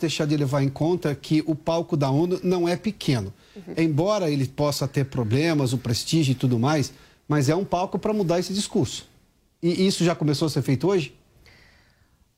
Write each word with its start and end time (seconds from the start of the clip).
Deixar 0.00 0.26
de 0.26 0.36
levar 0.36 0.62
em 0.62 0.68
conta 0.68 1.14
que 1.14 1.42
o 1.46 1.54
palco 1.54 1.96
da 1.96 2.10
ONU 2.10 2.38
não 2.42 2.68
é 2.68 2.76
pequeno. 2.76 3.32
Uhum. 3.54 3.74
Embora 3.76 4.30
ele 4.30 4.46
possa 4.46 4.86
ter 4.86 5.06
problemas, 5.06 5.72
o 5.72 5.78
prestígio 5.78 6.32
e 6.32 6.34
tudo 6.34 6.58
mais, 6.58 6.92
mas 7.26 7.48
é 7.48 7.56
um 7.56 7.64
palco 7.64 7.98
para 7.98 8.12
mudar 8.12 8.38
esse 8.38 8.52
discurso. 8.52 9.08
E 9.62 9.86
isso 9.86 10.04
já 10.04 10.14
começou 10.14 10.46
a 10.46 10.50
ser 10.50 10.62
feito 10.62 10.86
hoje? 10.86 11.14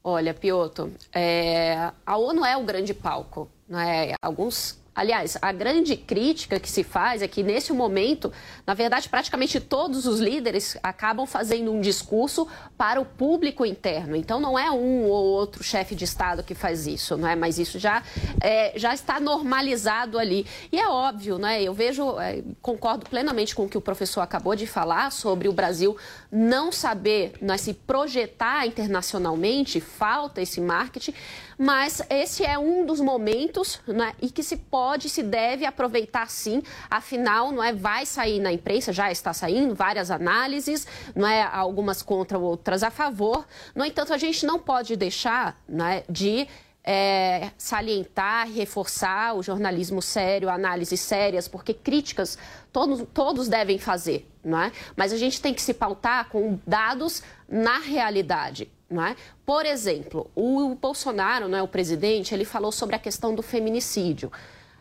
Olha, 0.05 0.33
Pioto, 0.33 0.93
é, 1.13 1.91
a 2.07 2.17
ONU 2.17 2.45
é 2.45 2.57
o 2.57 2.65
grande 2.65 2.95
palco. 2.95 3.49
Né? 3.69 4.15
Alguns 4.23 4.79
Aliás, 4.99 5.39
a 5.41 5.53
grande 5.53 5.97
crítica 5.97 6.59
que 6.59 6.69
se 6.69 6.83
faz 6.83 7.23
é 7.23 7.29
que, 7.29 7.45
nesse 7.45 7.73
momento, 7.73 8.33
na 8.67 8.75
verdade, 8.75 9.09
praticamente 9.09 9.61
todos 9.61 10.07
os 10.07 10.19
líderes 10.19 10.77
acabam 10.83 11.25
fazendo 11.25 11.71
um 11.71 11.81
discurso 11.81 12.49
para 12.77 13.01
o 13.01 13.05
público 13.05 13.65
interno. 13.65 14.17
Então, 14.17 14.41
não 14.41 14.59
é 14.59 14.69
um 14.73 15.05
ou 15.05 15.25
outro 15.27 15.63
chefe 15.63 15.95
de 15.95 16.03
Estado 16.03 16.43
que 16.43 16.53
faz 16.53 16.89
isso, 16.89 17.17
não 17.17 17.29
é? 17.29 17.37
mas 17.37 17.61
isso 17.61 17.79
já, 17.79 18.03
é, 18.41 18.77
já 18.77 18.93
está 18.93 19.21
normalizado 19.21 20.19
ali. 20.19 20.45
E 20.73 20.81
é 20.81 20.89
óbvio, 20.89 21.39
né? 21.39 21.63
eu 21.63 21.73
vejo, 21.73 22.19
é, 22.19 22.43
concordo 22.61 23.09
plenamente 23.09 23.55
com 23.55 23.67
o 23.67 23.69
que 23.69 23.79
o 23.79 23.81
professor 23.81 24.21
acabou 24.21 24.57
de 24.57 24.67
falar 24.67 25.13
sobre 25.13 25.47
o 25.47 25.53
Brasil 25.53 25.97
não 26.29 26.73
saber 26.73 27.35
né, 27.41 27.57
se 27.57 27.73
projetar 27.73 28.67
internacionalmente, 28.67 29.81
falta 29.81 30.43
esse 30.43 30.61
marketing 30.61 31.15
mas 31.59 32.01
esse 32.09 32.45
é 32.45 32.57
um 32.57 32.87
dos 32.87 33.01
momentos 33.01 33.81
né, 33.85 34.15
e 34.23 34.31
que 34.31 34.45
se 34.45 34.57
pode, 34.57 35.09
se 35.09 35.25
deve 35.25 35.67
aproveitar 35.67 36.31
sim, 36.31 36.63
afinal, 36.89 37.51
não 37.51 37.63
é, 37.63 37.73
vai 37.73 38.07
sair 38.07 38.39
na 38.39 38.53
imprensa, 38.53 38.93
já 38.93 39.11
está 39.11 39.33
saindo 39.33 39.75
várias 39.75 40.09
análises, 40.09 40.87
não 41.17 41.27
é, 41.27 41.43
algumas 41.43 42.01
contra, 42.01 42.39
outras 42.39 42.85
a 42.85 42.91
favor. 42.91 43.45
No 43.75 43.85
entanto, 43.85 44.15
a 44.15 44.19
gente 44.19 44.47
não 44.47 44.61
pode 44.61 44.95
deixar 44.95 45.61
né, 45.69 46.05
de 46.09 46.47
é, 46.85 47.51
salientar, 47.59 48.49
reforçar 48.51 49.35
o 49.35 49.43
jornalismo 49.43 50.01
sério, 50.01 50.49
análises 50.49 51.01
sérias, 51.01 51.49
porque 51.49 51.75
críticas 51.75 52.39
todos, 52.73 53.05
todos 53.13 53.49
devem 53.49 53.79
fazer, 53.79 54.31
não 54.45 54.61
é? 54.61 54.73
Mas 54.97 55.13
a 55.13 55.17
gente 55.17 55.41
tem 55.43 55.53
que 55.53 55.61
se 55.61 55.75
pautar 55.75 56.29
com 56.29 56.59
dados 56.67 57.23
na 57.49 57.79
realidade. 57.79 58.71
É? 58.91 59.15
Por 59.45 59.67
exemplo, 59.67 60.31
o 60.35 60.75
Bolsonaro, 60.75 61.47
não 61.47 61.59
é, 61.59 61.63
o 61.63 61.69
presidente, 61.69 62.33
ele 62.33 62.47
falou 62.47 62.73
sobre 62.73 62.97
a 62.97 62.99
questão 62.99 63.35
do 63.35 63.43
feminicídio. 63.43 64.33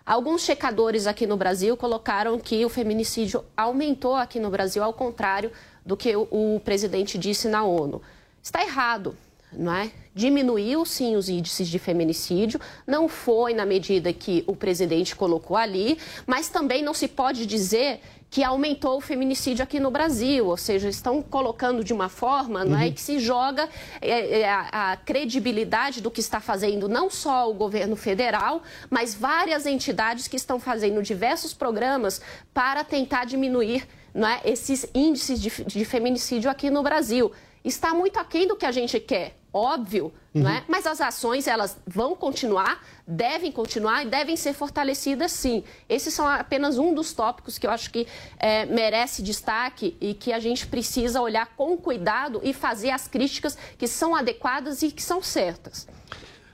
Alguns 0.05 0.43
checadores 0.43 1.05
aqui 1.05 1.27
no 1.27 1.35
Brasil 1.35 1.75
colocaram 1.75 2.39
que 2.39 2.63
o 2.63 2.69
feminicídio 2.69 3.43
aumentou 3.57 4.15
aqui 4.15 4.39
no 4.39 4.49
Brasil, 4.49 4.81
ao 4.81 4.93
contrário 4.93 5.51
do 5.85 5.97
que 5.97 6.15
o, 6.15 6.21
o 6.31 6.61
presidente 6.63 7.17
disse 7.17 7.49
na 7.49 7.63
ONU. 7.63 8.01
Está 8.41 8.61
errado, 8.63 9.17
não 9.51 9.73
é? 9.73 9.91
Diminuiu 10.15 10.85
sim 10.85 11.17
os 11.17 11.27
índices 11.27 11.67
de 11.67 11.77
feminicídio, 11.77 12.61
não 12.87 13.09
foi 13.09 13.53
na 13.53 13.65
medida 13.65 14.13
que 14.13 14.43
o 14.47 14.55
presidente 14.55 15.15
colocou 15.15 15.57
ali, 15.57 15.97
mas 16.25 16.47
também 16.47 16.81
não 16.81 16.93
se 16.93 17.09
pode 17.09 17.45
dizer 17.45 17.99
que 18.29 18.43
aumentou 18.43 18.97
o 18.97 19.01
feminicídio 19.01 19.63
aqui 19.63 19.79
no 19.79 19.89
Brasil, 19.89 20.47
ou 20.47 20.57
seja, 20.57 20.89
estão 20.89 21.21
colocando 21.21 21.83
de 21.83 21.93
uma 21.93 22.09
forma 22.09 22.63
uhum. 22.63 22.71
não 22.71 22.79
é, 22.79 22.91
que 22.91 23.01
se 23.01 23.19
joga 23.19 23.69
é, 24.01 24.41
é, 24.41 24.49
a, 24.49 24.91
a, 24.91 24.97
credibilidade 24.97 26.01
do 26.01 26.11
que 26.11 26.19
está 26.19 26.41
fazendo 26.41 26.89
não 26.89 27.09
só 27.09 27.49
o 27.49 27.53
governo 27.53 27.95
federal, 27.95 28.61
mas 28.89 29.15
várias 29.15 29.65
entidades 29.65 30.27
que 30.27 30.35
estão 30.35 30.59
fazendo 30.59 31.01
diversos 31.01 31.53
programas 31.53 32.21
para 32.53 32.83
tentar 32.83 33.25
diminuir 33.25 33.87
não 34.13 34.27
é, 34.27 34.41
esses 34.43 34.87
índices 34.93 35.39
de, 35.39 35.49
de 35.63 35.85
feminicídio 35.85 36.49
aqui 36.49 36.69
no 36.69 36.83
Brasil. 36.83 37.31
Está 37.63 37.93
muito 37.93 38.17
aquém 38.17 38.47
do 38.47 38.55
que 38.55 38.65
a 38.65 38.71
gente 38.71 38.99
quer 38.99 39.35
óbvio, 39.57 40.13
uhum. 40.33 40.43
não 40.43 40.51
é? 40.51 40.63
Mas 40.67 40.85
as 40.85 41.01
ações 41.01 41.47
elas 41.47 41.77
vão 41.85 42.15
continuar, 42.15 42.83
devem 43.07 43.51
continuar 43.51 44.05
e 44.05 44.09
devem 44.09 44.35
ser 44.35 44.53
fortalecidas 44.53 45.31
sim. 45.31 45.63
Esses 45.89 46.13
são 46.13 46.27
apenas 46.27 46.77
um 46.77 46.93
dos 46.93 47.13
tópicos 47.13 47.57
que 47.57 47.65
eu 47.65 47.71
acho 47.71 47.89
que 47.91 48.07
é, 48.37 48.65
merece 48.65 49.21
destaque 49.21 49.97
e 49.99 50.13
que 50.13 50.31
a 50.31 50.39
gente 50.39 50.67
precisa 50.67 51.21
olhar 51.21 51.47
com 51.55 51.75
cuidado 51.77 52.39
e 52.43 52.53
fazer 52.53 52.91
as 52.91 53.07
críticas 53.07 53.57
que 53.77 53.87
são 53.87 54.15
adequadas 54.15 54.81
e 54.81 54.91
que 54.91 55.01
são 55.01 55.21
certas. 55.21 55.87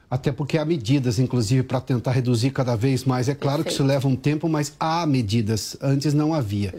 Até 0.09 0.31
porque 0.31 0.59
há 0.59 0.65
medidas, 0.65 1.17
inclusive, 1.17 1.63
para 1.63 1.81
tentar 1.81 2.11
reduzir 2.11 2.51
cada 2.51 2.75
vez 2.75 3.03
mais. 3.03 3.27
É 3.27 3.33
claro 3.33 3.63
Perfeito. 3.63 3.77
que 3.77 3.81
isso 3.81 3.83
leva 3.83 4.07
um 4.07 4.15
tempo, 4.15 4.47
mas 4.47 4.75
há 4.79 5.07
medidas. 5.07 5.75
Antes 5.81 6.13
não 6.13 6.35
havia. 6.35 6.75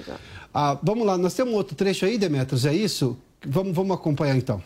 Ah, 0.54 0.78
vamos 0.80 1.04
lá, 1.04 1.18
nós 1.18 1.34
temos 1.34 1.52
um 1.52 1.56
outro 1.56 1.74
trecho 1.74 2.06
aí, 2.06 2.16
Demetrios, 2.16 2.64
é 2.64 2.72
isso? 2.72 3.18
Vamos, 3.46 3.74
vamos 3.74 3.96
acompanhar 3.96 4.36
então. 4.36 4.62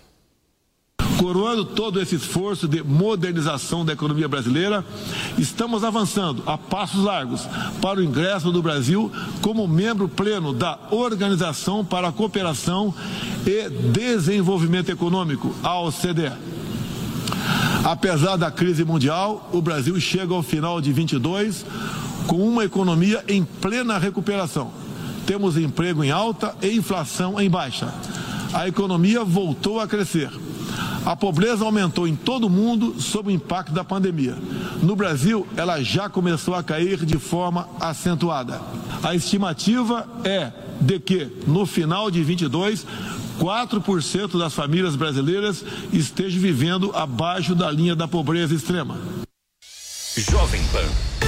Coroando 1.19 1.65
todo 1.65 2.00
esse 2.00 2.15
esforço 2.15 2.69
de 2.69 2.81
modernização 2.81 3.84
da 3.84 3.93
economia 3.93 4.28
brasileira, 4.28 4.84
estamos 5.37 5.83
avançando 5.83 6.44
a 6.47 6.56
passos 6.56 7.03
largos 7.03 7.44
para 7.83 7.99
o 7.99 8.05
ingresso 8.05 8.53
do 8.53 8.62
Brasil 8.62 9.11
como 9.43 9.67
membro 9.67 10.09
pleno 10.09 10.53
da 10.53 10.78
Organização 10.93 11.84
para 11.84 12.09
a 12.09 12.12
Cooperação 12.12 12.94
e 13.44 13.69
Desenvolvimento 13.69 14.91
Econômico, 14.91 15.53
a 15.61 15.81
OCDE. 15.81 16.33
Apesar 17.84 18.37
da 18.37 18.50
crise 18.50 18.84
mundial, 18.84 19.49
o 19.53 19.61
Brasil 19.61 19.99
chega 19.99 20.34
ao 20.34 20.43
final 20.43 20.81
de 20.81 20.93
22 20.93 21.67
com 22.28 22.37
uma 22.37 22.65
economia 22.65 23.25
em 23.27 23.43
plena 23.44 23.99
recuperação. 23.99 24.71
Temos 25.27 25.56
emprego 25.56 26.05
em 26.05 26.11
alta 26.11 26.55
e 26.62 26.77
inflação 26.77 27.41
em 27.41 27.50
baixa. 27.50 27.93
A 28.53 28.66
economia 28.66 29.25
voltou 29.25 29.81
a 29.81 29.86
crescer 29.86 30.31
a 31.09 31.16
pobreza 31.16 31.64
aumentou 31.64 32.06
em 32.06 32.14
todo 32.14 32.48
o 32.48 32.50
mundo 32.50 33.00
sob 33.00 33.28
o 33.28 33.34
impacto 33.34 33.72
da 33.72 33.82
pandemia. 33.82 34.36
No 34.82 34.94
Brasil, 34.94 35.47
ela 35.56 35.82
já 35.82 36.06
começou 36.09 36.54
a 36.54 36.62
cair 36.62 37.04
de 37.04 37.19
forma 37.19 37.66
acentuada. 37.81 38.60
A 39.03 39.14
estimativa 39.14 40.06
é 40.22 40.53
de 40.81 40.98
que, 41.00 41.32
no 41.47 41.64
final 41.64 42.10
de 42.10 42.22
22, 42.22 42.87
4% 43.41 44.38
das 44.38 44.53
famílias 44.53 44.97
brasileiras 44.97 45.64
estejam 45.92 46.42
vivendo 46.42 46.94
abaixo 46.94 47.54
da 47.54 47.70
linha 47.70 47.97
da 47.97 48.06
pobreza 48.06 48.54
extrema. 48.54 48.98
Jovem 50.14 50.62
Pan 50.72 51.28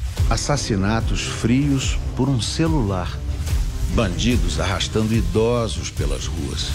Assassinatos 0.31 1.23
frios 1.23 1.99
por 2.15 2.29
um 2.29 2.39
celular. 2.39 3.19
Bandidos 3.93 4.61
arrastando 4.61 5.13
idosos 5.13 5.89
pelas 5.89 6.25
ruas. 6.25 6.69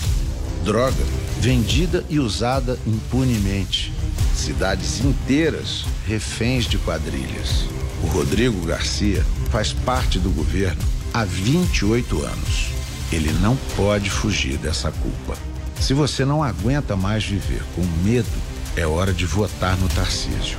Droga 0.63 1.03
vendida 1.41 2.05
e 2.11 2.21
usada 2.21 2.79
impunemente. 2.87 3.95
Cidades 4.35 5.03
inteiras 5.03 5.87
reféns 6.07 6.67
de 6.67 6.77
quadrilhas. 6.77 7.65
O 8.05 8.09
Rodrigo 8.09 8.61
Garcia 8.67 9.25
faz 9.51 9.73
parte 9.73 10.19
do 10.19 10.29
governo 10.29 10.83
há 11.15 11.25
28 11.25 12.27
anos. 12.27 12.69
Ele 13.11 13.33
não 13.41 13.57
pode 13.75 14.11
fugir 14.11 14.59
dessa 14.59 14.93
culpa. 14.93 15.35
Se 15.81 15.95
você 15.95 16.27
não 16.27 16.43
aguenta 16.43 16.95
mais 16.95 17.25
viver 17.25 17.63
com 17.75 17.81
medo, 18.05 18.29
é 18.77 18.87
hora 18.87 19.15
de 19.15 19.25
votar 19.25 19.79
no 19.79 19.89
Tarcísio. 19.89 20.59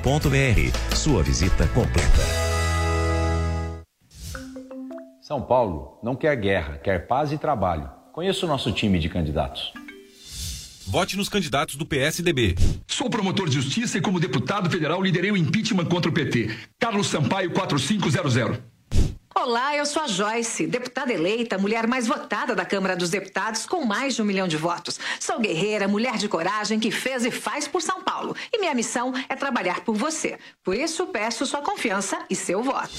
gruposalavip.com.br. 0.01 0.95
Sua 0.95 1.23
visita 1.23 1.67
completa. 1.67 2.21
São 5.21 5.41
Paulo 5.41 5.99
não 6.03 6.15
quer 6.15 6.35
guerra, 6.35 6.77
quer 6.77 7.07
paz 7.07 7.31
e 7.31 7.37
trabalho. 7.37 7.89
Conheça 8.11 8.45
o 8.45 8.49
nosso 8.49 8.71
time 8.71 8.99
de 8.99 9.07
candidatos. 9.07 9.71
Vote 10.87 11.15
nos 11.15 11.29
candidatos 11.29 11.75
do 11.75 11.85
PSDB. 11.85 12.55
Sou 12.87 13.09
promotor 13.09 13.47
de 13.47 13.55
justiça 13.55 13.97
e, 13.97 14.01
como 14.01 14.19
deputado 14.19 14.69
federal, 14.69 15.01
liderei 15.01 15.31
o 15.31 15.37
impeachment 15.37 15.85
contra 15.85 16.09
o 16.11 16.13
PT. 16.13 16.53
Carlos 16.77 17.07
Sampaio 17.07 17.51
4500. 17.51 18.59
Olá, 19.33 19.75
eu 19.75 19.85
sou 19.85 20.03
a 20.03 20.07
Joyce, 20.07 20.67
deputada 20.67 21.13
eleita, 21.13 21.57
mulher 21.57 21.87
mais 21.87 22.05
votada 22.05 22.53
da 22.53 22.65
Câmara 22.65 22.95
dos 22.95 23.09
Deputados, 23.09 23.65
com 23.65 23.85
mais 23.85 24.13
de 24.15 24.21
um 24.21 24.25
milhão 24.25 24.47
de 24.47 24.57
votos. 24.57 24.99
Sou 25.19 25.39
guerreira, 25.39 25.87
mulher 25.87 26.17
de 26.17 26.27
coragem 26.27 26.79
que 26.79 26.91
fez 26.91 27.25
e 27.25 27.31
faz 27.31 27.67
por 27.67 27.81
São 27.81 28.03
Paulo. 28.03 28.35
E 28.51 28.59
minha 28.59 28.75
missão 28.75 29.13
é 29.29 29.35
trabalhar 29.35 29.81
por 29.81 29.95
você. 29.95 30.37
Por 30.63 30.75
isso, 30.75 31.07
peço 31.07 31.45
sua 31.45 31.61
confiança 31.61 32.19
e 32.29 32.35
seu 32.35 32.61
voto. 32.61 32.91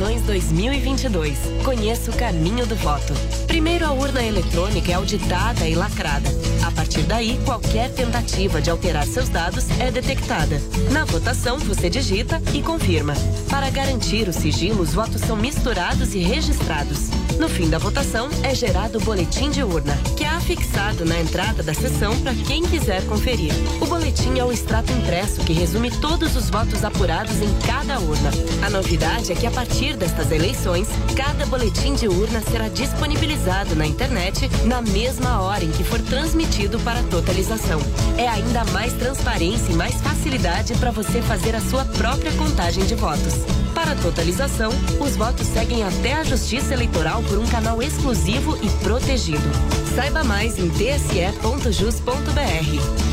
Eleições 0.00 0.22
2022. 0.22 1.38
Conheça 1.62 2.10
o 2.10 2.16
caminho 2.16 2.64
do 2.64 2.74
voto. 2.74 3.12
Primeiro, 3.46 3.84
a 3.84 3.92
urna 3.92 4.24
eletrônica 4.24 4.90
é 4.90 4.94
auditada 4.94 5.68
e 5.68 5.74
lacrada. 5.74 6.26
A 6.64 6.70
partir 6.70 7.02
daí, 7.02 7.38
qualquer 7.44 7.90
tentativa 7.90 8.62
de 8.62 8.70
alterar 8.70 9.06
seus 9.06 9.28
dados 9.28 9.68
é 9.78 9.90
detectada. 9.90 10.58
Na 10.90 11.04
votação, 11.04 11.58
você 11.58 11.90
digita 11.90 12.40
e 12.54 12.62
confirma. 12.62 13.12
Para 13.50 13.68
garantir 13.68 14.26
o 14.26 14.32
sigilo, 14.32 14.80
os 14.80 14.94
votos 14.94 15.20
são 15.20 15.36
misturados 15.36 16.14
e 16.14 16.20
registrados. 16.20 17.10
No 17.38 17.48
fim 17.48 17.68
da 17.68 17.78
votação, 17.78 18.28
é 18.42 18.54
gerado 18.54 18.98
o 18.98 19.00
boletim 19.00 19.50
de 19.50 19.62
urna, 19.62 19.96
que 20.16 20.24
é 20.24 20.28
afixado 20.28 21.04
na 21.04 21.18
entrada 21.20 21.62
da 21.62 21.72
sessão 21.72 22.18
para 22.20 22.34
quem 22.34 22.62
quiser 22.62 23.04
conferir. 23.06 23.52
O 23.80 23.86
boletim 23.86 24.38
é 24.38 24.44
o 24.44 24.52
extrato 24.52 24.92
impresso 24.92 25.40
que 25.42 25.52
resume 25.52 25.90
todos 25.90 26.36
os 26.36 26.50
votos 26.50 26.84
apurados 26.84 27.40
em 27.40 27.52
cada 27.66 27.98
urna. 27.98 28.30
A 28.64 28.70
novidade 28.70 29.32
é 29.32 29.34
que 29.34 29.46
a 29.46 29.50
partir 29.50 29.89
destas 29.96 30.30
eleições, 30.30 30.88
cada 31.16 31.46
boletim 31.46 31.94
de 31.94 32.08
urna 32.08 32.40
será 32.40 32.68
disponibilizado 32.68 33.74
na 33.74 33.86
internet 33.86 34.50
na 34.64 34.82
mesma 34.82 35.40
hora 35.40 35.64
em 35.64 35.70
que 35.70 35.84
for 35.84 36.00
transmitido 36.00 36.78
para 36.80 37.02
totalização. 37.04 37.80
É 38.16 38.28
ainda 38.28 38.64
mais 38.66 38.92
transparência 38.94 39.72
e 39.72 39.76
mais 39.76 39.94
facilidade 40.00 40.74
para 40.74 40.90
você 40.90 41.22
fazer 41.22 41.54
a 41.54 41.60
sua 41.60 41.84
própria 41.84 42.32
contagem 42.32 42.84
de 42.84 42.94
votos. 42.94 43.34
Para 43.74 43.92
a 43.92 43.96
totalização, 43.96 44.70
os 45.00 45.16
votos 45.16 45.46
seguem 45.46 45.82
até 45.82 46.14
a 46.14 46.24
Justiça 46.24 46.74
Eleitoral 46.74 47.22
por 47.22 47.38
um 47.38 47.46
canal 47.46 47.82
exclusivo 47.82 48.58
e 48.62 48.68
protegido. 48.82 49.48
Saiba 49.94 50.22
mais 50.22 50.58
em 50.58 50.68
tse.jus.br. 50.68 52.10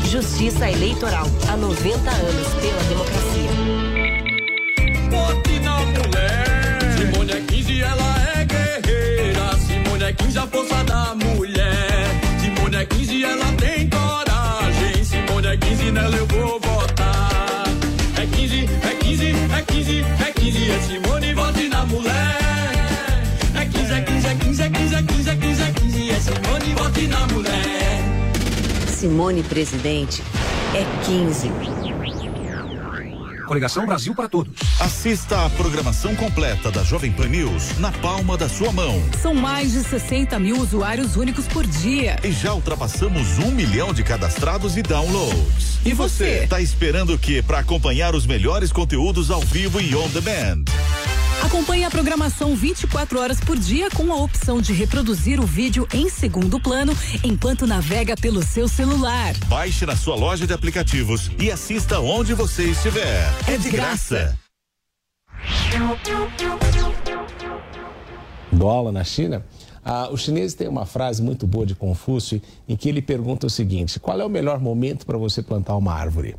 Justiça 0.08 0.70
Eleitoral. 0.70 1.26
Há 1.48 1.56
90 1.56 2.10
anos 2.10 2.48
pela 2.60 2.82
democracia. 2.84 3.50
Vote 5.10 5.60
na 5.60 5.78
mulher. 5.80 6.47
Simone 7.78 7.82
15, 7.82 7.82
ela 7.82 8.16
é 8.34 8.44
guerreira. 8.44 9.56
Simone 9.58 10.04
é 10.04 10.12
15, 10.12 10.38
a 10.38 10.46
força 10.46 10.84
da 10.84 11.14
mulher. 11.14 12.20
Simone 12.40 12.76
é 12.76 12.84
15, 12.84 13.24
ela 13.24 13.52
tem 13.52 13.88
coragem. 13.88 15.04
Simone 15.04 15.46
é 15.46 15.56
15, 15.56 15.90
nela 15.92 16.16
eu 16.16 16.26
vou 16.26 16.60
votar. 16.60 17.64
É 18.16 18.26
15, 18.26 18.68
é 18.82 18.94
15, 18.94 19.26
é 19.26 19.62
15, 19.62 20.04
é 20.26 20.32
15, 20.32 20.70
é 20.70 20.80
Simone, 20.80 21.34
vote 21.34 21.68
na 21.68 21.86
mulher. 21.86 22.38
É 23.54 23.64
15, 23.64 23.92
é 23.92 24.00
15, 24.00 24.26
é 24.26 24.34
15, 24.34 24.62
é 24.62 24.70
15, 24.70 24.94
é 24.94 25.02
15, 25.02 25.30
é 25.30 25.36
15, 25.36 25.62
é 25.62 25.72
15, 25.72 26.10
é 26.10 26.20
Simone, 26.20 26.74
vote 26.74 27.06
na 27.06 27.26
mulher. 27.28 28.02
Simone 28.88 29.42
Presidente 29.44 30.22
é 30.74 30.84
15. 31.04 31.87
Coligação 33.48 33.86
Brasil 33.86 34.14
para 34.14 34.28
Todos. 34.28 34.52
Assista 34.78 35.46
a 35.46 35.50
programação 35.50 36.14
completa 36.14 36.70
da 36.70 36.84
Jovem 36.84 37.10
Pan 37.10 37.28
News 37.28 37.78
na 37.78 37.90
palma 37.90 38.36
da 38.36 38.46
sua 38.46 38.70
mão. 38.70 39.02
São 39.20 39.34
mais 39.34 39.72
de 39.72 39.82
60 39.82 40.38
mil 40.38 40.58
usuários 40.58 41.16
únicos 41.16 41.48
por 41.48 41.66
dia. 41.66 42.18
E 42.22 42.30
já 42.30 42.52
ultrapassamos 42.52 43.38
um 43.38 43.50
milhão 43.50 43.94
de 43.94 44.04
cadastrados 44.04 44.76
e 44.76 44.82
downloads. 44.82 45.78
E 45.84 45.94
você? 45.94 46.46
Tá 46.46 46.60
esperando 46.60 47.14
o 47.14 47.18
que 47.18 47.40
para 47.40 47.60
acompanhar 47.60 48.14
os 48.14 48.26
melhores 48.26 48.70
conteúdos 48.70 49.30
ao 49.30 49.40
vivo 49.40 49.80
e 49.80 49.94
on 49.96 50.08
demand? 50.08 50.64
Acompanhe 51.42 51.84
a 51.84 51.90
programação 51.90 52.54
24 52.54 53.18
horas 53.20 53.40
por 53.40 53.56
dia 53.56 53.88
com 53.90 54.12
a 54.12 54.16
opção 54.16 54.60
de 54.60 54.72
reproduzir 54.72 55.40
o 55.40 55.46
vídeo 55.46 55.86
em 55.94 56.08
segundo 56.08 56.60
plano 56.60 56.92
enquanto 57.24 57.66
navega 57.66 58.16
pelo 58.16 58.42
seu 58.42 58.68
celular. 58.68 59.34
Baixe 59.46 59.86
na 59.86 59.96
sua 59.96 60.16
loja 60.16 60.46
de 60.46 60.52
aplicativos 60.52 61.30
e 61.38 61.50
assista 61.50 62.00
onde 62.00 62.34
você 62.34 62.64
estiver. 62.64 63.24
É 63.46 63.56
de 63.56 63.70
graça. 63.70 64.38
Dólar 68.52 68.92
na 68.92 69.04
China. 69.04 69.44
Ah, 69.84 70.08
os 70.10 70.22
chineses 70.22 70.54
têm 70.54 70.68
uma 70.68 70.84
frase 70.84 71.22
muito 71.22 71.46
boa 71.46 71.64
de 71.64 71.74
Confúcio 71.74 72.42
em 72.68 72.76
que 72.76 72.88
ele 72.88 73.00
pergunta 73.00 73.46
o 73.46 73.50
seguinte: 73.50 74.00
qual 74.00 74.20
é 74.20 74.24
o 74.24 74.28
melhor 74.28 74.60
momento 74.60 75.06
para 75.06 75.16
você 75.16 75.42
plantar 75.42 75.76
uma 75.76 75.94
árvore? 75.94 76.36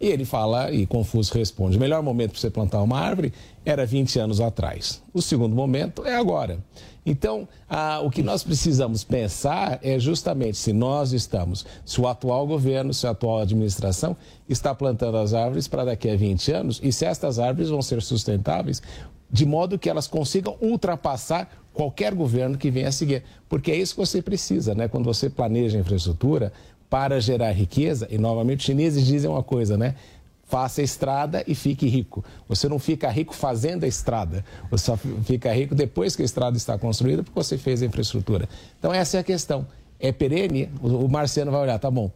E 0.00 0.06
ele 0.08 0.24
fala, 0.24 0.70
e 0.70 0.86
Confúcio 0.86 1.36
responde: 1.36 1.76
o 1.76 1.80
melhor 1.80 2.02
momento 2.02 2.32
para 2.32 2.40
você 2.40 2.50
plantar 2.50 2.82
uma 2.82 2.98
árvore 2.98 3.32
era 3.64 3.86
20 3.86 4.18
anos 4.18 4.40
atrás. 4.40 5.02
O 5.12 5.22
segundo 5.22 5.54
momento 5.54 6.04
é 6.04 6.14
agora. 6.14 6.58
Então, 7.04 7.48
ah, 7.68 8.00
o 8.02 8.10
que 8.10 8.22
nós 8.22 8.42
precisamos 8.42 9.04
pensar 9.04 9.78
é 9.80 9.96
justamente 9.96 10.56
se 10.58 10.72
nós 10.72 11.12
estamos, 11.12 11.64
se 11.84 12.00
o 12.00 12.08
atual 12.08 12.46
governo, 12.46 12.92
se 12.92 13.06
a 13.06 13.10
atual 13.10 13.38
administração 13.38 14.16
está 14.48 14.74
plantando 14.74 15.16
as 15.16 15.32
árvores 15.32 15.68
para 15.68 15.84
daqui 15.84 16.10
a 16.10 16.16
20 16.16 16.52
anos 16.52 16.80
e 16.82 16.92
se 16.92 17.04
estas 17.04 17.38
árvores 17.38 17.70
vão 17.70 17.80
ser 17.80 18.02
sustentáveis 18.02 18.82
de 19.30 19.44
modo 19.44 19.78
que 19.78 19.88
elas 19.88 20.06
consigam 20.06 20.56
ultrapassar 20.60 21.48
qualquer 21.72 22.14
governo 22.14 22.56
que 22.56 22.70
venha 22.70 22.88
a 22.88 22.92
seguir. 22.92 23.22
Porque 23.48 23.70
é 23.70 23.76
isso 23.76 23.94
que 23.94 24.00
você 24.00 24.22
precisa, 24.22 24.74
né? 24.74 24.88
Quando 24.88 25.04
você 25.04 25.28
planeja 25.28 25.78
infraestrutura 25.78 26.52
para 26.88 27.20
gerar 27.20 27.52
riqueza, 27.52 28.06
e 28.10 28.18
novamente 28.18 28.60
os 28.60 28.64
chineses 28.66 29.04
dizem 29.04 29.30
uma 29.30 29.42
coisa, 29.42 29.76
né? 29.76 29.94
Faça 30.44 30.80
estrada 30.80 31.42
e 31.46 31.54
fique 31.54 31.88
rico. 31.88 32.24
Você 32.48 32.68
não 32.68 32.78
fica 32.78 33.10
rico 33.10 33.34
fazendo 33.34 33.84
a 33.84 33.88
estrada, 33.88 34.44
você 34.70 34.84
só 34.84 34.96
fica 35.24 35.52
rico 35.52 35.74
depois 35.74 36.14
que 36.14 36.22
a 36.22 36.24
estrada 36.24 36.56
está 36.56 36.78
construída 36.78 37.22
porque 37.22 37.38
você 37.38 37.58
fez 37.58 37.82
a 37.82 37.86
infraestrutura. 37.86 38.48
Então 38.78 38.94
essa 38.94 39.16
é 39.16 39.20
a 39.20 39.24
questão. 39.24 39.66
É 39.98 40.12
perene, 40.12 40.68
o 40.80 41.08
Marciano 41.08 41.50
vai 41.50 41.62
olhar, 41.62 41.78
tá 41.78 41.90
bom, 41.90 42.10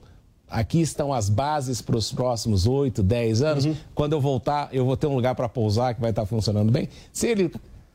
aqui 0.48 0.80
estão 0.80 1.12
as 1.12 1.28
bases 1.28 1.80
para 1.80 1.96
os 1.96 2.12
próximos 2.12 2.66
8, 2.66 3.02
10 3.02 3.42
anos. 3.42 3.64
Uhum. 3.64 3.76
Quando 3.94 4.12
eu 4.12 4.20
voltar, 4.20 4.68
eu 4.72 4.84
vou 4.84 4.96
ter 4.96 5.06
um 5.06 5.14
lugar 5.14 5.34
para 5.34 5.48
pousar 5.48 5.94
que 5.94 6.00
vai 6.00 6.10
estar 6.10 6.26
funcionando 6.26 6.70
bem. 6.70 6.88
Se 7.12 7.26
ele 7.26 7.50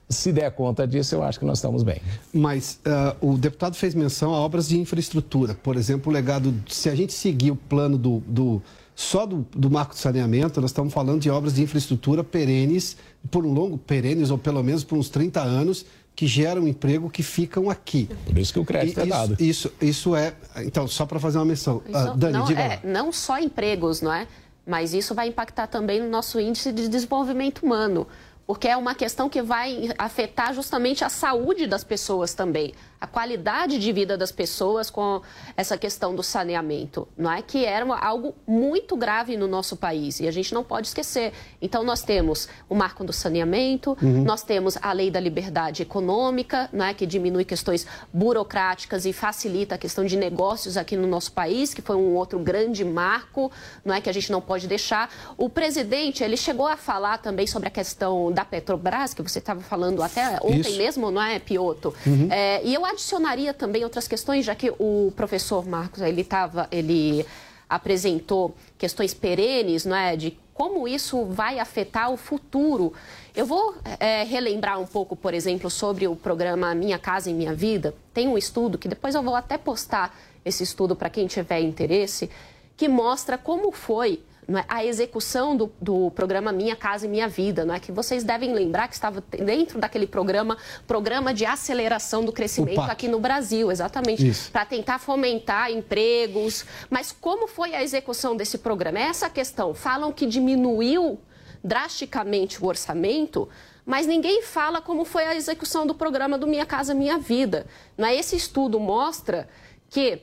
se 0.07 0.31
der 0.31 0.51
conta 0.51 0.87
disso, 0.87 1.15
eu 1.15 1.23
acho 1.23 1.39
que 1.39 1.45
nós 1.45 1.57
estamos 1.57 1.83
bem. 1.83 2.01
Mas 2.33 2.79
uh, 2.85 3.33
o 3.33 3.37
deputado 3.37 3.75
fez 3.75 3.95
menção 3.95 4.33
a 4.33 4.39
obras 4.39 4.67
de 4.67 4.77
infraestrutura. 4.77 5.55
Por 5.55 5.75
exemplo, 5.75 6.11
o 6.11 6.13
legado, 6.13 6.53
se 6.69 6.89
a 6.89 6.95
gente 6.95 7.13
seguir 7.13 7.51
o 7.51 7.55
plano 7.55 7.97
do, 7.97 8.21
do 8.27 8.61
só 8.95 9.25
do, 9.25 9.45
do, 9.51 9.69
marco 9.69 9.93
de 9.93 9.99
saneamento, 9.99 10.61
nós 10.61 10.69
estamos 10.69 10.93
falando 10.93 11.21
de 11.21 11.29
obras 11.29 11.55
de 11.55 11.63
infraestrutura 11.63 12.23
perenes, 12.23 12.97
por 13.31 13.45
um 13.45 13.51
longo, 13.51 13.77
perenes, 13.77 14.29
ou 14.29 14.37
pelo 14.37 14.63
menos 14.63 14.83
por 14.83 14.97
uns 14.97 15.09
30 15.09 15.41
anos, 15.41 15.85
que 16.15 16.27
geram 16.27 16.67
emprego 16.67 17.09
que 17.09 17.21
ficam 17.21 17.69
aqui. 17.69 18.07
Por 18.25 18.37
isso 18.37 18.53
que 18.53 18.59
o 18.59 18.63
crédito 18.63 18.99
e, 18.99 19.03
é 19.03 19.05
dado. 19.05 19.35
Isso, 19.39 19.71
isso 19.81 20.15
é. 20.15 20.33
Então, 20.57 20.87
só 20.87 21.05
para 21.05 21.19
fazer 21.19 21.39
uma 21.39 21.45
menção. 21.45 21.77
Uh, 21.77 22.15
Dani, 22.15 22.33
não, 22.33 22.45
diga 22.45 22.61
é, 22.61 22.67
lá. 22.67 22.79
não 22.85 23.11
só 23.11 23.39
empregos, 23.39 24.01
não 24.01 24.13
é? 24.13 24.27
Mas 24.65 24.93
isso 24.93 25.13
vai 25.13 25.27
impactar 25.27 25.67
também 25.67 26.01
no 26.01 26.09
nosso 26.09 26.39
índice 26.39 26.71
de 26.71 26.87
desenvolvimento 26.87 27.63
humano 27.63 28.07
porque 28.45 28.67
é 28.67 28.77
uma 28.77 28.93
questão 28.93 29.27
que 29.29 29.41
vai 29.41 29.89
afetar 29.97 30.53
justamente 30.53 31.03
a 31.03 31.09
saúde 31.09 31.65
das 31.65 31.83
pessoas 31.83 32.33
também. 32.33 32.73
A 32.99 33.07
qualidade 33.07 33.77
de 33.77 33.91
vida 33.91 34.17
das 34.17 34.31
pessoas 34.31 34.89
com 34.89 35.21
essa 35.55 35.77
questão 35.77 36.15
do 36.15 36.23
saneamento, 36.23 37.07
não 37.17 37.31
é 37.31 37.41
que 37.41 37.65
era 37.65 37.85
algo 37.99 38.33
muito 38.47 38.95
grave 38.95 39.37
no 39.37 39.47
nosso 39.47 39.75
país 39.75 40.19
e 40.19 40.27
a 40.27 40.31
gente 40.31 40.53
não 40.53 40.63
pode 40.63 40.87
esquecer. 40.87 41.33
Então 41.61 41.83
nós 41.83 42.01
temos 42.01 42.47
o 42.69 42.75
marco 42.75 43.03
do 43.03 43.13
saneamento, 43.13 43.97
uhum. 44.01 44.23
nós 44.23 44.43
temos 44.43 44.77
a 44.81 44.91
lei 44.91 45.11
da 45.11 45.19
liberdade 45.19 45.83
econômica, 45.83 46.69
não 46.71 46.85
é 46.85 46.93
que 46.93 47.05
diminui 47.05 47.45
questões 47.45 47.85
burocráticas 48.13 49.05
e 49.05 49.13
facilita 49.13 49.75
a 49.75 49.77
questão 49.77 50.05
de 50.05 50.15
negócios 50.15 50.77
aqui 50.77 50.95
no 50.95 51.07
nosso 51.07 51.31
país, 51.31 51.73
que 51.73 51.81
foi 51.81 51.95
um 51.95 52.15
outro 52.15 52.39
grande 52.39 52.83
marco, 52.83 53.51
não 53.83 53.93
é 53.93 54.01
que 54.01 54.09
a 54.09 54.13
gente 54.13 54.31
não 54.31 54.41
pode 54.41 54.67
deixar. 54.67 55.09
O 55.37 55.49
presidente 55.49 56.23
ele 56.23 56.37
chegou 56.37 56.67
a 56.67 56.77
falar 56.77 57.17
também 57.17 57.45
sobre 57.45 57.67
a 57.67 57.71
questão 57.71 58.31
da 58.31 58.45
Petrobras, 58.45 59.13
que 59.13 59.21
você 59.21 59.39
estava 59.39 59.61
falando 59.61 60.01
até 60.01 60.39
ontem 60.41 60.59
Isso. 60.59 60.77
mesmo, 60.77 61.11
não 61.11 61.21
é, 61.21 61.39
Pioto? 61.39 61.93
Uhum. 62.05 62.27
É, 62.31 62.61
e 62.63 62.73
eu 62.73 62.85
adicionaria 62.95 63.53
também 63.53 63.83
outras 63.83 64.07
questões, 64.07 64.45
já 64.45 64.55
que 64.55 64.73
o 64.79 65.13
professor 65.15 65.65
Marcos 65.67 66.01
ele 66.01 66.21
estava, 66.21 66.67
ele 66.71 67.25
apresentou 67.69 68.55
questões 68.77 69.13
perenes, 69.13 69.85
não 69.85 69.95
é, 69.95 70.15
de 70.15 70.37
como 70.53 70.87
isso 70.87 71.25
vai 71.25 71.59
afetar 71.59 72.11
o 72.11 72.17
futuro. 72.17 72.93
Eu 73.35 73.45
vou 73.45 73.75
é, 73.99 74.23
relembrar 74.23 74.79
um 74.79 74.85
pouco, 74.85 75.15
por 75.15 75.33
exemplo, 75.33 75.69
sobre 75.69 76.07
o 76.07 76.15
programa 76.15 76.73
Minha 76.73 76.97
Casa 76.97 77.29
e 77.29 77.33
Minha 77.33 77.53
Vida. 77.53 77.93
Tem 78.13 78.27
um 78.27 78.37
estudo 78.37 78.77
que 78.77 78.87
depois 78.87 79.13
eu 79.13 79.21
vou 79.21 79.35
até 79.35 79.57
postar 79.57 80.17
esse 80.45 80.63
estudo 80.63 80.95
para 80.95 81.09
quem 81.09 81.27
tiver 81.27 81.59
interesse, 81.59 82.29
que 82.77 82.87
mostra 82.87 83.37
como 83.37 83.71
foi 83.71 84.21
é? 84.49 84.65
a 84.67 84.85
execução 84.85 85.57
do, 85.57 85.71
do, 85.81 86.11
programa 86.11 86.51
Minha 86.51 86.75
Casa 86.75 87.05
e 87.05 87.09
Minha 87.09 87.27
Vida, 87.27 87.65
não 87.65 87.73
é? 87.73 87.79
que 87.79 87.91
vocês 87.91 88.23
devem 88.23 88.53
lembrar 88.53 88.87
que 88.87 88.93
estava 88.93 89.21
dentro 89.21 89.79
daquele 89.79 90.05
programa, 90.05 90.57
programa 90.85 91.33
de 91.33 91.45
aceleração 91.45 92.23
do 92.23 92.31
crescimento 92.31 92.81
aqui 92.81 93.07
no 93.07 93.19
Brasil, 93.19 93.71
exatamente, 93.71 94.49
para 94.51 94.65
tentar 94.65 94.99
fomentar 94.99 95.71
empregos. 95.71 96.65
Mas 96.89 97.11
como 97.11 97.47
foi 97.47 97.73
a 97.73 97.81
execução 97.81 98.35
desse 98.35 98.59
programa? 98.59 98.99
É 98.99 99.03
essa 99.03 99.29
questão. 99.29 99.73
Falam 99.73 100.11
que 100.11 100.25
diminuiu 100.25 101.19
drasticamente 101.63 102.63
o 102.63 102.67
orçamento, 102.67 103.49
mas 103.83 104.05
ninguém 104.05 104.43
fala 104.43 104.79
como 104.79 105.03
foi 105.03 105.25
a 105.25 105.35
execução 105.35 105.87
do 105.87 105.95
programa 105.95 106.37
do 106.37 106.45
Minha 106.45 106.65
Casa 106.65 106.93
Minha 106.93 107.17
Vida. 107.17 107.65
Não 107.97 108.07
é? 108.07 108.15
Esse 108.15 108.35
estudo 108.35 108.79
mostra 108.79 109.49
que 109.89 110.21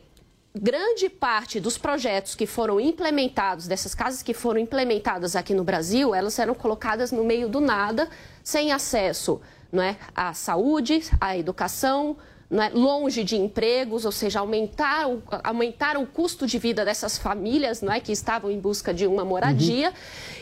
grande 0.54 1.08
parte 1.08 1.58
dos 1.58 1.78
projetos 1.78 2.34
que 2.34 2.46
foram 2.46 2.78
implementados, 2.80 3.66
dessas 3.66 3.94
casas 3.94 4.22
que 4.22 4.34
foram 4.34 4.60
implementadas 4.60 5.34
aqui 5.34 5.54
no 5.54 5.64
Brasil, 5.64 6.14
elas 6.14 6.38
eram 6.38 6.54
colocadas 6.54 7.10
no 7.10 7.24
meio 7.24 7.48
do 7.48 7.60
nada, 7.60 8.08
sem 8.42 8.72
acesso 8.72 9.40
não 9.72 9.82
é, 9.82 9.96
à 10.14 10.34
saúde, 10.34 11.02
à 11.18 11.36
educação, 11.36 12.16
é, 12.50 12.68
longe 12.68 13.24
de 13.24 13.36
empregos, 13.36 14.04
ou 14.04 14.12
seja, 14.12 14.40
aumentar 14.40 15.08
o, 15.08 15.22
aumentar 15.42 15.96
o 15.96 16.06
custo 16.06 16.46
de 16.46 16.58
vida 16.58 16.84
dessas 16.84 17.16
famílias 17.16 17.80
não 17.80 17.90
é, 17.90 17.98
que 17.98 18.12
estavam 18.12 18.50
em 18.50 18.60
busca 18.60 18.92
de 18.92 19.06
uma 19.06 19.24
moradia. 19.24 19.88
Uhum. 19.88 19.94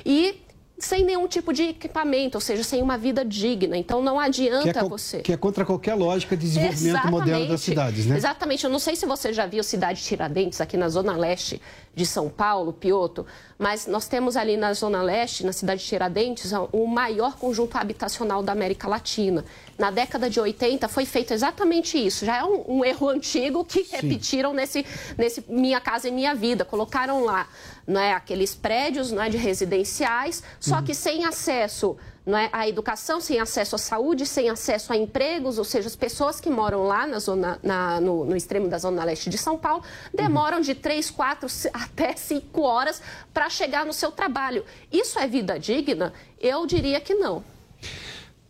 E 0.04 0.42
sem 0.80 1.04
nenhum 1.04 1.28
tipo 1.28 1.52
de 1.52 1.62
equipamento, 1.64 2.36
ou 2.38 2.40
seja, 2.40 2.64
sem 2.64 2.82
uma 2.82 2.96
vida 2.96 3.24
digna. 3.24 3.76
Então 3.76 4.02
não 4.02 4.18
adianta 4.18 4.72
que 4.72 4.78
é 4.78 4.82
você. 4.82 5.20
Que 5.20 5.32
é 5.32 5.36
contra 5.36 5.64
qualquer 5.64 5.94
lógica 5.94 6.36
de 6.36 6.46
desenvolvimento 6.46 6.86
Exatamente. 6.86 7.20
moderno 7.20 7.48
das 7.48 7.60
cidades, 7.60 8.06
né? 8.06 8.16
Exatamente. 8.16 8.64
Eu 8.64 8.70
não 8.70 8.78
sei 8.78 8.96
se 8.96 9.06
você 9.06 9.32
já 9.32 9.46
viu 9.46 9.62
Cidade 9.62 10.02
Tiradentes 10.02 10.60
aqui 10.60 10.76
na 10.76 10.88
Zona 10.88 11.16
Leste 11.16 11.60
de 11.94 12.06
São 12.06 12.28
Paulo, 12.28 12.72
Pioto, 12.72 13.26
mas 13.58 13.86
nós 13.86 14.06
temos 14.06 14.36
ali 14.36 14.56
na 14.56 14.72
Zona 14.72 15.02
Leste, 15.02 15.44
na 15.44 15.52
cidade 15.52 15.82
de 15.82 15.88
Tiradentes, 15.88 16.52
o 16.72 16.86
maior 16.86 17.36
conjunto 17.36 17.76
habitacional 17.76 18.42
da 18.42 18.52
América 18.52 18.88
Latina. 18.88 19.44
Na 19.76 19.90
década 19.90 20.30
de 20.30 20.40
80 20.40 20.88
foi 20.88 21.04
feito 21.04 21.34
exatamente 21.34 21.98
isso. 21.98 22.24
Já 22.24 22.38
é 22.38 22.44
um, 22.44 22.78
um 22.78 22.84
erro 22.84 23.08
antigo 23.08 23.64
que 23.64 23.84
Sim. 23.84 23.96
repetiram 23.96 24.52
nesse, 24.52 24.86
nesse 25.18 25.44
Minha 25.48 25.80
Casa 25.80 26.08
e 26.08 26.12
Minha 26.12 26.34
Vida. 26.34 26.64
Colocaram 26.64 27.24
lá 27.24 27.48
não 27.86 28.00
é, 28.00 28.12
aqueles 28.12 28.54
prédios 28.54 29.10
não 29.10 29.22
é, 29.22 29.28
de 29.28 29.36
residenciais, 29.36 30.42
só 30.60 30.76
uhum. 30.76 30.84
que 30.84 30.94
sem 30.94 31.24
acesso 31.24 31.96
não 32.24 32.36
é, 32.36 32.50
à 32.52 32.68
educação, 32.68 33.20
sem 33.20 33.40
acesso 33.40 33.74
à 33.74 33.78
saúde, 33.78 34.26
sem 34.26 34.48
acesso 34.50 34.92
a 34.92 34.96
empregos, 34.96 35.58
ou 35.58 35.64
seja, 35.64 35.88
as 35.88 35.96
pessoas 35.96 36.40
que 36.40 36.50
moram 36.50 36.84
lá 36.84 37.06
na 37.06 37.18
zona, 37.18 37.58
na, 37.62 38.00
no, 38.00 38.24
no, 38.24 38.36
extremo 38.36 38.68
da 38.68 38.78
zona 38.78 39.02
leste 39.04 39.30
de 39.30 39.38
São 39.38 39.56
Paulo 39.56 39.82
demoram 40.14 40.58
uhum. 40.58 40.62
de 40.62 40.74
três, 40.74 41.10
quatro 41.10 41.48
até 41.72 42.14
cinco 42.16 42.62
horas 42.62 43.00
para 43.32 43.48
chegar 43.48 43.86
no 43.86 43.92
seu 43.92 44.12
trabalho. 44.12 44.64
Isso 44.92 45.18
é 45.18 45.26
vida 45.26 45.58
digna? 45.58 46.12
Eu 46.40 46.66
diria 46.66 47.00
que 47.00 47.14
não. 47.14 47.42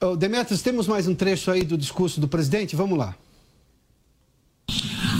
Oh, 0.01 0.17
Demetrios, 0.17 0.63
temos 0.63 0.89
mais 0.89 1.07
um 1.07 1.15
trecho 1.15 1.51
aí 1.51 1.63
do 1.63 1.77
discurso 1.77 2.21
do 2.21 2.27
presidente? 2.27 2.75
Vamos 2.75 2.99
lá. 2.99 3.15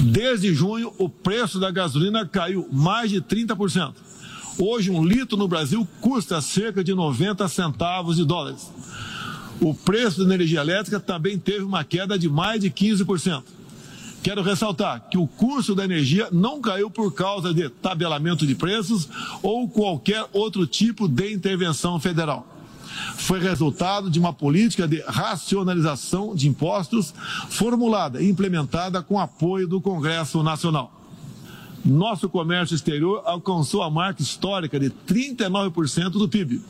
Desde 0.03 0.55
junho, 0.55 0.93
o 0.99 1.09
preço 1.09 1.61
da 1.61 1.71
gasolina 1.71 2.27
caiu 2.27 2.67
mais 2.73 3.11
de 3.11 3.21
30%. 3.21 3.95
Hoje, 4.61 4.91
um 4.91 5.03
litro 5.03 5.39
no 5.39 5.49
Brasil 5.49 5.89
custa 6.03 6.41
cerca 6.43 6.85
de 6.85 6.93
90 6.93 7.49
centavos 7.49 8.17
de 8.17 8.27
dólares. 8.27 8.71
O 9.59 9.73
preço 9.73 10.25
da 10.25 10.35
energia 10.35 10.61
elétrica 10.61 11.01
também 11.01 11.39
teve 11.39 11.65
uma 11.65 11.83
queda 11.83 12.19
de 12.19 12.29
mais 12.29 12.61
de 12.61 12.71
15%. 12.71 13.43
Quero 14.23 14.43
ressaltar 14.43 15.09
que 15.09 15.17
o 15.17 15.27
custo 15.27 15.75
da 15.75 15.83
energia 15.83 16.29
não 16.31 16.61
caiu 16.61 16.91
por 16.91 17.11
causa 17.15 17.55
de 17.55 17.71
tabelamento 17.71 18.47
de 18.47 18.55
preços 18.55 19.09
ou 19.43 19.67
qualquer 19.67 20.27
outro 20.31 20.67
tipo 20.67 21.09
de 21.09 21.33
intervenção 21.33 21.99
federal 21.99 22.47
foi 23.17 23.39
resultado 23.39 24.11
de 24.11 24.19
uma 24.19 24.33
política 24.33 24.87
de 24.87 25.01
racionalização 25.07 26.35
de 26.35 26.49
impostos 26.49 27.15
formulada 27.49 28.21
e 28.21 28.29
implementada 28.29 29.03
com 29.03 29.19
apoio 29.19 29.69
do 29.69 29.81
Congresso 29.81 30.43
Nacional. 30.43 31.00
Nosso 31.85 32.29
comércio 32.29 32.75
exterior 32.75 33.23
alcançou 33.25 33.83
a 33.83 33.91
marca 33.91 34.21
histórica 34.21 34.79
de 34.79 34.91
39% 34.91 36.11
do 36.11 36.29
PIB, 36.29 36.61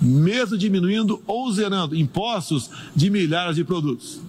mesmo 0.00 0.56
diminuindo 0.56 1.20
ou 1.26 1.50
zerando 1.52 1.96
impostos 1.96 2.70
de 2.94 3.10
milhares 3.10 3.56
de 3.56 3.64
produtos. 3.64 4.20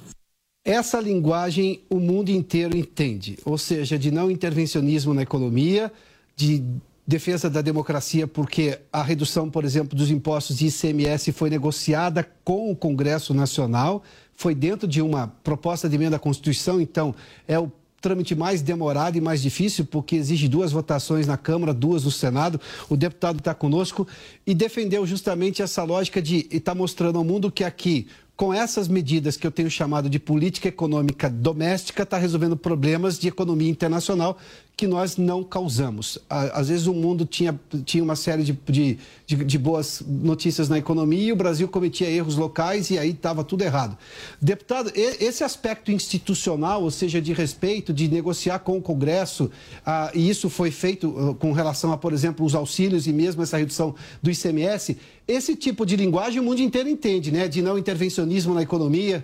Essa 0.65 0.99
linguagem 0.99 1.81
o 1.89 1.99
mundo 1.99 2.29
inteiro 2.29 2.75
entende, 2.75 3.37
ou 3.45 3.57
seja, 3.57 3.99
de 3.99 4.09
não 4.09 4.31
intervencionismo 4.31 5.13
na 5.13 5.21
economia, 5.21 5.91
de 6.35 6.63
defesa 7.05 7.49
da 7.49 7.61
democracia, 7.61 8.25
porque 8.25 8.79
a 8.91 9.03
redução, 9.03 9.49
por 9.49 9.65
exemplo, 9.65 9.95
dos 9.95 10.09
impostos 10.09 10.57
de 10.57 10.67
ICMS 10.67 11.31
foi 11.33 11.49
negociada 11.49 12.27
com 12.43 12.71
o 12.71 12.75
Congresso 12.75 13.33
Nacional, 13.33 14.01
foi 14.33 14.55
dentro 14.55 14.87
de 14.87 15.01
uma 15.01 15.27
proposta 15.27 15.87
de 15.89 15.95
emenda 15.95 16.15
à 16.15 16.19
Constituição, 16.19 16.79
então 16.79 17.13
é 17.47 17.59
o 17.59 17.69
trâmite 18.03 18.35
mais 18.35 18.61
demorado 18.61 19.17
e 19.17 19.21
mais 19.21 19.41
difícil, 19.41 19.85
porque 19.85 20.17
exige 20.17 20.49
duas 20.49 20.73
votações 20.73 21.25
na 21.25 21.37
Câmara, 21.37 21.73
duas 21.73 22.03
no 22.03 22.11
Senado. 22.11 22.59
O 22.89 22.97
deputado 22.97 23.39
está 23.39 23.53
conosco 23.53 24.05
e 24.45 24.53
defendeu 24.53 25.07
justamente 25.07 25.61
essa 25.61 25.83
lógica 25.83 26.21
de 26.21 26.39
estar 26.51 26.73
tá 26.73 26.75
mostrando 26.75 27.17
ao 27.17 27.23
mundo 27.23 27.49
que 27.49 27.63
aqui 27.63 28.07
com 28.35 28.53
essas 28.53 28.87
medidas 28.87 29.37
que 29.37 29.45
eu 29.45 29.51
tenho 29.51 29.69
chamado 29.69 30.09
de 30.09 30.19
política 30.19 30.67
econômica 30.67 31.29
doméstica, 31.29 32.03
está 32.03 32.17
resolvendo 32.17 32.57
problemas 32.57 33.19
de 33.19 33.27
economia 33.27 33.69
internacional 33.69 34.37
que 34.75 34.87
nós 34.87 35.17
não 35.17 35.43
causamos. 35.43 36.17
Às 36.27 36.69
vezes 36.69 36.87
o 36.87 36.93
mundo 36.93 37.25
tinha, 37.25 37.57
tinha 37.85 38.03
uma 38.03 38.15
série 38.15 38.43
de, 38.43 38.57
de, 38.67 38.97
de, 39.25 39.35
de 39.45 39.57
boas 39.57 40.01
notícias 40.05 40.67
na 40.67 40.79
economia 40.79 41.27
e 41.27 41.31
o 41.31 41.35
Brasil 41.35 41.67
cometia 41.67 42.09
erros 42.09 42.35
locais 42.35 42.89
e 42.89 42.97
aí 42.97 43.11
estava 43.11 43.43
tudo 43.43 43.61
errado. 43.61 43.95
Deputado, 44.41 44.91
esse 44.95 45.43
aspecto 45.43 45.91
institucional, 45.91 46.81
ou 46.81 46.89
seja, 46.89 47.21
de 47.21 47.33
respeito, 47.33 47.93
de 47.93 48.07
negociar 48.07 48.59
com 48.59 48.77
o 48.77 48.81
Congresso, 48.81 49.51
ah, 49.85 50.11
e 50.13 50.27
isso 50.27 50.49
foi 50.49 50.71
feito 50.71 51.15
ah, 51.17 51.35
com 51.35 51.51
relação 51.51 51.91
a, 51.91 51.97
por 51.97 52.11
exemplo, 52.11 52.43
os 52.43 52.55
auxílios 52.55 53.05
e 53.05 53.13
mesmo 53.13 53.43
essa 53.43 53.57
redução 53.57 53.93
do 54.23 54.31
ICMS, 54.31 54.97
esse 55.27 55.55
tipo 55.55 55.85
de 55.85 55.95
linguagem 55.95 56.39
o 56.39 56.43
mundo 56.43 56.61
inteiro 56.61 56.89
entende, 56.89 57.31
né? 57.31 57.47
De 57.47 57.61
não 57.61 57.77
intervencionismo 57.77 58.53
na 58.53 58.63
economia. 58.63 59.23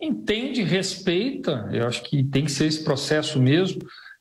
Entende, 0.00 0.62
respeita. 0.62 1.68
Eu 1.72 1.86
acho 1.86 2.02
que 2.04 2.22
tem 2.22 2.44
que 2.44 2.52
ser 2.52 2.66
esse 2.66 2.84
processo 2.84 3.40
mesmo. 3.40 3.80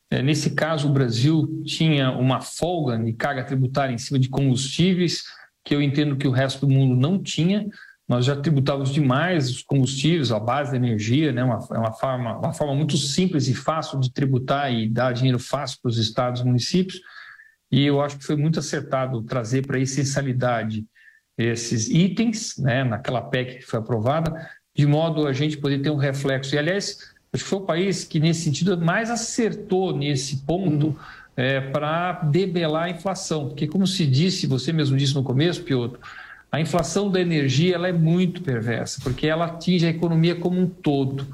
É, 0.10 0.22
nesse 0.22 0.52
caso, 0.52 0.90
o 0.90 0.94
Brasil 0.94 1.62
tinha 1.66 2.12
uma 2.12 2.42
folga 2.42 2.98
de 2.98 3.14
carga 3.14 3.44
tributária 3.44 3.94
em 3.94 3.98
cima 3.98 4.18
de 4.18 4.30
combustíveis, 4.30 5.24
que 5.64 5.76
eu 5.76 5.82
entendo 5.82 6.16
que 6.16 6.28
o 6.28 6.32
resto 6.32 6.66
do 6.66 6.74
mundo 6.74 6.96
não 6.96 7.22
tinha. 7.22 7.68
Nós 8.08 8.26
já 8.26 8.36
tributávamos 8.36 8.94
demais 8.94 9.50
os 9.50 9.62
combustíveis, 9.62 10.32
a 10.32 10.40
base 10.40 10.72
da 10.72 10.78
energia, 10.78 11.34
né? 11.34 11.44
uma, 11.44 11.60
é 11.72 11.78
uma, 11.78 11.92
forma, 11.92 12.38
uma 12.40 12.54
forma 12.54 12.74
muito 12.74 12.96
simples 12.96 13.50
e 13.50 13.54
fácil 13.54 14.00
de 14.00 14.12
tributar 14.12 14.74
e 14.74 14.90
dar 14.90 15.12
dinheiro 15.12 15.38
fácil 15.38 15.80
para 15.82 15.90
os 15.90 15.98
estados 15.98 16.42
e 16.42 16.46
municípios. 16.46 17.02
E 17.70 17.86
eu 17.86 18.02
acho 18.02 18.18
que 18.18 18.26
foi 18.26 18.38
muito 18.38 18.60
acertado 18.60 19.22
trazer 19.24 19.68
para 19.68 19.78
a 19.78 19.82
essencialidade 19.82 20.86
esses 21.38 21.90
itens, 21.90 22.58
né, 22.58 22.84
naquela 22.84 23.22
PEC 23.22 23.58
que 23.58 23.66
foi 23.66 23.78
aprovada, 23.78 24.50
de 24.78 24.86
modo 24.86 25.28
a 25.28 25.34
gente 25.34 25.58
poder 25.58 25.80
ter 25.80 25.90
um 25.90 25.96
reflexo. 25.96 26.54
E, 26.54 26.58
aliás, 26.60 27.00
acho 27.34 27.44
que 27.44 27.50
foi 27.50 27.58
o 27.58 27.62
país 27.62 28.04
que, 28.04 28.20
nesse 28.20 28.42
sentido, 28.42 28.78
mais 28.78 29.10
acertou 29.10 29.98
nesse 29.98 30.38
ponto 30.38 30.88
uhum. 30.88 30.96
é, 31.36 31.60
para 31.60 32.14
debelar 32.14 32.84
a 32.84 32.90
inflação. 32.92 33.48
Porque, 33.48 33.66
como 33.66 33.88
se 33.88 34.06
disse, 34.06 34.46
você 34.46 34.72
mesmo 34.72 34.96
disse 34.96 35.16
no 35.16 35.24
começo, 35.24 35.64
Piotr, 35.64 35.98
a 36.52 36.62
inflação 36.62 37.10
da 37.10 37.20
energia 37.20 37.74
ela 37.74 37.88
é 37.88 37.92
muito 37.92 38.42
perversa, 38.42 39.02
porque 39.04 39.26
ela 39.26 39.46
atinge 39.46 39.88
a 39.88 39.90
economia 39.90 40.36
como 40.36 40.62
um 40.62 40.68
todo. 40.68 41.28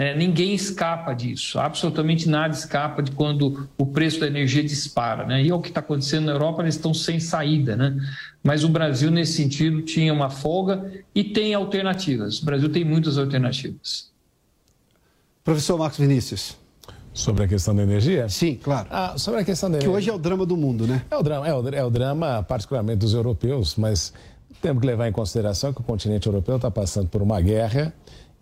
É, 0.00 0.16
ninguém 0.16 0.54
escapa 0.54 1.12
disso, 1.12 1.58
absolutamente 1.58 2.26
nada 2.26 2.54
escapa 2.54 3.02
de 3.02 3.10
quando 3.10 3.68
o 3.76 3.84
preço 3.84 4.18
da 4.18 4.26
energia 4.26 4.64
dispara. 4.64 5.26
Né? 5.26 5.42
E 5.42 5.50
é 5.50 5.54
o 5.54 5.60
que 5.60 5.68
está 5.68 5.80
acontecendo 5.80 6.24
na 6.24 6.32
Europa, 6.32 6.62
eles 6.62 6.76
estão 6.76 6.94
sem 6.94 7.20
saída. 7.20 7.76
Né? 7.76 7.94
Mas 8.42 8.64
o 8.64 8.70
Brasil, 8.70 9.10
nesse 9.10 9.34
sentido, 9.34 9.82
tinha 9.82 10.10
uma 10.10 10.30
folga 10.30 10.90
e 11.14 11.22
tem 11.22 11.52
alternativas. 11.52 12.40
O 12.40 12.46
Brasil 12.46 12.72
tem 12.72 12.82
muitas 12.82 13.18
alternativas. 13.18 14.10
Professor 15.44 15.76
Marcos 15.76 15.98
Vinícius. 15.98 16.56
Sobre 17.12 17.44
a 17.44 17.48
questão 17.48 17.76
da 17.76 17.82
energia? 17.82 18.26
Sim, 18.30 18.54
claro. 18.54 18.88
Ah, 18.90 19.18
sobre 19.18 19.40
a 19.40 19.44
questão 19.44 19.70
da 19.70 19.76
que 19.76 19.84
energia. 19.84 19.92
Que 19.92 19.98
hoje 19.98 20.08
é 20.08 20.14
o 20.14 20.18
drama 20.18 20.46
do 20.46 20.56
mundo, 20.56 20.86
né? 20.86 21.04
É 21.10 21.16
o 21.18 21.22
drama, 21.22 21.46
é 21.46 21.52
o, 21.52 21.68
é 21.68 21.84
o 21.84 21.90
drama 21.90 22.42
particularmente 22.42 23.00
dos 23.00 23.12
europeus, 23.12 23.76
mas 23.76 24.14
temos 24.62 24.80
que 24.80 24.86
levar 24.86 25.08
em 25.08 25.12
consideração 25.12 25.74
que 25.74 25.80
o 25.82 25.84
continente 25.84 26.26
europeu 26.26 26.56
está 26.56 26.70
passando 26.70 27.08
por 27.08 27.20
uma 27.20 27.38
guerra 27.38 27.92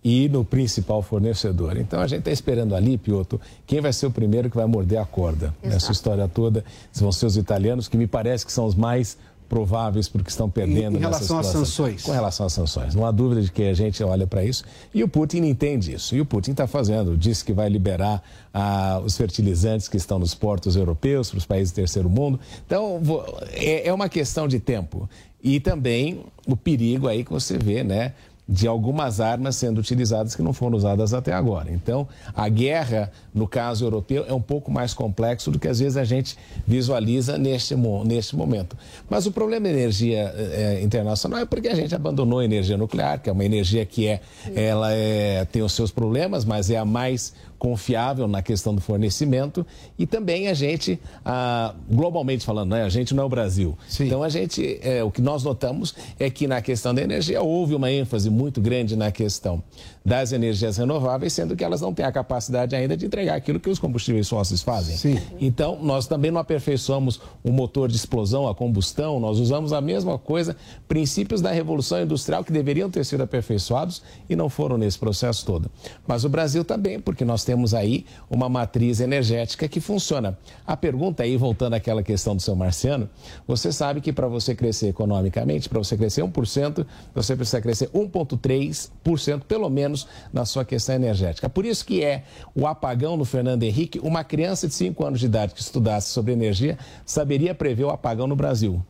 e 0.02 0.28
no 0.28 0.45
principal 0.45 1.02
fornecedor. 1.02 1.76
Então 1.76 2.00
a 2.00 2.07
gente 2.07 2.21
está 2.21 2.31
esperando 2.31 2.75
ali, 2.75 2.97
Piotr, 2.97 3.37
quem 3.67 3.81
vai 3.81 3.93
ser 3.93 4.07
o 4.07 4.11
primeiro 4.11 4.49
que 4.49 4.57
vai 4.57 4.67
morder 4.67 4.99
a 4.99 5.05
corda 5.05 5.47
Exato. 5.47 5.69
nessa 5.69 5.93
história 5.93 6.28
toda. 6.28 6.64
Vão 6.95 7.12
ser 7.12 7.26
os 7.26 7.37
italianos, 7.37 7.88
que 7.88 7.97
me 7.97 8.07
parece 8.07 8.47
que 8.47 8.52
são 8.52 8.64
os 8.64 8.75
mais 8.75 9.17
prováveis 9.49 10.09
porque 10.09 10.28
estão 10.28 10.49
perdendo 10.49 10.97
em, 10.97 10.99
em 10.99 11.00
relação 11.00 11.38
às 11.38 11.47
sanções. 11.47 12.02
Com 12.02 12.12
relação 12.12 12.47
às 12.47 12.52
sanções. 12.52 12.95
Não 12.95 13.07
há 13.07 13.11
dúvida 13.11 13.40
de 13.40 13.50
que 13.50 13.62
a 13.64 13.75
gente 13.75 14.02
olha 14.05 14.26
para 14.26 14.45
isso. 14.45 14.62
E 14.93 15.02
o 15.02 15.09
Putin 15.09 15.38
entende 15.38 15.95
isso. 15.95 16.14
E 16.14 16.21
o 16.21 16.26
Putin 16.26 16.50
está 16.50 16.67
fazendo. 16.67 17.17
Disse 17.17 17.45
que 17.45 17.52
vai 17.52 17.69
liberar 17.69 18.23
ah, 18.52 19.00
os 19.05 19.17
fertilizantes 19.17 19.88
que 19.88 19.97
estão 19.97 20.19
nos 20.19 20.35
portos 20.35 20.76
europeus 20.76 21.31
para 21.31 21.38
os 21.38 21.47
países 21.47 21.73
do 21.73 21.76
terceiro 21.76 22.11
mundo. 22.11 22.38
Então, 22.67 23.00
vou, 23.02 23.25
é, 23.52 23.88
é 23.88 23.93
uma 23.93 24.09
questão 24.09 24.47
de 24.47 24.61
tempo. 24.61 25.09
E 25.43 25.61
também 25.61 26.25
o 26.47 26.57
perigo 26.57 27.07
aí 27.07 27.25
que 27.25 27.31
você 27.31 27.57
vê, 27.57 27.83
né? 27.85 28.12
De 28.49 28.67
algumas 28.67 29.21
armas 29.21 29.57
sendo 29.57 29.78
utilizadas 29.78 30.35
que 30.35 30.40
não 30.40 30.55
foram 30.55 30.76
usadas 30.76 31.12
até 31.12 31.33
agora. 31.35 31.71
Então, 31.71 32.09
a 32.35 32.49
guerra, 32.49 33.12
no 33.35 33.47
caso 33.47 33.85
europeu, 33.85 34.25
é 34.26 34.33
um 34.33 34.40
pouco 34.40 34.71
mais 34.71 34.95
complexo 34.95 35.50
do 35.50 35.59
que 35.59 35.69
às 35.69 35.81
vezes 35.81 35.99
a 35.99 36.05
gente 36.05 36.37
visualiza 36.67 37.37
neste, 37.37 37.76
neste 37.76 38.35
momento. 38.35 38.76
Mas 39.11 39.26
o 39.26 39.33
problema 39.33 39.69
da 39.69 39.75
energia 39.75 40.33
é, 40.35 40.81
internacional 40.83 41.40
é 41.40 41.45
porque 41.45 41.69
a 41.69 41.75
gente 41.75 41.95
abandonou 41.95 42.38
a 42.38 42.45
energia 42.45 42.78
nuclear, 42.78 43.21
que 43.21 43.28
é 43.28 43.33
uma 43.33 43.45
energia 43.45 43.85
que 43.85 44.07
é, 44.07 44.21
ela 44.55 44.93
é, 44.93 45.45
tem 45.45 45.61
os 45.61 45.73
seus 45.73 45.90
problemas, 45.90 46.47
mas 46.47 46.71
é 46.71 46.78
a 46.78 46.85
mais 46.87 47.35
confiável 47.58 48.28
na 48.28 48.40
questão 48.40 48.74
do 48.74 48.80
fornecimento 48.80 49.66
e 49.98 50.06
também 50.06 50.48
a 50.48 50.54
gente, 50.54 50.98
ah, 51.24 51.74
globalmente 51.90 52.44
falando, 52.44 52.70
né, 52.70 52.84
a 52.84 52.88
gente 52.88 53.14
não 53.14 53.24
é 53.24 53.26
o 53.26 53.28
Brasil. 53.28 53.76
Sim. 53.88 54.06
Então 54.06 54.22
a 54.22 54.28
gente, 54.28 54.78
é, 54.82 55.02
o 55.02 55.10
que 55.10 55.20
nós 55.20 55.42
notamos 55.42 55.94
é 56.18 56.30
que 56.30 56.46
na 56.46 56.62
questão 56.62 56.94
da 56.94 57.02
energia 57.02 57.42
houve 57.42 57.74
uma 57.74 57.90
ênfase 57.90 58.30
muito 58.30 58.60
grande 58.60 58.96
na 58.96 59.10
questão 59.10 59.62
das 60.08 60.32
energias 60.32 60.76
renováveis, 60.78 61.32
sendo 61.32 61.54
que 61.54 61.62
elas 61.62 61.80
não 61.80 61.92
têm 61.92 62.04
a 62.04 62.10
capacidade 62.10 62.74
ainda 62.74 62.96
de 62.96 63.04
entregar 63.04 63.34
aquilo 63.34 63.60
que 63.60 63.68
os 63.68 63.78
combustíveis 63.78 64.28
fósseis 64.28 64.62
fazem. 64.62 64.96
Sim. 64.96 65.18
Então 65.40 65.78
nós 65.82 66.06
também 66.06 66.30
não 66.30 66.40
aperfeiçoamos 66.40 67.20
o 67.44 67.52
motor 67.52 67.88
de 67.88 67.96
explosão, 67.96 68.48
a 68.48 68.54
combustão, 68.54 69.20
nós 69.20 69.38
usamos 69.38 69.72
a 69.72 69.80
mesma 69.80 70.18
coisa, 70.18 70.56
princípios 70.88 71.40
da 71.40 71.50
revolução 71.50 72.02
industrial 72.02 72.42
que 72.42 72.52
deveriam 72.52 72.90
ter 72.90 73.04
sido 73.04 73.22
aperfeiçoados 73.22 74.02
e 74.28 74.34
não 74.34 74.48
foram 74.48 74.78
nesse 74.78 74.98
processo 74.98 75.44
todo. 75.44 75.70
Mas 76.06 76.24
o 76.24 76.28
Brasil 76.28 76.64
também, 76.64 76.98
porque 76.98 77.24
nós 77.24 77.44
temos 77.44 77.74
aí 77.74 78.06
uma 78.30 78.48
matriz 78.48 79.00
energética 79.00 79.68
que 79.68 79.80
funciona. 79.80 80.38
A 80.66 80.76
pergunta 80.76 81.22
aí, 81.22 81.36
voltando 81.36 81.74
àquela 81.74 82.02
questão 82.02 82.34
do 82.34 82.40
seu 82.40 82.56
Marciano, 82.56 83.08
você 83.46 83.70
sabe 83.72 84.00
que 84.00 84.12
para 84.12 84.26
você 84.26 84.54
crescer 84.54 84.88
economicamente, 84.88 85.68
para 85.68 85.78
você 85.78 85.96
crescer 85.96 86.22
1%, 86.22 86.86
você 87.14 87.36
precisa 87.36 87.60
crescer 87.60 87.88
1,3% 87.90 89.42
pelo 89.42 89.68
menos 89.68 89.98
na 90.33 90.45
sua 90.45 90.64
questão 90.64 90.95
energética. 90.95 91.49
Por 91.49 91.64
isso 91.64 91.85
que 91.85 92.05
é 92.05 92.25
o 92.55 92.67
apagão 92.67 93.17
no 93.17 93.25
Fernando 93.25 93.62
Henrique, 93.62 93.99
uma 94.00 94.23
criança 94.23 94.69
de 94.69 94.75
5 94.75 95.05
anos 95.05 95.21
de 95.21 95.26
idade 95.26 95.55
que 95.55 95.61
estudasse 95.61 96.11
sobre 96.11 96.33
energia 96.33 96.78
saberia 97.07 97.55
prever 97.55 97.85
o 97.85 97.90
apagão 97.90 98.26
no 98.26 98.37
Brasil 98.37 98.83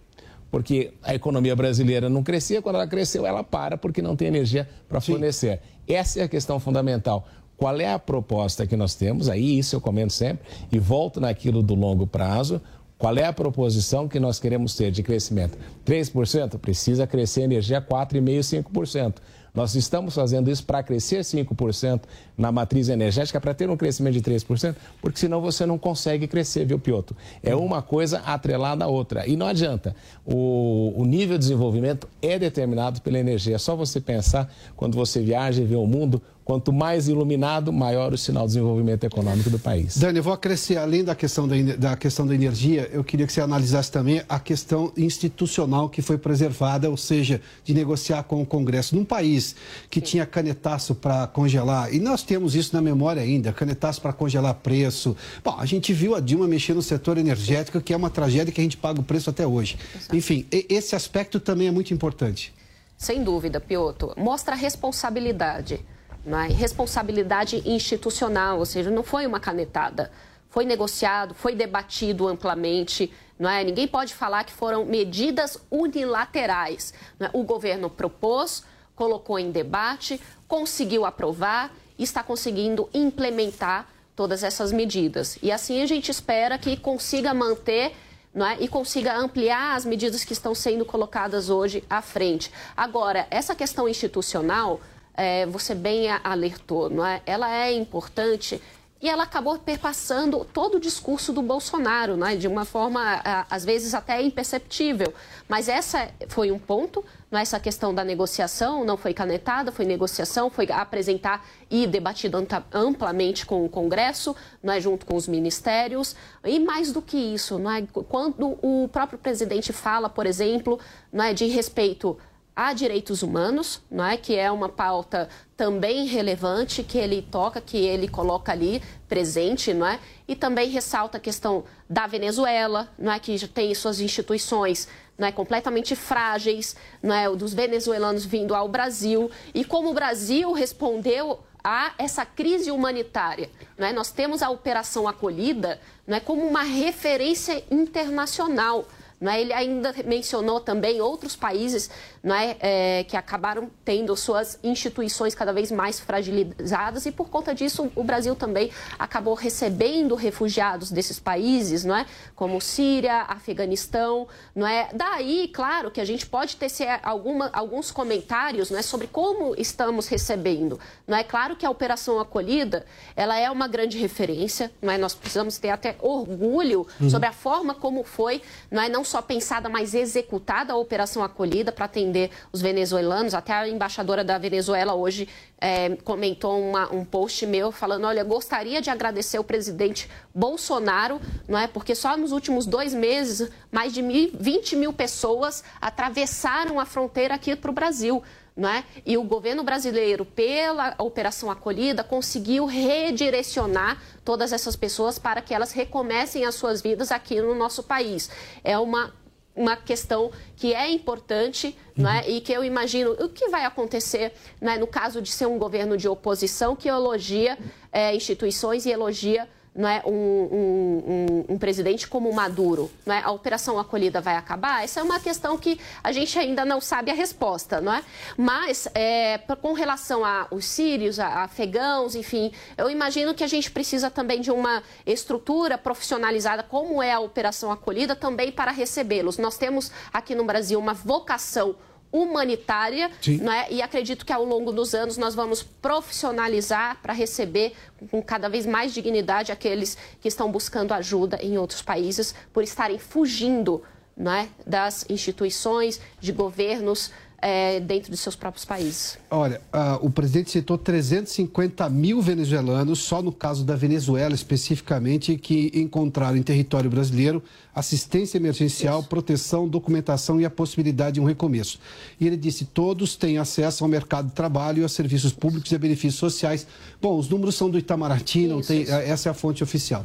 porque 0.50 0.92
a 1.02 1.14
economia 1.14 1.54
brasileira 1.54 2.08
não 2.08 2.22
crescia, 2.22 2.62
quando 2.62 2.76
ela 2.76 2.86
cresceu, 2.86 3.26
ela 3.26 3.44
para 3.44 3.76
porque 3.76 4.00
não 4.00 4.16
tem 4.16 4.28
energia 4.28 4.68
para 4.88 5.00
fornecer. 5.00 5.60
Essa 5.86 6.20
é 6.20 6.22
a 6.22 6.28
questão 6.28 6.58
fundamental. 6.58 7.26
Qual 7.56 7.78
é 7.80 7.92
a 7.92 7.98
proposta 7.98 8.66
que 8.66 8.76
nós 8.76 8.94
temos? 8.94 9.28
Aí 9.28 9.58
isso 9.58 9.76
eu 9.76 9.80
comento 9.80 10.12
sempre 10.12 10.46
e 10.70 10.78
volto 10.78 11.20
naquilo 11.20 11.62
do 11.62 11.74
longo 11.74 12.06
prazo. 12.06 12.60
Qual 12.96 13.16
é 13.16 13.24
a 13.24 13.32
proposição 13.32 14.08
que 14.08 14.18
nós 14.18 14.40
queremos 14.40 14.74
ter 14.74 14.90
de 14.90 15.02
crescimento? 15.02 15.58
3%? 15.84 16.58
Precisa 16.58 17.06
crescer 17.06 17.42
a 17.42 17.44
energia 17.44 17.82
4,5%, 17.82 18.64
5%. 18.64 19.14
Nós 19.58 19.74
estamos 19.74 20.14
fazendo 20.14 20.48
isso 20.52 20.64
para 20.64 20.84
crescer 20.84 21.22
5% 21.22 22.02
na 22.36 22.52
matriz 22.52 22.88
energética, 22.88 23.40
para 23.40 23.52
ter 23.52 23.68
um 23.68 23.76
crescimento 23.76 24.14
de 24.14 24.22
3%, 24.22 24.76
porque 25.02 25.18
senão 25.18 25.40
você 25.40 25.66
não 25.66 25.76
consegue 25.76 26.28
crescer, 26.28 26.64
viu, 26.64 26.78
Piotr? 26.78 27.12
É 27.42 27.56
uma 27.56 27.82
coisa 27.82 28.20
atrelada 28.20 28.84
à 28.84 28.86
outra. 28.86 29.26
E 29.26 29.36
não 29.36 29.48
adianta. 29.48 29.96
O, 30.24 30.94
o 30.96 31.04
nível 31.04 31.36
de 31.36 31.40
desenvolvimento 31.40 32.06
é 32.22 32.38
determinado 32.38 33.02
pela 33.02 33.18
energia. 33.18 33.56
É 33.56 33.58
só 33.58 33.74
você 33.74 34.00
pensar 34.00 34.48
quando 34.76 34.94
você 34.94 35.20
viaja 35.20 35.60
e 35.60 35.64
vê 35.64 35.74
o 35.74 35.88
mundo, 35.88 36.22
Quanto 36.48 36.72
mais 36.72 37.08
iluminado, 37.08 37.70
maior 37.70 38.14
o 38.14 38.16
sinal 38.16 38.44
de 38.44 38.54
desenvolvimento 38.54 39.04
econômico 39.04 39.50
do 39.50 39.58
país. 39.58 39.98
Dani, 39.98 40.16
eu 40.16 40.22
vou 40.22 40.32
acrescer, 40.32 40.78
além 40.78 41.04
da 41.04 41.14
questão 41.14 41.46
da, 41.46 41.54
da, 41.76 41.94
questão 41.94 42.26
da 42.26 42.34
energia, 42.34 42.88
eu 42.90 43.04
queria 43.04 43.26
que 43.26 43.32
você 43.34 43.42
analisasse 43.42 43.92
também 43.92 44.22
a 44.26 44.40
questão 44.40 44.90
institucional 44.96 45.90
que 45.90 46.00
foi 46.00 46.16
preservada, 46.16 46.88
ou 46.88 46.96
seja, 46.96 47.42
de 47.62 47.74
negociar 47.74 48.22
com 48.22 48.40
o 48.40 48.46
Congresso. 48.46 48.96
Num 48.96 49.04
país 49.04 49.56
que 49.90 50.00
tinha 50.00 50.24
canetaço 50.24 50.94
para 50.94 51.26
congelar, 51.26 51.94
e 51.94 52.00
nós 52.00 52.22
temos 52.22 52.54
isso 52.54 52.74
na 52.74 52.80
memória 52.80 53.20
ainda, 53.20 53.52
canetaço 53.52 54.00
para 54.00 54.14
congelar 54.14 54.54
preço. 54.54 55.14
Bom, 55.44 55.54
a 55.58 55.66
gente 55.66 55.92
viu 55.92 56.14
a 56.14 56.20
Dilma 56.20 56.48
mexer 56.48 56.72
no 56.72 56.80
setor 56.80 57.18
energético, 57.18 57.78
que 57.78 57.92
é 57.92 57.96
uma 57.96 58.08
tragédia 58.08 58.50
que 58.50 58.60
a 58.62 58.64
gente 58.64 58.78
paga 58.78 58.98
o 58.98 59.04
preço 59.04 59.28
até 59.28 59.46
hoje. 59.46 59.76
Enfim, 60.14 60.46
esse 60.50 60.96
aspecto 60.96 61.38
também 61.38 61.68
é 61.68 61.70
muito 61.70 61.92
importante. 61.92 62.54
Sem 62.96 63.22
dúvida, 63.22 63.60
Piotr. 63.60 64.14
Mostra 64.16 64.54
a 64.54 64.56
responsabilidade 64.56 65.84
né? 66.24 66.48
responsabilidade 66.48 67.62
institucional, 67.64 68.58
ou 68.58 68.66
seja, 68.66 68.90
não 68.90 69.02
foi 69.02 69.26
uma 69.26 69.40
canetada. 69.40 70.10
Foi 70.50 70.64
negociado, 70.64 71.34
foi 71.34 71.54
debatido 71.54 72.26
amplamente. 72.26 73.12
Não 73.38 73.48
é? 73.48 73.62
Ninguém 73.62 73.86
pode 73.86 74.14
falar 74.14 74.44
que 74.44 74.52
foram 74.52 74.84
medidas 74.84 75.58
unilaterais. 75.70 76.92
É? 77.20 77.30
O 77.32 77.42
governo 77.44 77.88
propôs, 77.88 78.64
colocou 78.94 79.38
em 79.38 79.50
debate, 79.50 80.20
conseguiu 80.46 81.04
aprovar 81.04 81.72
e 81.98 82.02
está 82.02 82.22
conseguindo 82.22 82.88
implementar 82.92 83.88
todas 84.16 84.42
essas 84.42 84.72
medidas. 84.72 85.38
E 85.42 85.52
assim 85.52 85.80
a 85.80 85.86
gente 85.86 86.10
espera 86.10 86.58
que 86.58 86.76
consiga 86.76 87.32
manter 87.32 87.94
é? 88.34 88.56
e 88.60 88.66
consiga 88.66 89.16
ampliar 89.16 89.76
as 89.76 89.84
medidas 89.84 90.24
que 90.24 90.32
estão 90.32 90.54
sendo 90.54 90.84
colocadas 90.84 91.50
hoje 91.50 91.84
à 91.88 92.02
frente. 92.02 92.50
Agora, 92.76 93.26
essa 93.30 93.54
questão 93.54 93.88
institucional 93.88 94.80
é, 95.18 95.44
você 95.46 95.74
bem 95.74 96.08
alertou, 96.22 96.88
não 96.88 97.04
é? 97.04 97.20
ela 97.26 97.52
é 97.52 97.72
importante 97.72 98.62
e 99.00 99.08
ela 99.08 99.22
acabou 99.22 99.56
perpassando 99.58 100.44
todo 100.44 100.76
o 100.76 100.80
discurso 100.80 101.32
do 101.32 101.40
Bolsonaro, 101.40 102.16
né? 102.16 102.34
de 102.34 102.48
uma 102.48 102.64
forma, 102.64 103.22
às 103.48 103.64
vezes, 103.64 103.94
até 103.94 104.20
imperceptível. 104.20 105.14
Mas 105.48 105.68
essa 105.68 106.08
foi 106.28 106.50
um 106.50 106.58
ponto, 106.58 107.04
não 107.30 107.38
é? 107.38 107.42
essa 107.42 107.60
questão 107.60 107.94
da 107.94 108.02
negociação 108.04 108.84
não 108.84 108.96
foi 108.96 109.14
canetada, 109.14 109.70
foi 109.70 109.84
negociação, 109.84 110.50
foi 110.50 110.66
apresentar 110.72 111.46
e 111.70 111.86
debatido 111.86 112.44
amplamente 112.72 113.46
com 113.46 113.64
o 113.64 113.68
Congresso, 113.68 114.34
não 114.60 114.72
é? 114.72 114.80
junto 114.80 115.06
com 115.06 115.14
os 115.14 115.28
ministérios. 115.28 116.16
E 116.44 116.58
mais 116.58 116.92
do 116.92 117.00
que 117.00 117.16
isso, 117.16 117.56
não 117.56 117.70
é? 117.70 117.84
quando 118.08 118.58
o 118.60 118.88
próprio 118.88 119.18
presidente 119.18 119.72
fala, 119.72 120.08
por 120.08 120.26
exemplo, 120.26 120.78
não 121.12 121.24
é? 121.24 121.32
de 121.32 121.46
respeito 121.46 122.18
a 122.58 122.72
direitos 122.72 123.22
humanos, 123.22 123.80
não 123.88 124.04
é? 124.04 124.16
que 124.16 124.34
é 124.34 124.50
uma 124.50 124.68
pauta 124.68 125.28
também 125.56 126.06
relevante 126.06 126.82
que 126.82 126.98
ele 126.98 127.22
toca, 127.22 127.60
que 127.60 127.76
ele 127.76 128.08
coloca 128.08 128.50
ali 128.50 128.82
presente, 129.08 129.72
não 129.72 129.86
é? 129.86 130.00
E 130.26 130.34
também 130.34 130.68
ressalta 130.68 131.18
a 131.18 131.20
questão 131.20 131.62
da 131.88 132.08
Venezuela, 132.08 132.92
não 132.98 133.12
é? 133.12 133.20
que 133.20 133.46
tem 133.46 133.72
suas 133.76 134.00
instituições 134.00 134.88
não 135.16 135.28
é? 135.28 135.30
completamente 135.30 135.94
frágeis, 135.94 136.74
não 137.00 137.14
é? 137.14 137.30
dos 137.30 137.54
venezuelanos 137.54 138.26
vindo 138.26 138.52
ao 138.56 138.68
Brasil 138.68 139.30
e 139.54 139.64
como 139.64 139.90
o 139.90 139.94
Brasil 139.94 140.52
respondeu 140.52 141.38
a 141.62 141.92
essa 141.96 142.26
crise 142.26 142.72
humanitária. 142.72 143.48
Não 143.78 143.86
é? 143.86 143.92
Nós 143.92 144.10
temos 144.10 144.42
a 144.42 144.50
Operação 144.50 145.06
Acolhida 145.06 145.80
não 146.04 146.16
é? 146.16 146.18
como 146.18 146.44
uma 146.44 146.64
referência 146.64 147.62
internacional 147.70 148.84
Não 149.20 149.32
é? 149.32 149.40
Ele 149.40 149.52
ainda 149.52 149.92
mencionou 150.04 150.60
também 150.60 151.00
outros 151.00 151.34
países 151.34 151.90
não 152.22 152.34
é? 152.34 152.56
é 152.60 153.04
que 153.04 153.16
acabaram 153.16 153.68
tendo 153.84 154.14
suas 154.16 154.60
instituições 154.62 155.34
cada 155.34 155.52
vez 155.52 155.72
mais 155.72 155.98
fragilizadas 155.98 157.04
e 157.04 157.10
por 157.10 157.28
conta 157.28 157.52
disso 157.52 157.90
o 157.96 158.04
Brasil 158.04 158.36
também 158.36 158.70
acabou 158.96 159.34
recebendo 159.34 160.14
refugiados 160.14 160.92
desses 160.92 161.18
países, 161.18 161.84
não 161.84 161.96
é? 161.96 162.06
como 162.36 162.60
Síria, 162.60 163.22
Afeganistão. 163.22 164.28
Não 164.54 164.66
é? 164.66 164.88
Daí, 164.92 165.48
claro, 165.48 165.90
que 165.90 166.00
a 166.00 166.04
gente 166.04 166.24
pode 166.24 166.56
ter 166.56 166.70
alguma, 167.02 167.50
alguns 167.52 167.90
comentários 167.90 168.70
não 168.70 168.78
é? 168.78 168.82
sobre 168.82 169.08
como 169.08 169.54
estamos 169.58 170.06
recebendo. 170.06 170.78
Não 171.06 171.16
é 171.16 171.24
claro 171.24 171.56
que 171.56 171.66
a 171.66 171.70
Operação 171.70 172.20
Acolhida 172.20 172.86
ela 173.16 173.36
é 173.36 173.50
uma 173.50 173.66
grande 173.66 173.98
referência, 173.98 174.70
não 174.80 174.92
é? 174.92 174.98
nós 174.98 175.14
precisamos 175.14 175.58
ter 175.58 175.70
até 175.70 175.96
orgulho 175.98 176.86
uhum. 177.00 177.10
sobre 177.10 177.26
a 177.26 177.32
forma 177.32 177.74
como 177.74 178.04
foi, 178.04 178.40
não 178.70 178.80
é 178.80 178.88
não 178.88 179.04
só 179.08 179.22
pensada, 179.22 179.68
mas 179.68 179.94
executada 179.94 180.72
a 180.72 180.76
Operação 180.76 181.22
Acolhida 181.22 181.72
para 181.72 181.86
atender 181.86 182.30
os 182.52 182.60
venezuelanos. 182.60 183.34
Até 183.34 183.52
a 183.52 183.68
embaixadora 183.68 184.22
da 184.22 184.38
Venezuela 184.38 184.94
hoje 184.94 185.28
é, 185.60 185.96
comentou 186.04 186.60
uma, 186.60 186.92
um 186.92 187.04
post 187.04 187.44
meu 187.46 187.72
falando: 187.72 188.04
olha, 188.06 188.22
gostaria 188.22 188.80
de 188.80 188.90
agradecer 188.90 189.38
o 189.38 189.44
presidente 189.44 190.08
Bolsonaro, 190.34 191.20
não 191.48 191.58
é? 191.58 191.66
Porque 191.66 191.94
só 191.94 192.16
nos 192.16 192.32
últimos 192.32 192.66
dois 192.66 192.94
meses 192.94 193.50
mais 193.72 193.92
de 193.92 194.02
mil, 194.02 194.30
20 194.38 194.76
mil 194.76 194.92
pessoas 194.92 195.64
atravessaram 195.80 196.78
a 196.78 196.84
fronteira 196.84 197.34
aqui 197.34 197.56
para 197.56 197.70
o 197.70 197.74
Brasil. 197.74 198.22
Não 198.58 198.68
é? 198.68 198.84
E 199.06 199.16
o 199.16 199.22
governo 199.22 199.62
brasileiro, 199.62 200.24
pela 200.24 200.92
Operação 200.98 201.48
Acolhida, 201.48 202.02
conseguiu 202.02 202.66
redirecionar 202.66 204.02
todas 204.24 204.52
essas 204.52 204.74
pessoas 204.74 205.16
para 205.16 205.40
que 205.40 205.54
elas 205.54 205.70
recomecem 205.70 206.44
as 206.44 206.56
suas 206.56 206.82
vidas 206.82 207.12
aqui 207.12 207.40
no 207.40 207.54
nosso 207.54 207.84
país. 207.84 208.28
É 208.64 208.76
uma 208.76 209.14
uma 209.54 209.76
questão 209.76 210.30
que 210.56 210.72
é 210.72 210.88
importante 210.88 211.76
uhum. 211.96 212.04
né, 212.04 212.22
e 212.28 212.40
que 212.40 212.52
eu 212.52 212.62
imagino 212.62 213.10
o 213.12 213.28
que 213.28 213.48
vai 213.48 213.64
acontecer 213.64 214.32
né, 214.60 214.78
no 214.78 214.86
caso 214.86 215.20
de 215.20 215.32
ser 215.32 215.46
um 215.46 215.58
governo 215.58 215.96
de 215.96 216.08
oposição 216.08 216.76
que 216.76 216.88
elogia 216.88 217.58
é, 217.92 218.14
instituições 218.14 218.86
e 218.86 218.90
elogia 218.90 219.48
não 219.74 219.88
é, 219.88 220.02
um, 220.04 220.10
um, 220.10 221.04
um, 221.06 221.54
um, 221.54 221.58
presidente 221.58 222.08
como 222.08 222.32
Maduro, 222.32 222.90
não 223.06 223.14
é, 223.14 223.22
a 223.22 223.30
operação 223.30 223.78
acolhida 223.78 224.20
vai 224.20 224.36
acabar? 224.36 224.82
Essa 224.82 225.00
é 225.00 225.02
uma 225.02 225.20
questão 225.20 225.56
que 225.56 225.78
a 226.02 226.12
gente 226.12 226.38
ainda 226.38 226.64
não 226.64 226.80
sabe 226.80 227.10
a 227.10 227.14
resposta, 227.14 227.80
não 227.80 227.92
é? 227.92 228.02
Mas 228.36 228.88
é, 228.94 229.38
com 229.60 229.72
relação 229.72 230.24
aos 230.24 230.64
sírios, 230.64 231.18
a, 231.18 231.44
afegãos, 231.44 232.14
enfim, 232.14 232.52
eu 232.76 232.90
imagino 232.90 233.34
que 233.34 233.44
a 233.44 233.48
gente 233.48 233.70
precisa 233.70 234.10
também 234.10 234.40
de 234.40 234.50
uma 234.50 234.82
estrutura 235.06 235.78
profissionalizada, 235.78 236.62
como 236.62 237.02
é 237.02 237.12
a 237.12 237.20
operação 237.20 237.70
acolhida, 237.70 238.16
também 238.16 238.50
para 238.50 238.70
recebê-los. 238.70 239.38
Nós 239.38 239.56
temos 239.56 239.92
aqui 240.12 240.34
no 240.34 240.44
Brasil 240.44 240.78
uma 240.78 240.94
vocação 240.94 241.76
humanitária, 242.10 243.10
né? 243.40 243.66
e 243.70 243.82
acredito 243.82 244.24
que 244.24 244.32
ao 244.32 244.44
longo 244.44 244.72
dos 244.72 244.94
anos 244.94 245.16
nós 245.16 245.34
vamos 245.34 245.62
profissionalizar 245.62 246.98
para 247.02 247.12
receber 247.12 247.74
com 248.10 248.22
cada 248.22 248.48
vez 248.48 248.64
mais 248.64 248.94
dignidade 248.94 249.52
aqueles 249.52 249.96
que 250.20 250.28
estão 250.28 250.50
buscando 250.50 250.92
ajuda 250.92 251.38
em 251.42 251.58
outros 251.58 251.82
países 251.82 252.34
por 252.52 252.62
estarem 252.62 252.98
fugindo 252.98 253.82
né, 254.16 254.48
das 254.66 255.06
instituições, 255.08 256.00
de 256.18 256.32
governos 256.32 257.12
é, 257.40 257.78
dentro 257.80 258.10
de 258.10 258.16
seus 258.16 258.34
próprios 258.34 258.64
países. 258.64 259.18
Olha, 259.30 259.60
uh, 259.72 260.04
o 260.04 260.10
presidente 260.10 260.50
citou 260.50 260.76
350 260.76 261.88
mil 261.88 262.20
venezuelanos, 262.20 262.98
só 262.98 263.22
no 263.22 263.30
caso 263.30 263.64
da 263.64 263.76
Venezuela 263.76 264.34
especificamente, 264.34 265.36
que 265.36 265.70
encontraram 265.74 266.36
em 266.36 266.42
território 266.42 266.90
brasileiro 266.90 267.42
assistência 267.74 268.38
emergencial, 268.38 269.00
Isso. 269.00 269.08
proteção, 269.08 269.68
documentação 269.68 270.40
e 270.40 270.44
a 270.44 270.50
possibilidade 270.50 271.14
de 271.14 271.20
um 271.20 271.24
recomeço. 271.24 271.78
E 272.20 272.26
ele 272.26 272.36
disse: 272.36 272.64
todos 272.64 273.14
têm 273.14 273.38
acesso 273.38 273.84
ao 273.84 273.88
mercado 273.88 274.28
de 274.28 274.34
trabalho, 274.34 274.84
a 274.84 274.88
serviços 274.88 275.32
públicos 275.32 275.70
e 275.70 275.76
a 275.76 275.78
benefícios 275.78 276.16
sociais. 276.16 276.66
Bom, 277.00 277.16
os 277.16 277.28
números 277.28 277.54
são 277.54 277.70
do 277.70 277.78
Itamaraty, 277.78 278.48
não 278.48 278.60
isso, 278.60 278.68
tem, 278.68 278.82
isso. 278.82 278.92
essa 278.92 279.28
é 279.28 279.30
a 279.30 279.34
fonte 279.34 279.62
oficial. 279.62 280.04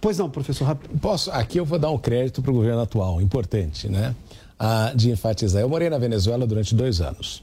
Pois 0.00 0.18
não, 0.18 0.28
professor. 0.28 0.76
Posso? 1.00 1.30
Aqui 1.30 1.58
eu 1.58 1.64
vou 1.64 1.78
dar 1.78 1.90
um 1.90 1.98
crédito 1.98 2.42
para 2.42 2.50
o 2.50 2.54
governo 2.54 2.80
atual, 2.80 3.20
importante, 3.20 3.88
né? 3.88 4.14
De 4.94 5.10
enfatizar. 5.10 5.62
Eu 5.62 5.68
morei 5.68 5.90
na 5.90 5.98
Venezuela 5.98 6.46
durante 6.46 6.74
dois 6.74 7.00
anos 7.00 7.42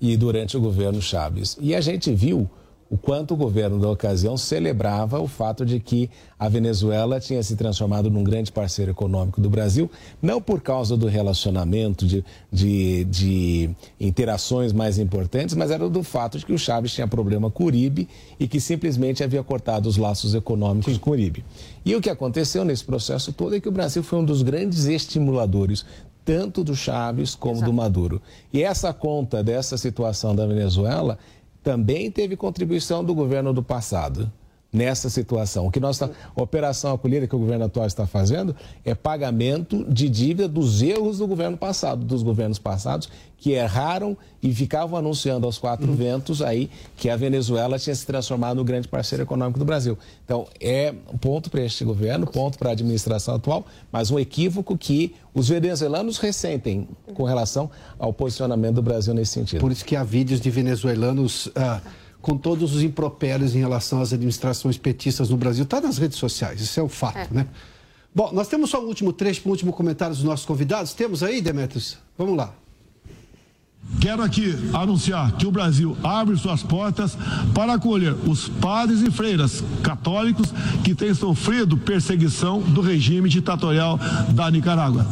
e 0.00 0.16
durante 0.16 0.56
o 0.56 0.60
governo 0.60 1.00
Chaves. 1.00 1.56
E 1.60 1.74
a 1.74 1.80
gente 1.80 2.12
viu 2.12 2.48
o 2.90 2.98
quanto 2.98 3.34
o 3.34 3.36
governo 3.36 3.78
da 3.78 3.90
ocasião 3.90 4.36
celebrava 4.36 5.18
o 5.18 5.26
fato 5.26 5.64
de 5.64 5.80
que 5.80 6.08
a 6.38 6.48
Venezuela 6.48 7.18
tinha 7.18 7.42
se 7.42 7.56
transformado 7.56 8.10
num 8.10 8.22
grande 8.22 8.52
parceiro 8.52 8.90
econômico 8.90 9.40
do 9.40 9.48
Brasil, 9.48 9.90
não 10.20 10.40
por 10.40 10.60
causa 10.60 10.96
do 10.96 11.06
relacionamento, 11.06 12.06
de, 12.06 12.24
de, 12.52 13.04
de 13.04 13.70
interações 13.98 14.72
mais 14.72 14.98
importantes, 14.98 15.54
mas 15.54 15.70
era 15.70 15.88
do 15.88 16.02
fato 16.02 16.38
de 16.38 16.46
que 16.46 16.52
o 16.52 16.58
Chaves 16.58 16.92
tinha 16.92 17.08
problema 17.08 17.50
com 17.50 17.64
o 17.64 17.66
Uribe 17.66 18.08
e 18.38 18.46
que 18.46 18.60
simplesmente 18.60 19.24
havia 19.24 19.42
cortado 19.42 19.88
os 19.88 19.96
laços 19.96 20.34
econômicos 20.34 20.98
com 20.98 21.10
o 21.10 21.12
Uribe. 21.14 21.44
E 21.84 21.96
o 21.96 22.00
que 22.00 22.10
aconteceu 22.10 22.64
nesse 22.64 22.84
processo 22.84 23.32
todo 23.32 23.56
é 23.56 23.60
que 23.60 23.68
o 23.68 23.72
Brasil 23.72 24.02
foi 24.02 24.18
um 24.18 24.24
dos 24.24 24.42
grandes 24.42 24.84
estimuladores 24.84 25.84
tanto 26.24 26.64
do 26.64 26.74
Chaves 26.74 27.34
como 27.34 27.56
Exato. 27.56 27.70
do 27.70 27.76
Maduro. 27.76 28.22
E 28.52 28.62
essa 28.62 28.92
conta 28.92 29.42
dessa 29.42 29.76
situação 29.76 30.34
da 30.34 30.46
Venezuela 30.46 31.18
também 31.62 32.10
teve 32.10 32.36
contribuição 32.36 33.04
do 33.04 33.14
governo 33.14 33.52
do 33.52 33.62
passado 33.62 34.30
nessa 34.74 35.08
situação. 35.08 35.66
O 35.66 35.70
que 35.70 35.78
nossa 35.78 36.10
operação 36.34 36.92
acolhida 36.92 37.28
que 37.28 37.36
o 37.36 37.38
governo 37.38 37.64
atual 37.64 37.86
está 37.86 38.06
fazendo 38.06 38.54
é 38.84 38.92
pagamento 38.94 39.84
de 39.88 40.08
dívida 40.08 40.48
dos 40.48 40.82
erros 40.82 41.18
do 41.18 41.28
governo 41.28 41.56
passado, 41.56 42.04
dos 42.04 42.24
governos 42.24 42.58
passados 42.58 43.08
que 43.38 43.52
erraram 43.52 44.16
e 44.42 44.54
ficavam 44.54 44.98
anunciando 44.98 45.46
aos 45.46 45.58
quatro 45.58 45.86
uhum. 45.86 45.94
ventos 45.94 46.40
aí 46.40 46.70
que 46.96 47.10
a 47.10 47.16
Venezuela 47.16 47.78
tinha 47.78 47.94
se 47.94 48.06
transformado 48.06 48.56
no 48.56 48.64
grande 48.64 48.88
parceiro 48.88 49.22
econômico 49.22 49.58
do 49.58 49.66
Brasil. 49.66 49.98
Então, 50.24 50.46
é 50.58 50.94
um 51.12 51.18
ponto 51.18 51.50
para 51.50 51.60
este 51.60 51.84
governo, 51.84 52.26
ponto 52.26 52.58
para 52.58 52.70
a 52.70 52.72
administração 52.72 53.34
atual, 53.34 53.66
mas 53.92 54.10
um 54.10 54.18
equívoco 54.18 54.78
que 54.78 55.14
os 55.34 55.50
venezuelanos 55.50 56.16
ressentem 56.16 56.88
com 57.12 57.24
relação 57.24 57.70
ao 57.98 58.14
posicionamento 58.14 58.76
do 58.76 58.82
Brasil 58.82 59.12
nesse 59.12 59.32
sentido. 59.32 59.60
Por 59.60 59.70
isso 59.70 59.84
que 59.84 59.94
há 59.94 60.02
vídeos 60.02 60.40
de 60.40 60.50
venezuelanos... 60.50 61.46
Uh 61.48 62.03
com 62.24 62.38
todos 62.38 62.74
os 62.74 62.82
impropérios 62.82 63.54
em 63.54 63.58
relação 63.58 64.00
às 64.00 64.10
administrações 64.10 64.78
petistas 64.78 65.28
no 65.28 65.36
Brasil. 65.36 65.64
Está 65.64 65.78
nas 65.78 65.98
redes 65.98 66.16
sociais, 66.18 66.58
isso 66.58 66.80
é 66.80 66.82
um 66.82 66.88
fato, 66.88 67.18
é. 67.18 67.28
né? 67.30 67.46
Bom, 68.14 68.32
nós 68.32 68.48
temos 68.48 68.70
só 68.70 68.82
um 68.82 68.86
último 68.86 69.12
trecho 69.12 69.42
para 69.42 69.50
um 69.50 69.52
último 69.52 69.72
comentário 69.74 70.14
dos 70.14 70.24
nossos 70.24 70.46
convidados. 70.46 70.94
Temos 70.94 71.22
aí, 71.22 71.42
Demetrios? 71.42 71.98
Vamos 72.16 72.34
lá. 72.34 72.54
Quero 74.00 74.22
aqui 74.22 74.56
anunciar 74.72 75.32
que 75.32 75.46
o 75.46 75.50
Brasil 75.50 75.94
abre 76.02 76.34
suas 76.38 76.62
portas 76.62 77.14
para 77.54 77.74
acolher 77.74 78.14
os 78.26 78.48
padres 78.48 79.02
e 79.02 79.10
freiras 79.10 79.62
católicos 79.82 80.54
que 80.82 80.94
têm 80.94 81.12
sofrido 81.12 81.76
perseguição 81.76 82.60
do 82.62 82.80
regime 82.80 83.28
ditatorial 83.28 83.98
da 84.30 84.50
Nicarágua. 84.50 85.06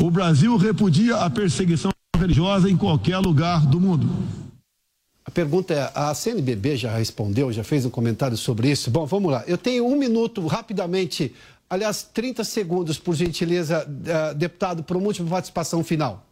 O 0.00 0.10
Brasil 0.10 0.56
repudia 0.56 1.16
a 1.16 1.28
perseguição 1.28 1.90
religiosa 2.16 2.70
em 2.70 2.78
qualquer 2.78 3.18
lugar 3.18 3.66
do 3.66 3.78
mundo. 3.78 4.39
A 5.30 5.32
pergunta 5.32 5.72
é: 5.72 5.92
a 5.94 6.12
CNBB 6.12 6.76
já 6.76 6.92
respondeu, 6.92 7.52
já 7.52 7.62
fez 7.62 7.86
um 7.86 7.90
comentário 7.90 8.36
sobre 8.36 8.68
isso? 8.68 8.90
Bom, 8.90 9.06
vamos 9.06 9.30
lá. 9.30 9.44
Eu 9.46 9.56
tenho 9.56 9.86
um 9.86 9.94
minuto, 9.94 10.44
rapidamente, 10.48 11.32
aliás, 11.68 12.02
30 12.02 12.42
segundos, 12.42 12.98
por 12.98 13.14
gentileza, 13.14 13.86
uh, 13.88 14.34
deputado, 14.34 14.82
para 14.82 14.98
uma 14.98 15.06
última 15.06 15.30
participação 15.30 15.84
final. 15.84 16.26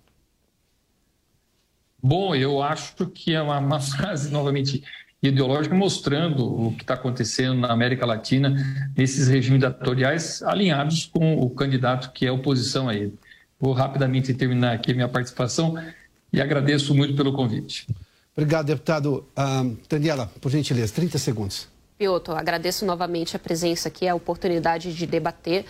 Bom, 2.02 2.34
eu 2.34 2.60
acho 2.60 3.06
que 3.06 3.36
é 3.36 3.40
uma, 3.40 3.60
uma 3.60 3.78
frase, 3.78 4.32
novamente, 4.32 4.82
ideológica, 5.22 5.76
mostrando 5.76 6.44
o 6.44 6.74
que 6.74 6.82
está 6.82 6.94
acontecendo 6.94 7.54
na 7.54 7.72
América 7.72 8.04
Latina, 8.04 8.56
nesses 8.96 9.28
regimes 9.28 9.60
ditatoriais 9.60 10.42
alinhados 10.42 11.06
com 11.06 11.38
o 11.38 11.48
candidato 11.50 12.10
que 12.10 12.26
é 12.26 12.32
oposição 12.32 12.88
a 12.88 12.96
ele. 12.96 13.14
Vou 13.60 13.72
rapidamente 13.72 14.34
terminar 14.34 14.72
aqui 14.72 14.92
minha 14.92 15.08
participação 15.08 15.76
e 16.32 16.40
agradeço 16.40 16.92
muito 16.96 17.14
pelo 17.14 17.32
convite. 17.32 17.86
Obrigado, 18.38 18.66
deputado. 18.66 19.26
Uh, 19.36 19.76
Daniela, 19.88 20.30
por 20.40 20.48
gentileza, 20.48 20.94
30 20.94 21.18
segundos. 21.18 21.66
Piotr, 21.98 22.30
agradeço 22.30 22.86
novamente 22.86 23.34
a 23.34 23.38
presença 23.38 23.88
aqui, 23.88 24.06
a 24.06 24.14
oportunidade 24.14 24.94
de 24.94 25.06
debater 25.08 25.64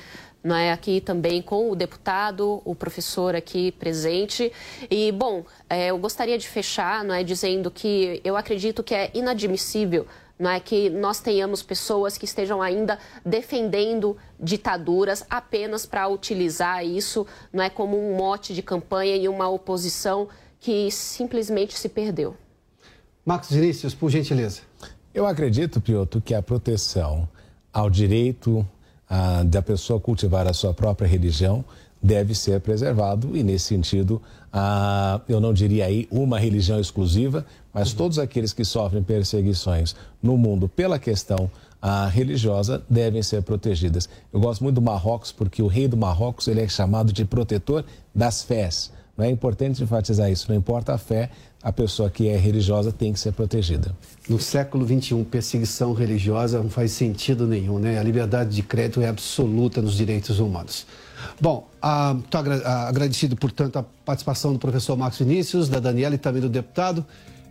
não 0.45 0.55
é, 0.55 0.71
aqui 0.71 1.01
também 1.01 1.41
com 1.41 1.71
o 1.71 1.75
deputado, 1.75 2.61
o 2.67 2.75
professor 2.75 3.35
aqui 3.35 3.73
presente. 3.73 4.53
E, 4.91 5.11
bom, 5.11 5.47
é, 5.69 5.87
eu 5.87 5.97
gostaria 5.97 6.37
de 6.37 6.47
fechar 6.47 7.03
não 7.03 7.15
é, 7.15 7.25
dizendo 7.25 7.71
que 7.71 8.21
eu 8.23 8.37
acredito 8.37 8.83
que 8.83 8.95
é 8.95 9.11
inadmissível 9.15 10.07
não 10.39 10.51
é 10.51 10.61
que 10.61 10.91
nós 10.91 11.21
tenhamos 11.21 11.63
pessoas 11.63 12.17
que 12.19 12.27
estejam 12.27 12.61
ainda 12.61 12.99
defendendo 13.25 14.17
ditaduras 14.39 15.25
apenas 15.29 15.87
para 15.87 16.07
utilizar 16.07 16.85
isso 16.85 17.27
não 17.51 17.65
é 17.65 17.71
como 17.71 17.99
um 17.99 18.15
mote 18.15 18.55
de 18.55 18.63
campanha 18.63 19.17
e 19.17 19.27
uma 19.27 19.49
oposição 19.49 20.29
que 20.61 20.91
simplesmente 20.91 21.77
se 21.77 21.89
perdeu. 21.89 22.37
Marcos 23.29 23.51
Vinícius, 23.51 23.95
por 23.95 24.11
gentileza. 24.11 24.63
Eu 25.13 25.27
acredito, 25.27 25.83
Piotr, 25.83 26.19
que 26.19 26.35
a 26.35 26.41
proteção 26.41 27.29
ao 27.71 27.91
direito 27.91 28.67
ah, 29.07 29.43
da 29.45 29.61
pessoa 29.61 30.01
cultivar 30.01 30.47
a 30.47 30.55
sua 30.55 30.73
própria 30.73 31.07
religião 31.07 31.63
deve 32.03 32.35
ser 32.35 32.59
preservado 32.63 33.37
e, 33.37 33.43
nesse 33.43 33.67
sentido, 33.67 34.23
a, 34.51 35.21
eu 35.29 35.41
não 35.41 35.53
diria 35.53 35.85
aí 35.85 36.09
uma 36.11 36.39
religião 36.39 36.81
exclusiva, 36.81 37.45
mas 37.71 37.93
todos 37.93 38.19
aqueles 38.19 38.55
que 38.55 38.65
sofrem 38.65 39.03
perseguições 39.03 39.95
no 40.23 40.39
mundo 40.39 40.67
pela 40.67 40.99
questão 40.99 41.51
a 41.83 42.07
religiosa 42.07 42.83
devem 42.89 43.23
ser 43.23 43.43
protegidas. 43.43 44.09
Eu 44.33 44.41
gosto 44.41 44.65
muito 44.65 44.77
do 44.77 44.83
Marrocos 44.83 45.33
porque 45.33 45.63
o 45.63 45.67
rei 45.67 45.87
do 45.87 45.99
Marrocos 45.99 46.49
ele 46.49 46.63
é 46.63 46.69
chamado 46.69 47.13
de 47.13 47.27
protetor 47.27 47.85
das 48.15 48.43
fés. 48.43 48.91
Não 49.19 49.25
é 49.25 49.31
importante 49.31 49.83
enfatizar 49.83 50.31
isso. 50.31 50.47
Não 50.49 50.57
importa 50.57 50.95
a 50.95 50.99
fé, 50.99 51.29
a 51.63 51.73
pessoa 51.73 52.09
que 52.09 52.29
é 52.29 52.37
religiosa 52.37 52.93
tem 52.93 53.13
que 53.13 53.19
ser 53.19 53.33
protegida. 53.33 53.95
No 54.29 54.39
século 54.39 54.87
XXI, 54.87 55.25
perseguição 55.25 55.93
religiosa 55.93 56.63
não 56.63 56.71
faz 56.71 56.93
sentido 56.93 57.47
nenhum, 57.47 57.79
né? 57.79 57.99
A 57.99 58.03
liberdade 58.03 58.55
de 58.55 58.63
crédito 58.63 59.01
é 59.01 59.09
absoluta 59.09 59.83
nos 59.83 59.97
direitos 59.97 60.39
humanos. 60.39 60.87
Bom, 61.41 61.69
estou 62.25 62.41
ah, 62.65 62.89
agradecido, 62.89 63.37
portanto, 63.37 63.77
a 63.77 63.83
participação 64.05 64.53
do 64.53 64.59
professor 64.59 64.97
Marcos 64.97 65.19
Vinícius, 65.19 65.69
da 65.69 65.81
Daniela 65.81 66.15
e 66.15 66.19
também 66.19 66.41
do 66.41 66.49
deputado. 66.49 67.05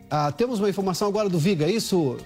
Ah, 0.09 0.31
temos 0.31 0.59
uma 0.59 0.69
informação 0.69 1.07
agora 1.09 1.27
do 1.27 1.37
Viga, 1.37 1.65
é 1.65 1.71
isso? 1.71 2.17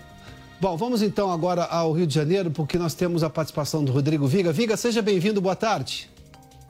Bom, 0.59 0.77
vamos 0.77 1.01
então 1.01 1.31
agora 1.31 1.63
ao 1.63 1.91
Rio 1.91 2.05
de 2.05 2.13
Janeiro, 2.13 2.51
porque 2.51 2.77
nós 2.77 2.93
temos 2.93 3.23
a 3.23 3.29
participação 3.29 3.83
do 3.83 3.91
Rodrigo 3.91 4.27
Viga. 4.27 4.51
Viga, 4.51 4.77
seja 4.77 5.01
bem-vindo, 5.01 5.41
boa 5.41 5.55
tarde. 5.55 6.07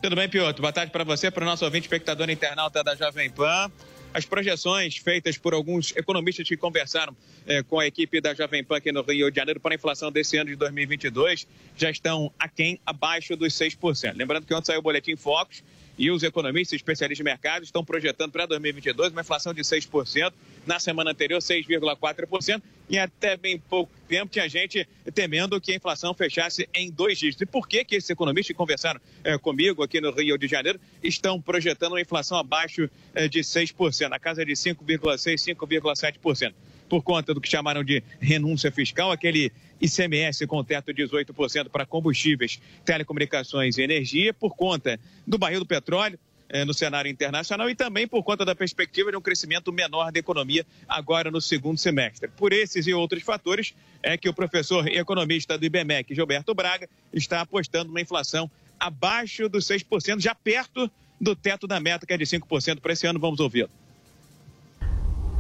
Tudo 0.02 0.16
bem, 0.16 0.30
Piotr? 0.30 0.62
Boa 0.62 0.72
tarde 0.72 0.92
para 0.92 1.04
você, 1.04 1.30
para 1.30 1.44
o 1.44 1.46
nosso 1.46 1.66
ouvinte 1.66 1.84
espectador 1.84 2.30
internauta 2.30 2.82
da 2.82 2.96
Jovem 2.96 3.30
Pan. 3.30 3.70
As 4.14 4.26
projeções 4.26 4.98
feitas 4.98 5.38
por 5.38 5.54
alguns 5.54 5.96
economistas 5.96 6.46
que 6.46 6.58
conversaram 6.58 7.16
eh, 7.48 7.64
com 7.64 7.80
a 7.80 7.88
equipe 7.88 8.20
da 8.20 8.34
Jovem 8.34 8.62
Pan 8.62 8.76
aqui 8.76 8.92
no 8.92 9.02
Rio 9.04 9.32
de 9.32 9.38
Janeiro 9.38 9.58
para 9.58 9.74
a 9.74 9.76
inflação 9.76 10.12
desse 10.12 10.36
ano 10.36 10.50
de 10.50 10.58
2022 10.58 11.48
já 11.78 11.90
estão 11.90 12.30
aquém, 12.38 12.78
abaixo 12.86 13.38
dos 13.38 13.54
6%. 13.54 14.14
Lembrando 14.14 14.46
que 14.46 14.54
ontem 14.54 14.66
saiu 14.66 14.80
o 14.80 14.82
boletim 14.84 15.16
Focus 15.16 15.64
e 16.02 16.10
os 16.10 16.24
economistas 16.24 16.78
especialistas 16.78 17.18
de 17.20 17.24
mercado 17.24 17.64
estão 17.64 17.86
projetando 17.86 18.32
para 18.32 18.48
2022 18.48 19.12
uma 19.12 19.22
inflação 19.22 19.54
de 19.54 19.62
6%, 19.62 20.34
na 20.66 20.80
semana 20.80 21.12
anterior 21.12 21.38
6,4%, 21.38 22.60
e 22.90 22.98
até 22.98 23.38
bem 23.38 23.60
pouco 23.60 23.94
tempo 24.08 24.32
tinha 24.32 24.50
gente 24.50 24.90
temendo 25.14 25.62
que 25.62 25.72
a 25.72 25.76
inflação 25.76 26.12
fechasse 26.16 26.68
em 26.74 26.90
dois 26.90 27.20
dígitos. 27.20 27.44
E 27.44 27.46
por 27.46 27.68
que, 27.68 27.86
que 27.86 27.98
esses 27.98 28.10
economistas 28.10 28.48
que 28.48 28.56
conversaram 28.56 29.00
é, 29.24 29.38
comigo 29.38 29.84
aqui 29.84 30.02
no 30.02 30.10
Rio 30.10 30.40
de 30.40 30.48
Janeiro 30.48 30.80
estão 31.04 31.40
projetando 31.40 31.92
uma 31.92 32.02
inflação 32.02 32.36
abaixo 32.36 32.90
é, 33.14 33.28
de 33.28 33.42
6%, 33.42 34.10
na 34.10 34.18
casa 34.18 34.44
de 34.44 34.54
5,6%, 34.54 35.56
5,7%? 35.56 36.54
por 36.92 37.02
conta 37.04 37.34
do 37.34 37.40
que 37.40 37.48
chamaram 37.48 37.86
de 37.86 38.04
renúncia 38.20 38.70
fiscal, 38.70 39.14
aquele 39.14 39.50
ICMS 39.82 40.46
com 40.46 40.64
teto 40.64 40.94
de 40.94 41.04
18% 41.04 41.70
para 41.70 41.86
combustíveis, 41.86 42.60
telecomunicações 42.86 43.78
e 43.78 43.82
energia, 43.82 44.34
por 44.34 44.56
conta 44.56 45.00
do 45.26 45.38
barril 45.38 45.60
do 45.60 45.66
petróleo, 45.66 46.20
eh, 46.54 46.66
no 46.66 46.74
cenário 46.74 47.10
internacional 47.10 47.70
e 47.70 47.76
também 47.76 48.06
por 48.06 48.24
conta 48.24 48.44
da 48.44 48.54
perspectiva 48.54 49.10
de 49.10 49.18
um 49.18 49.22
crescimento 49.22 49.72
menor 49.72 50.12
da 50.12 50.20
economia 50.20 50.66
agora 50.88 51.32
no 51.32 51.40
segundo 51.40 51.78
semestre. 51.78 52.28
Por 52.28 52.52
esses 52.52 52.86
e 52.86 52.94
outros 52.94 53.24
fatores 53.24 53.74
é 54.04 54.18
que 54.18 54.28
o 54.28 54.34
professor 54.34 54.86
e 54.88 54.98
economista 54.98 55.58
do 55.58 55.66
IBMEC, 55.66 56.14
Gilberto 56.14 56.54
Braga, 56.54 56.90
está 57.14 57.40
apostando 57.40 57.90
uma 57.90 58.02
inflação 58.02 58.52
abaixo 58.78 59.48
dos 59.48 59.66
6%, 59.66 60.20
já 60.20 60.36
perto 60.36 60.92
do 61.20 61.36
teto 61.36 61.68
da 61.68 61.80
meta, 61.80 62.06
que 62.06 62.14
é 62.14 62.18
de 62.18 62.26
5% 62.26 62.82
para 62.82 62.92
esse 62.94 63.08
ano. 63.08 63.20
Vamos 63.20 63.40
ouvi-lo 63.40 63.70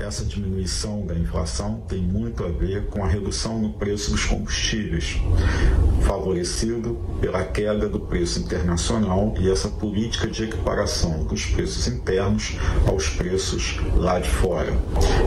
essa 0.01 0.25
diminuição 0.25 1.05
da 1.05 1.13
inflação 1.13 1.83
tem 1.87 2.01
muito 2.01 2.43
a 2.43 2.49
ver 2.49 2.87
com 2.87 3.03
a 3.03 3.07
redução 3.07 3.59
no 3.59 3.73
preço 3.73 4.11
dos 4.11 4.25
combustíveis, 4.25 5.17
favorecido 6.01 6.99
pela 7.19 7.43
queda 7.43 7.87
do 7.87 7.99
preço 7.99 8.39
internacional 8.39 9.33
e 9.39 9.49
essa 9.49 9.69
política 9.69 10.27
de 10.27 10.43
equiparação 10.43 11.23
dos 11.25 11.45
preços 11.45 11.87
internos 11.87 12.57
aos 12.87 13.09
preços 13.09 13.79
lá 13.95 14.19
de 14.19 14.29
fora. 14.29 14.73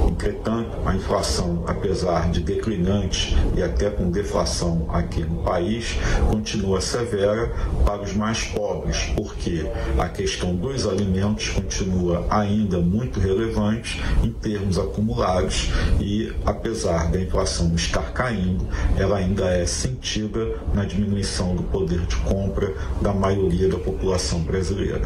Entretanto, 0.09 0.77
a 0.85 0.95
inflação, 0.95 1.65
apesar 1.67 2.31
de 2.31 2.41
declinante 2.41 3.37
e 3.57 3.63
até 3.63 3.91
com 3.91 4.11
deflação 4.11 4.87
aqui 4.91 5.21
no 5.21 5.43
país, 5.43 5.97
continua 6.31 6.81
severa 6.81 7.49
para 7.87 8.03
os 8.03 8.13
mais 8.15 8.45
pobres, 8.45 9.13
porque 9.17 9.67
a 9.99 10.09
questão 10.09 10.55
dos 10.55 10.87
alimentos 10.87 11.51
continua 11.51 12.27
ainda 12.29 12.81
muito 12.81 13.21
relevante 13.21 14.03
em 14.23 14.33
termos 14.33 14.63
termos 14.64 14.79
acumulados 14.79 15.68
e, 16.00 16.33
apesar 16.46 17.11
da 17.11 17.20
inflação 17.20 17.74
estar 17.74 18.12
caindo, 18.12 18.66
ela 18.96 19.18
ainda 19.18 19.44
é 19.44 19.66
sentida 19.66 20.59
na 20.72 20.85
diminuição 20.85 21.55
do 21.55 21.62
poder 21.64 22.00
de 22.07 22.16
compra 22.16 22.74
da 23.03 23.12
maioria 23.12 23.68
da 23.68 23.79
população 23.79 24.42
brasileira. 24.42 25.03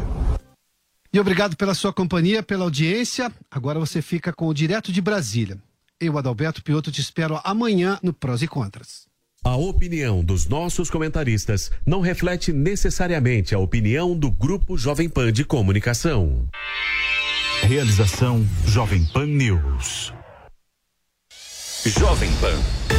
E 1.11 1.19
obrigado 1.19 1.57
pela 1.57 1.73
sua 1.73 1.91
companhia, 1.91 2.41
pela 2.41 2.63
audiência. 2.63 3.31
Agora 3.49 3.79
você 3.79 4.01
fica 4.01 4.31
com 4.31 4.47
o 4.47 4.53
Direto 4.53 4.91
de 4.91 5.01
Brasília. 5.01 5.57
Eu, 5.99 6.17
Adalberto 6.17 6.63
Piotto, 6.63 6.91
te 6.91 7.01
espero 7.01 7.41
amanhã 7.43 7.99
no 8.01 8.13
Prós 8.13 8.41
e 8.41 8.47
Contras. 8.47 9.09
A 9.43 9.55
opinião 9.55 10.23
dos 10.23 10.47
nossos 10.47 10.89
comentaristas 10.89 11.71
não 11.85 12.01
reflete 12.01 12.53
necessariamente 12.53 13.55
a 13.55 13.59
opinião 13.59 14.15
do 14.15 14.29
Grupo 14.29 14.77
Jovem 14.77 15.09
Pan 15.09 15.31
de 15.31 15.43
Comunicação. 15.43 16.47
Realização 17.63 18.47
Jovem 18.65 19.05
Pan 19.05 19.25
News. 19.25 20.13
Jovem 21.85 22.31
Pan 22.41 22.98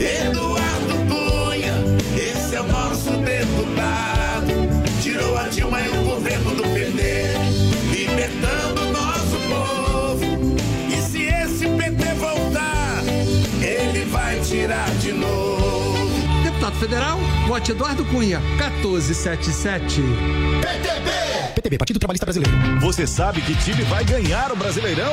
Eduardo 0.00 0.94
Cunha, 1.08 1.74
esse 2.16 2.56
é 2.56 2.60
o 2.60 2.66
nosso 2.66 3.10
deputado. 3.10 4.50
Tirou 5.02 5.36
a 5.36 5.48
Dilma 5.48 5.78
e 5.82 5.88
o 5.90 6.04
governo 6.04 6.54
do 6.54 6.62
PT, 6.62 7.34
libertando 7.92 8.80
o 8.80 8.92
nosso 8.92 9.36
povo. 9.50 10.56
E 10.88 11.02
se 11.02 11.24
esse 11.24 11.68
PT 11.68 12.14
voltar, 12.14 13.02
ele 13.60 14.06
vai 14.06 14.40
tirar 14.40 14.88
de 15.00 15.12
novo. 15.12 16.08
Deputado 16.44 16.76
Federal, 16.76 17.18
vote 17.46 17.72
Eduardo 17.72 18.02
Cunha, 18.06 18.40
1477. 18.40 20.00
PTB! 20.62 21.10
PTB, 21.56 21.76
Partido 21.76 21.98
Trabalhista 21.98 22.24
Brasileiro. 22.24 22.56
Você 22.80 23.06
sabe 23.06 23.42
que 23.42 23.54
time 23.54 23.82
vai 23.82 24.02
ganhar 24.02 24.50
o 24.50 24.56
Brasileirão? 24.56 25.12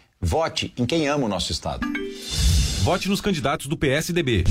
Vote 0.21 0.71
em 0.77 0.85
quem 0.85 1.07
ama 1.07 1.25
o 1.25 1.29
nosso 1.29 1.51
estado. 1.51 1.87
Vote 2.83 3.09
nos 3.09 3.19
candidatos 3.19 3.65
do 3.67 3.75
PSDB. 3.75 4.45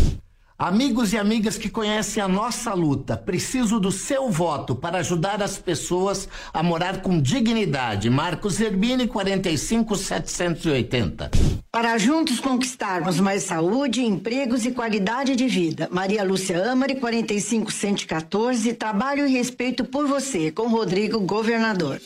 Amigos 0.59 1.13
e 1.15 1.17
amigas 1.17 1.57
que 1.57 1.71
conhecem 1.71 2.23
a 2.23 2.29
nossa 2.29 2.75
luta, 2.75 3.17
preciso 3.17 3.81
do 3.81 3.91
seu 3.91 4.31
voto 4.31 4.75
para 4.75 4.99
ajudar 4.99 5.43
as 5.43 5.57
pessoas 5.57 6.29
a 6.53 6.63
morar 6.63 7.01
com 7.01 7.19
dignidade. 7.19 8.11
Marcos 8.11 8.61
Herbini, 8.61 9.07
45780. 9.07 11.31
Para 11.73 11.97
juntos 11.97 12.41
conquistarmos 12.41 13.19
mais 13.19 13.45
saúde, 13.45 14.05
empregos 14.05 14.67
e 14.67 14.73
qualidade 14.73 15.35
de 15.35 15.49
vida. 15.49 15.89
Maria 15.91 16.23
Lúcia 16.23 16.71
Amari, 16.71 16.97
45114. 16.97 18.75
Trabalho 18.75 19.27
e 19.27 19.33
respeito 19.33 19.87
por 19.87 20.07
você, 20.07 20.51
com 20.51 20.69
Rodrigo 20.69 21.21
Governador. 21.21 21.99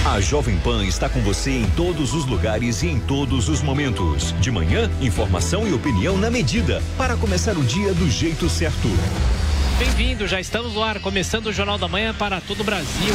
A 0.04 0.20
Jovem 0.20 0.56
Pan 0.58 0.84
está 0.84 1.08
com 1.08 1.20
você 1.20 1.50
em 1.50 1.66
todos 1.70 2.14
os 2.14 2.24
lugares 2.24 2.82
e 2.82 2.88
em 2.88 3.00
todos 3.00 3.48
os 3.48 3.60
momentos. 3.62 4.34
De 4.40 4.50
manhã, 4.50 4.90
informação 5.00 5.66
e 5.68 5.72
opinião 5.72 6.16
na 6.16 6.30
medida 6.30 6.82
para 6.96 7.16
começar 7.16 7.56
o 7.56 7.62
dia 7.62 7.92
do 7.92 8.10
jeito 8.10 8.48
certo. 8.48 8.88
Bem-vindo, 9.78 10.26
já 10.26 10.40
estamos 10.40 10.74
no 10.74 10.82
ar, 10.82 11.00
começando 11.00 11.46
o 11.46 11.52
Jornal 11.52 11.78
da 11.78 11.88
Manhã 11.88 12.14
para 12.14 12.40
todo 12.40 12.60
o 12.60 12.64
Brasil. 12.64 13.14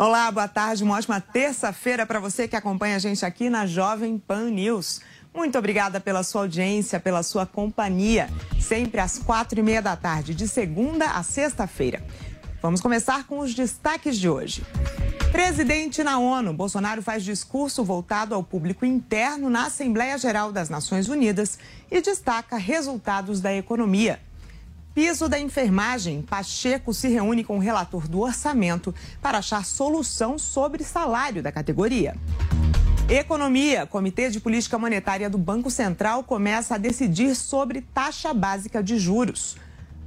Olá, 0.00 0.30
boa 0.30 0.46
tarde, 0.46 0.84
uma 0.84 0.94
ótima 0.94 1.20
terça-feira 1.20 2.06
para 2.06 2.20
você 2.20 2.46
que 2.46 2.54
acompanha 2.54 2.94
a 2.94 2.98
gente 3.00 3.26
aqui 3.26 3.50
na 3.50 3.66
Jovem 3.66 4.16
Pan 4.16 4.48
News. 4.48 5.00
Muito 5.34 5.58
obrigada 5.58 5.98
pela 5.98 6.22
sua 6.22 6.42
audiência, 6.42 7.00
pela 7.00 7.24
sua 7.24 7.44
companhia, 7.44 8.30
sempre 8.60 9.00
às 9.00 9.18
quatro 9.18 9.58
e 9.58 9.62
meia 9.62 9.82
da 9.82 9.96
tarde, 9.96 10.36
de 10.36 10.46
segunda 10.46 11.10
a 11.10 11.24
sexta-feira. 11.24 12.00
Vamos 12.62 12.80
começar 12.80 13.26
com 13.26 13.40
os 13.40 13.52
destaques 13.52 14.16
de 14.16 14.28
hoje. 14.28 14.64
Presidente 15.32 16.04
na 16.04 16.20
ONU, 16.20 16.52
Bolsonaro 16.52 17.02
faz 17.02 17.24
discurso 17.24 17.82
voltado 17.82 18.36
ao 18.36 18.44
público 18.44 18.86
interno 18.86 19.50
na 19.50 19.66
Assembleia 19.66 20.16
Geral 20.16 20.52
das 20.52 20.68
Nações 20.68 21.08
Unidas 21.08 21.58
e 21.90 22.00
destaca 22.00 22.56
resultados 22.56 23.40
da 23.40 23.52
economia. 23.52 24.20
Piso 24.94 25.28
da 25.28 25.38
enfermagem, 25.38 26.22
Pacheco 26.22 26.92
se 26.92 27.08
reúne 27.08 27.44
com 27.44 27.56
o 27.56 27.60
relator 27.60 28.08
do 28.08 28.20
orçamento 28.20 28.94
para 29.22 29.38
achar 29.38 29.64
solução 29.64 30.38
sobre 30.38 30.82
salário 30.82 31.42
da 31.42 31.52
categoria. 31.52 32.16
Economia, 33.08 33.86
Comitê 33.86 34.28
de 34.28 34.40
Política 34.40 34.78
Monetária 34.78 35.30
do 35.30 35.38
Banco 35.38 35.70
Central 35.70 36.24
começa 36.24 36.74
a 36.74 36.78
decidir 36.78 37.34
sobre 37.34 37.80
taxa 37.80 38.34
básica 38.34 38.82
de 38.82 38.98
juros. 38.98 39.56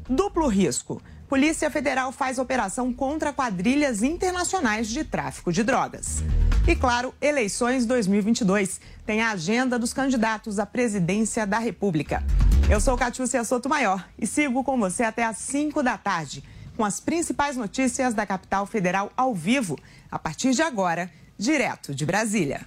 Duplo 0.07 0.47
risco. 0.47 1.01
Polícia 1.27 1.71
Federal 1.71 2.11
faz 2.11 2.37
operação 2.37 2.91
contra 2.91 3.31
quadrilhas 3.31 4.03
internacionais 4.03 4.89
de 4.89 5.05
tráfico 5.05 5.51
de 5.51 5.63
drogas. 5.63 6.21
E 6.67 6.75
claro, 6.75 7.13
eleições 7.21 7.85
2022. 7.85 8.81
Tem 9.05 9.21
a 9.21 9.31
agenda 9.31 9.79
dos 9.79 9.93
candidatos 9.93 10.59
à 10.59 10.65
presidência 10.65 11.47
da 11.47 11.57
República. 11.57 12.21
Eu 12.71 12.79
sou 12.79 12.95
Catiúcia 12.95 13.43
Soto 13.43 13.67
Maior 13.67 14.07
e 14.17 14.25
sigo 14.25 14.63
com 14.63 14.79
você 14.79 15.03
até 15.03 15.25
às 15.25 15.39
5 15.39 15.83
da 15.83 15.97
tarde, 15.97 16.41
com 16.77 16.85
as 16.85 17.01
principais 17.01 17.57
notícias 17.57 18.13
da 18.13 18.25
capital 18.25 18.65
federal 18.65 19.11
ao 19.17 19.35
vivo, 19.35 19.77
a 20.09 20.17
partir 20.17 20.51
de 20.51 20.61
agora, 20.61 21.11
direto 21.37 21.93
de 21.93 22.05
Brasília. 22.05 22.65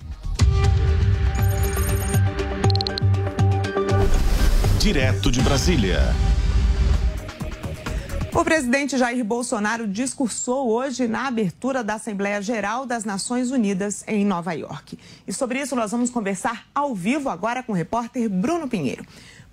Direto 4.78 5.32
de 5.32 5.40
Brasília. 5.40 6.02
O 8.34 8.44
presidente 8.44 8.98
Jair 8.98 9.24
Bolsonaro 9.24 9.86
discursou 9.86 10.68
hoje 10.68 11.08
na 11.08 11.28
abertura 11.28 11.82
da 11.82 11.94
Assembleia 11.94 12.42
Geral 12.42 12.84
das 12.84 13.04
Nações 13.06 13.50
Unidas 13.52 14.04
em 14.06 14.22
Nova 14.22 14.52
York. 14.52 14.98
E 15.26 15.32
sobre 15.32 15.62
isso 15.62 15.74
nós 15.74 15.92
vamos 15.92 16.10
conversar 16.10 16.66
ao 16.74 16.94
vivo 16.94 17.30
agora 17.30 17.62
com 17.62 17.72
o 17.72 17.74
repórter 17.74 18.28
Bruno 18.28 18.68
Pinheiro. 18.68 19.06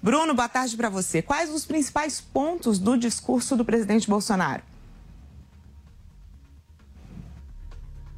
Bruno, 0.04 0.34
boa 0.34 0.50
tarde 0.50 0.76
para 0.76 0.90
você. 0.90 1.22
Quais 1.22 1.52
os 1.52 1.64
principais 1.64 2.20
pontos 2.20 2.80
do 2.80 2.98
discurso 2.98 3.56
do 3.56 3.64
presidente 3.64 4.10
Bolsonaro? 4.10 4.64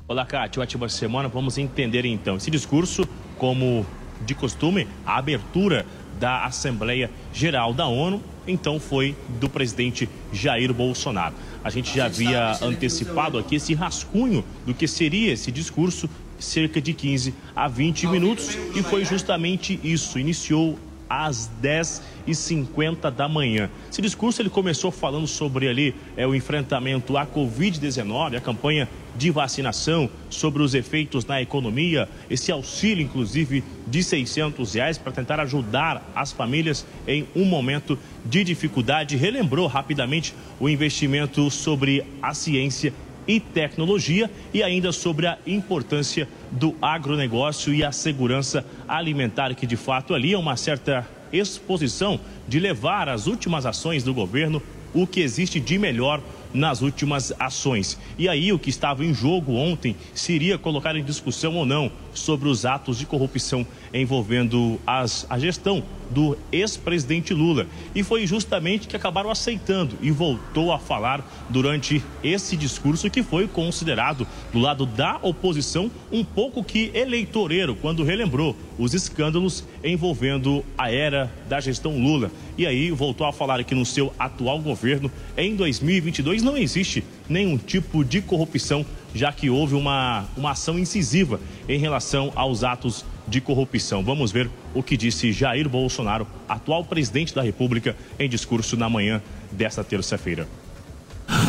Olá, 0.08 0.26
Cátia. 0.26 0.62
Ótima 0.62 0.88
semana. 0.88 1.28
Vamos 1.28 1.58
entender 1.58 2.06
então 2.06 2.38
esse 2.38 2.50
discurso, 2.50 3.06
como 3.38 3.86
de 4.26 4.34
costume, 4.34 4.88
a 5.06 5.18
abertura 5.18 5.86
da 6.18 6.46
Assembleia 6.46 7.12
Geral 7.34 7.74
da 7.74 7.86
ONU, 7.86 8.24
então 8.48 8.80
foi 8.80 9.14
do 9.42 9.50
presidente 9.50 10.08
Jair 10.32 10.74
Bolsonaro. 10.74 11.36
A 11.62 11.70
gente 11.70 11.94
já 11.94 12.06
havia 12.06 12.58
antecipado 12.62 13.38
aqui 13.38 13.56
esse 13.56 13.74
rascunho 13.74 14.46
do 14.66 14.74
que 14.74 14.88
seria 14.88 15.34
esse 15.34 15.52
discurso, 15.52 16.10
cerca 16.40 16.82
de 16.82 16.94
15 16.94 17.34
a 17.54 17.68
20 17.68 18.08
minutos, 18.08 18.58
e 18.74 18.82
foi 18.82 19.04
justamente 19.04 19.78
isso. 19.84 20.18
Iniciou 20.18 20.80
às 21.14 21.50
10h50 21.62 23.12
da 23.12 23.28
manhã. 23.28 23.70
Esse 23.92 24.02
discurso 24.02 24.42
ele 24.42 24.50
começou 24.50 24.92
falando 24.92 25.28
sobre 25.28 25.68
ali 25.68 25.94
é, 26.18 26.26
o 26.26 26.34
enfrentamento 26.34 27.16
à 27.18 27.26
Covid-19, 27.26 28.38
a 28.38 28.42
campanha 28.42 28.90
de 29.16 29.30
vacinação, 29.30 30.10
sobre 30.28 30.64
os 30.64 30.74
efeitos 30.74 31.24
na 31.26 31.40
economia, 31.40 32.10
esse 32.30 32.52
auxílio, 32.52 33.04
inclusive, 33.04 33.64
de 33.86 34.04
600 34.04 34.74
reais 34.74 34.98
para 34.98 35.12
tentar 35.12 35.40
ajudar 35.40 36.02
as 36.16 36.32
famílias 36.32 36.84
em 37.08 37.28
um 37.36 37.46
momento 37.46 37.98
de 38.26 38.44
dificuldade. 38.44 39.16
Relembrou 39.16 39.68
rapidamente 39.68 40.34
o 40.60 40.68
investimento 40.68 41.52
sobre 41.52 42.04
a 42.24 42.34
ciência 42.34 42.92
e 43.28 43.40
tecnologia 43.40 44.30
e 44.54 44.64
ainda 44.64 44.92
sobre 44.92 45.28
a 45.28 45.38
importância 45.46 46.28
do 46.54 46.76
agronegócio 46.82 47.74
e 47.74 47.84
a 47.84 47.92
segurança 47.92 48.66
alimentar, 48.88 49.54
que 49.56 49.66
de 49.66 49.76
fato 49.76 50.14
ali 50.14 50.34
é 50.34 50.38
uma 50.38 50.56
certa 50.56 51.08
exposição 51.32 52.20
de 52.48 52.60
levar 52.60 53.10
as 53.10 53.28
últimas 53.28 53.66
ações 53.66 54.04
do 54.04 54.14
governo 54.14 54.62
o 54.94 55.08
que 55.08 55.22
existe 55.22 55.60
de 55.60 55.78
melhor 55.80 56.22
nas 56.54 56.82
últimas 56.82 57.34
ações. 57.40 57.98
E 58.18 58.30
aí 58.30 58.54
o 58.54 58.60
que 58.60 58.70
estava 58.70 59.04
em 59.04 59.14
jogo 59.14 59.54
ontem 59.54 59.96
seria 60.14 60.58
colocar 60.58 60.96
em 60.96 61.04
discussão 61.04 61.56
ou 61.56 61.66
não 61.66 61.92
sobre 62.14 62.48
os 62.48 62.64
atos 62.64 63.00
de 63.00 63.06
corrupção 63.08 63.66
envolvendo 63.94 64.80
as, 64.86 65.26
a 65.30 65.38
gestão 65.38 65.84
do 66.10 66.38
ex-presidente 66.52 67.34
Lula. 67.34 67.68
E 67.94 68.04
foi 68.04 68.26
justamente 68.26 68.88
que 68.88 68.96
acabaram 68.96 69.30
aceitando 69.30 69.96
e 70.02 70.12
voltou 70.12 70.72
a 70.72 70.80
falar 70.80 71.26
durante 71.50 72.04
esse 72.24 72.56
discurso 72.56 73.10
que 73.10 73.24
foi 73.24 73.48
considerado, 73.48 74.28
do 74.52 74.60
lado 74.60 74.86
da 74.86 75.18
oposição, 75.22 75.92
um 76.12 76.24
pouco 76.24 76.64
que 76.64 76.92
eleitoreiro, 76.94 77.76
quando 77.76 78.04
relembrou 78.04 78.56
os 78.78 78.94
escândalos 78.94 79.64
envolvendo 79.84 80.64
a 80.78 80.92
era 80.92 81.32
da 81.48 81.60
gestão 81.60 81.98
Lula. 81.98 82.32
E 82.58 82.66
aí 82.66 82.92
voltou 82.92 83.26
a 83.26 83.34
falar 83.34 83.64
que 83.64 83.76
no 83.76 83.86
seu 83.86 84.14
atual 84.18 84.60
governo, 84.60 85.12
em 85.36 85.56
2022, 85.56 86.44
não 86.44 86.58
existe 86.58 87.04
nenhum 87.28 87.58
tipo 87.58 88.04
de 88.04 88.22
corrupção, 88.22 88.86
já 89.14 89.32
que 89.32 89.50
houve 89.50 89.76
uma, 89.76 90.26
uma 90.36 90.52
ação 90.52 90.78
incisiva 90.78 91.40
em 91.68 91.80
relação 91.80 92.32
aos 92.36 92.64
atos 92.64 93.06
de 93.28 93.42
corrupção. 93.42 94.04
Vamos 94.04 94.32
ver 94.32 94.50
o 94.74 94.84
que 94.84 94.98
disse 94.98 95.32
Jair 95.32 95.70
Bolsonaro, 95.70 96.28
atual 96.48 96.84
presidente 96.84 97.34
da 97.34 97.42
República, 97.42 97.96
em 98.20 98.30
discurso 98.30 98.76
na 98.78 98.90
manhã 98.90 99.22
desta 99.52 99.84
terça-feira. 99.84 100.48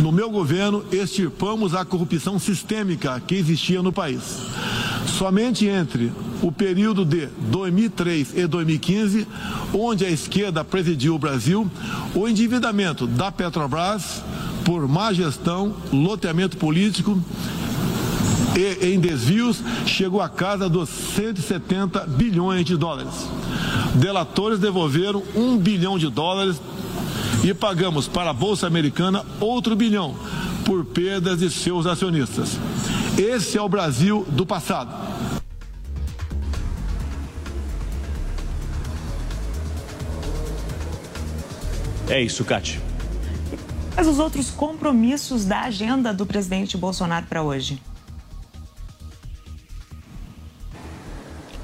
No 0.03 0.13
meu 0.13 0.31
governo, 0.31 0.85
extirpamos 0.93 1.75
a 1.75 1.85
corrupção 1.85 2.39
sistêmica 2.39 3.21
que 3.21 3.35
existia 3.35 3.83
no 3.83 3.93
país. 3.93 4.23
Somente 5.19 5.67
entre 5.67 6.13
o 6.43 6.51
período 6.51 7.05
de 7.05 7.27
2003 7.27 8.35
e 8.37 8.47
2015, 8.47 9.27
onde 9.73 10.05
a 10.05 10.11
esquerda 10.11 10.65
presidiu 10.65 11.15
o 11.15 11.19
Brasil, 11.19 11.71
o 12.15 12.27
endividamento 12.29 13.07
da 13.07 13.31
Petrobras 13.31 14.23
por 14.65 14.89
má 14.89 15.13
gestão, 15.13 15.77
loteamento 15.93 16.57
político 16.57 17.23
e 18.57 18.95
em 18.95 19.01
desvios 19.01 19.59
chegou 19.87 20.21
à 20.21 20.29
casa 20.29 20.69
dos 20.69 20.89
170 20.89 22.07
bilhões 22.07 22.65
de 22.65 22.77
dólares. 22.77 23.29
Delatores 23.95 24.59
devolveram 24.59 25.23
um 25.35 25.57
bilhão 25.57 25.99
de 25.99 26.09
dólares 26.09 26.61
e 27.43 27.53
pagamos 27.53 28.09
para 28.09 28.31
a 28.31 28.35
Bolsa 28.35 28.67
Americana 28.67 29.25
outro 29.41 29.77
bilhão 29.77 30.15
por 30.65 30.85
perdas 30.85 31.41
de 31.41 31.51
seus 31.51 31.87
acionistas. 31.87 32.59
Esse 33.19 33.59
é 33.59 33.63
o 33.63 33.69
Brasil 33.69 34.27
do 34.31 34.47
passado. 34.47 34.93
É 42.09 42.21
isso, 42.21 42.45
Cati. 42.45 42.81
Mas 43.97 44.07
os 44.07 44.19
outros 44.19 44.51
compromissos 44.51 45.45
da 45.45 45.63
agenda 45.63 46.13
do 46.13 46.27
presidente 46.27 46.77
Bolsonaro 46.77 47.27
para 47.27 47.43
hoje? 47.43 47.81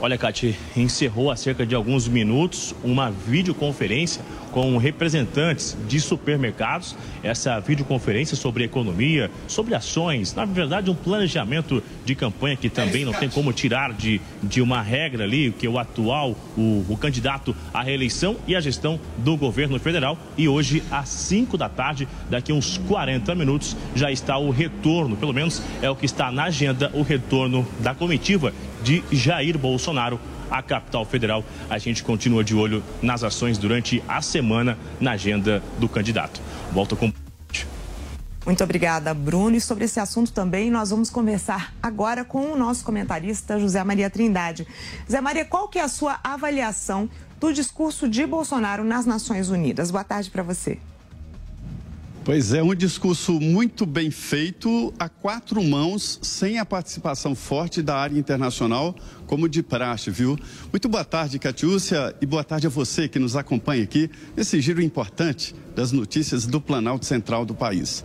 Olha, 0.02 0.16
Cati, 0.16 0.56
encerrou 0.74 1.30
há 1.30 1.36
cerca 1.36 1.66
de 1.66 1.74
alguns 1.74 2.08
minutos 2.08 2.74
uma 2.82 3.10
videoconferência 3.10 4.24
com 4.52 4.76
representantes 4.76 5.76
de 5.86 6.00
supermercados. 6.00 6.96
Essa 7.22 7.60
videoconferência 7.60 8.36
sobre 8.36 8.64
economia, 8.64 9.30
sobre 9.46 9.74
ações, 9.74 10.34
na 10.34 10.44
verdade, 10.44 10.90
um 10.90 10.94
planejamento 10.94 11.82
de 12.04 12.14
campanha 12.14 12.56
que 12.56 12.68
também 12.68 13.04
não 13.04 13.12
tem 13.12 13.28
como 13.28 13.52
tirar 13.52 13.92
de, 13.92 14.20
de 14.42 14.60
uma 14.60 14.82
regra 14.82 15.24
ali, 15.24 15.52
que 15.52 15.66
é 15.66 15.70
o 15.70 15.78
atual, 15.78 16.36
o, 16.56 16.84
o 16.88 16.96
candidato 16.96 17.54
à 17.72 17.82
reeleição 17.82 18.36
e 18.46 18.56
a 18.56 18.60
gestão 18.60 18.98
do 19.18 19.36
governo 19.36 19.78
federal. 19.78 20.18
E 20.36 20.48
hoje, 20.48 20.82
às 20.90 21.08
5 21.08 21.56
da 21.56 21.68
tarde, 21.68 22.08
daqui 22.28 22.52
uns 22.52 22.78
40 22.88 23.34
minutos, 23.34 23.76
já 23.94 24.10
está 24.10 24.36
o 24.38 24.50
retorno, 24.50 25.16
pelo 25.16 25.32
menos 25.32 25.62
é 25.82 25.90
o 25.90 25.96
que 25.96 26.06
está 26.06 26.30
na 26.30 26.44
agenda, 26.44 26.90
o 26.94 27.02
retorno 27.02 27.66
da 27.80 27.94
comitiva 27.94 28.52
de 28.82 29.02
Jair 29.12 29.58
Bolsonaro 29.58 30.18
à 30.50 30.62
capital 30.62 31.04
federal. 31.04 31.44
A 31.68 31.78
gente 31.78 32.02
continua 32.02 32.42
de 32.42 32.54
olho 32.54 32.82
nas 33.00 33.22
ações 33.22 33.58
durante 33.58 34.02
a 34.08 34.20
semana 34.20 34.78
na 35.00 35.12
agenda 35.12 35.62
do 35.78 35.88
candidato. 35.88 36.40
Volto 36.72 36.96
com. 36.96 37.12
Muito 38.44 38.64
obrigada, 38.64 39.12
Bruno. 39.12 39.56
E 39.56 39.60
sobre 39.60 39.84
esse 39.84 40.00
assunto 40.00 40.32
também 40.32 40.70
nós 40.70 40.90
vamos 40.90 41.10
conversar 41.10 41.74
agora 41.82 42.24
com 42.24 42.52
o 42.52 42.56
nosso 42.56 42.84
comentarista 42.84 43.60
José 43.60 43.84
Maria 43.84 44.08
Trindade. 44.08 44.66
José 45.06 45.20
Maria, 45.20 45.44
qual 45.44 45.68
que 45.68 45.78
é 45.78 45.82
a 45.82 45.88
sua 45.88 46.18
avaliação 46.24 47.08
do 47.38 47.52
discurso 47.52 48.08
de 48.08 48.26
Bolsonaro 48.26 48.82
nas 48.82 49.04
Nações 49.06 49.50
Unidas? 49.50 49.90
Boa 49.90 50.04
tarde 50.04 50.30
para 50.30 50.42
você. 50.42 50.78
Pois 52.30 52.52
é, 52.52 52.62
um 52.62 52.72
discurso 52.76 53.40
muito 53.40 53.84
bem 53.84 54.08
feito, 54.08 54.94
a 55.00 55.08
quatro 55.08 55.60
mãos, 55.64 56.20
sem 56.22 56.60
a 56.60 56.64
participação 56.64 57.34
forte 57.34 57.82
da 57.82 57.96
área 57.96 58.16
internacional, 58.16 58.94
como 59.26 59.48
de 59.48 59.64
praxe, 59.64 60.12
viu? 60.12 60.38
Muito 60.72 60.88
boa 60.88 61.04
tarde, 61.04 61.40
Catiúcia, 61.40 62.14
e 62.22 62.26
boa 62.26 62.44
tarde 62.44 62.68
a 62.68 62.70
você 62.70 63.08
que 63.08 63.18
nos 63.18 63.34
acompanha 63.34 63.82
aqui 63.82 64.08
nesse 64.36 64.60
giro 64.60 64.80
importante 64.80 65.56
das 65.74 65.90
notícias 65.90 66.46
do 66.46 66.60
Planalto 66.60 67.04
Central 67.04 67.44
do 67.44 67.52
país. 67.52 68.04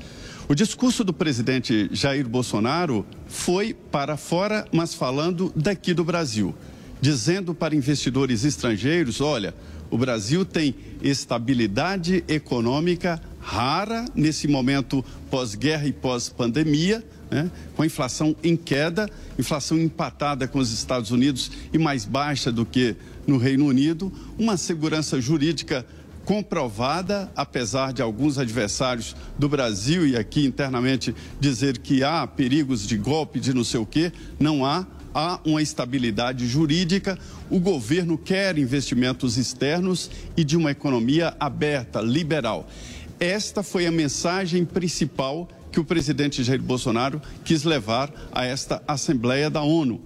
O 0.50 0.56
discurso 0.56 1.04
do 1.04 1.14
presidente 1.14 1.88
Jair 1.92 2.28
Bolsonaro 2.28 3.06
foi 3.28 3.76
para 3.76 4.18
fora, 4.18 4.66
mas 4.72 4.96
falando 4.96 5.54
daqui 5.56 5.94
do 5.94 6.04
Brasil, 6.04 6.56
dizendo 7.00 7.54
para 7.54 7.76
investidores 7.76 8.44
estrangeiros: 8.44 9.22
olha, 9.22 9.54
o 9.92 10.00
Brasil 10.00 10.44
tem 10.44 10.76
estabilidade 11.04 12.24
econômica 12.28 13.22
rara 13.46 14.06
nesse 14.16 14.48
momento 14.48 15.06
pós-guerra 15.30 15.88
e 15.88 15.94
pós-pandemia, 15.94 17.06
né? 17.30 17.52
com 17.76 17.84
a 17.84 17.86
inflação 17.86 18.36
em 18.44 18.58
queda, 18.58 19.08
inflação 19.38 19.78
empatada 19.78 20.48
com 20.48 20.58
os 20.58 20.72
Estados 20.72 21.12
Unidos 21.12 21.52
e 21.72 21.78
mais 21.78 22.06
baixa 22.06 22.52
do 22.52 22.66
que 22.66 22.96
no 23.28 23.38
Reino 23.38 23.68
Unido, 23.68 24.12
uma 24.38 24.58
segurança 24.58 25.22
jurídica 25.22 25.86
comprovada, 26.26 27.32
apesar 27.36 27.94
de 27.94 28.02
alguns 28.02 28.40
adversários 28.40 29.16
do 29.38 29.48
Brasil 29.48 30.08
e 30.08 30.18
aqui 30.18 30.44
internamente 30.44 31.14
dizer 31.40 31.78
que 31.78 32.04
há 32.04 32.26
perigos 32.26 32.88
de 32.88 32.98
golpe, 32.98 33.40
de 33.40 33.54
não 33.54 33.64
sei 33.64 33.80
o 33.80 33.86
quê, 33.86 34.12
não 34.40 34.66
há. 34.66 34.88
Há 35.18 35.40
uma 35.46 35.62
estabilidade 35.62 36.46
jurídica, 36.46 37.18
o 37.50 37.58
governo 37.58 38.18
quer 38.18 38.58
investimentos 38.58 39.38
externos 39.38 40.12
e 40.36 40.44
de 40.44 40.58
uma 40.58 40.72
economia 40.72 41.34
aberta, 41.40 42.02
liberal. 42.02 42.68
Esta 43.20 43.64
foi 43.64 43.86
a 43.86 43.92
mensagem 43.92 44.66
principal 44.66 45.48
que 45.72 45.80
o 45.80 45.86
presidente 45.86 46.44
Jair 46.44 46.62
Bolsonaro 46.62 47.22
quis 47.44 47.64
levar 47.64 48.12
a 48.32 48.46
esta 48.46 48.82
Assembleia 48.88 49.50
da 49.50 49.62
ONU. 49.62 50.02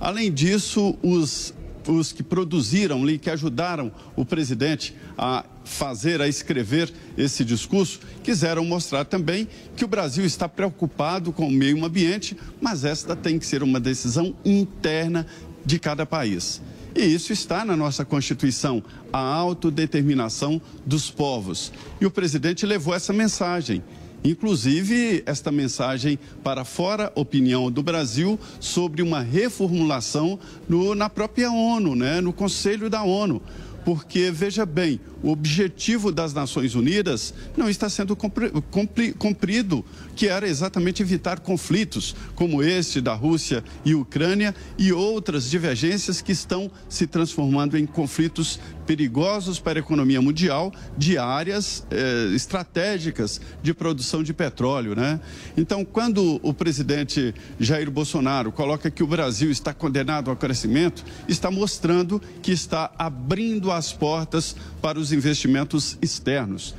Além 0.00 0.32
disso, 0.32 0.96
os, 1.02 1.54
os 1.86 2.12
que 2.12 2.22
produziram 2.22 3.02
ali, 3.02 3.18
que 3.18 3.30
ajudaram 3.30 3.92
o 4.16 4.24
presidente 4.24 4.94
a 5.18 5.44
fazer, 5.64 6.20
a 6.20 6.28
escrever 6.28 6.92
esse 7.16 7.44
discurso, 7.44 8.00
quiseram 8.22 8.64
mostrar 8.64 9.04
também 9.04 9.48
que 9.76 9.84
o 9.84 9.88
Brasil 9.88 10.24
está 10.24 10.48
preocupado 10.48 11.32
com 11.32 11.46
o 11.46 11.52
meio 11.52 11.84
ambiente, 11.84 12.36
mas 12.60 12.84
esta 12.84 13.14
tem 13.16 13.38
que 13.38 13.46
ser 13.46 13.62
uma 13.62 13.80
decisão 13.80 14.34
interna 14.44 15.26
de 15.64 15.78
cada 15.78 16.04
país. 16.04 16.60
E 16.94 17.02
isso 17.02 17.32
está 17.32 17.64
na 17.64 17.76
nossa 17.76 18.04
Constituição, 18.04 18.82
a 19.12 19.18
autodeterminação 19.18 20.60
dos 20.84 21.10
povos. 21.10 21.72
E 22.00 22.06
o 22.06 22.10
presidente 22.10 22.66
levou 22.66 22.94
essa 22.94 23.12
mensagem. 23.12 23.82
Inclusive, 24.24 25.22
esta 25.26 25.50
mensagem 25.50 26.18
para 26.44 26.64
fora 26.64 27.10
opinião 27.16 27.70
do 27.70 27.82
Brasil 27.82 28.38
sobre 28.60 29.02
uma 29.02 29.20
reformulação 29.20 30.38
no, 30.68 30.94
na 30.94 31.10
própria 31.10 31.50
ONU, 31.50 31.96
né, 31.96 32.20
no 32.20 32.32
Conselho 32.32 32.88
da 32.88 33.02
ONU. 33.02 33.42
Porque, 33.84 34.30
veja 34.30 34.64
bem, 34.64 35.00
o 35.22 35.30
objetivo 35.30 36.10
das 36.10 36.34
Nações 36.34 36.74
Unidas 36.74 37.32
não 37.56 37.68
está 37.68 37.88
sendo 37.88 38.16
cumprido, 38.16 39.84
que 40.16 40.28
era 40.28 40.48
exatamente 40.48 41.02
evitar 41.02 41.40
conflitos 41.40 42.14
como 42.34 42.62
este 42.62 43.00
da 43.00 43.14
Rússia 43.14 43.62
e 43.84 43.94
Ucrânia 43.94 44.54
e 44.76 44.92
outras 44.92 45.48
divergências 45.48 46.20
que 46.20 46.32
estão 46.32 46.70
se 46.88 47.06
transformando 47.06 47.78
em 47.78 47.86
conflitos 47.86 48.58
perigosos 48.86 49.60
para 49.60 49.78
a 49.78 49.80
economia 49.80 50.20
mundial 50.20 50.72
de 50.98 51.16
áreas 51.16 51.86
eh, 51.90 52.32
estratégicas 52.34 53.40
de 53.62 53.72
produção 53.72 54.22
de 54.22 54.32
petróleo, 54.32 54.94
né? 54.94 55.20
Então, 55.56 55.84
quando 55.84 56.40
o 56.42 56.52
presidente 56.52 57.34
Jair 57.60 57.90
Bolsonaro 57.90 58.50
coloca 58.50 58.90
que 58.90 59.02
o 59.02 59.06
Brasil 59.06 59.50
está 59.50 59.72
condenado 59.72 60.30
ao 60.30 60.36
crescimento, 60.36 61.04
está 61.28 61.50
mostrando 61.50 62.20
que 62.42 62.50
está 62.50 62.90
abrindo 62.98 63.70
as 63.70 63.92
portas 63.92 64.56
para 64.80 64.98
os 64.98 65.11
investimentos 65.12 65.98
externos. 66.00 66.74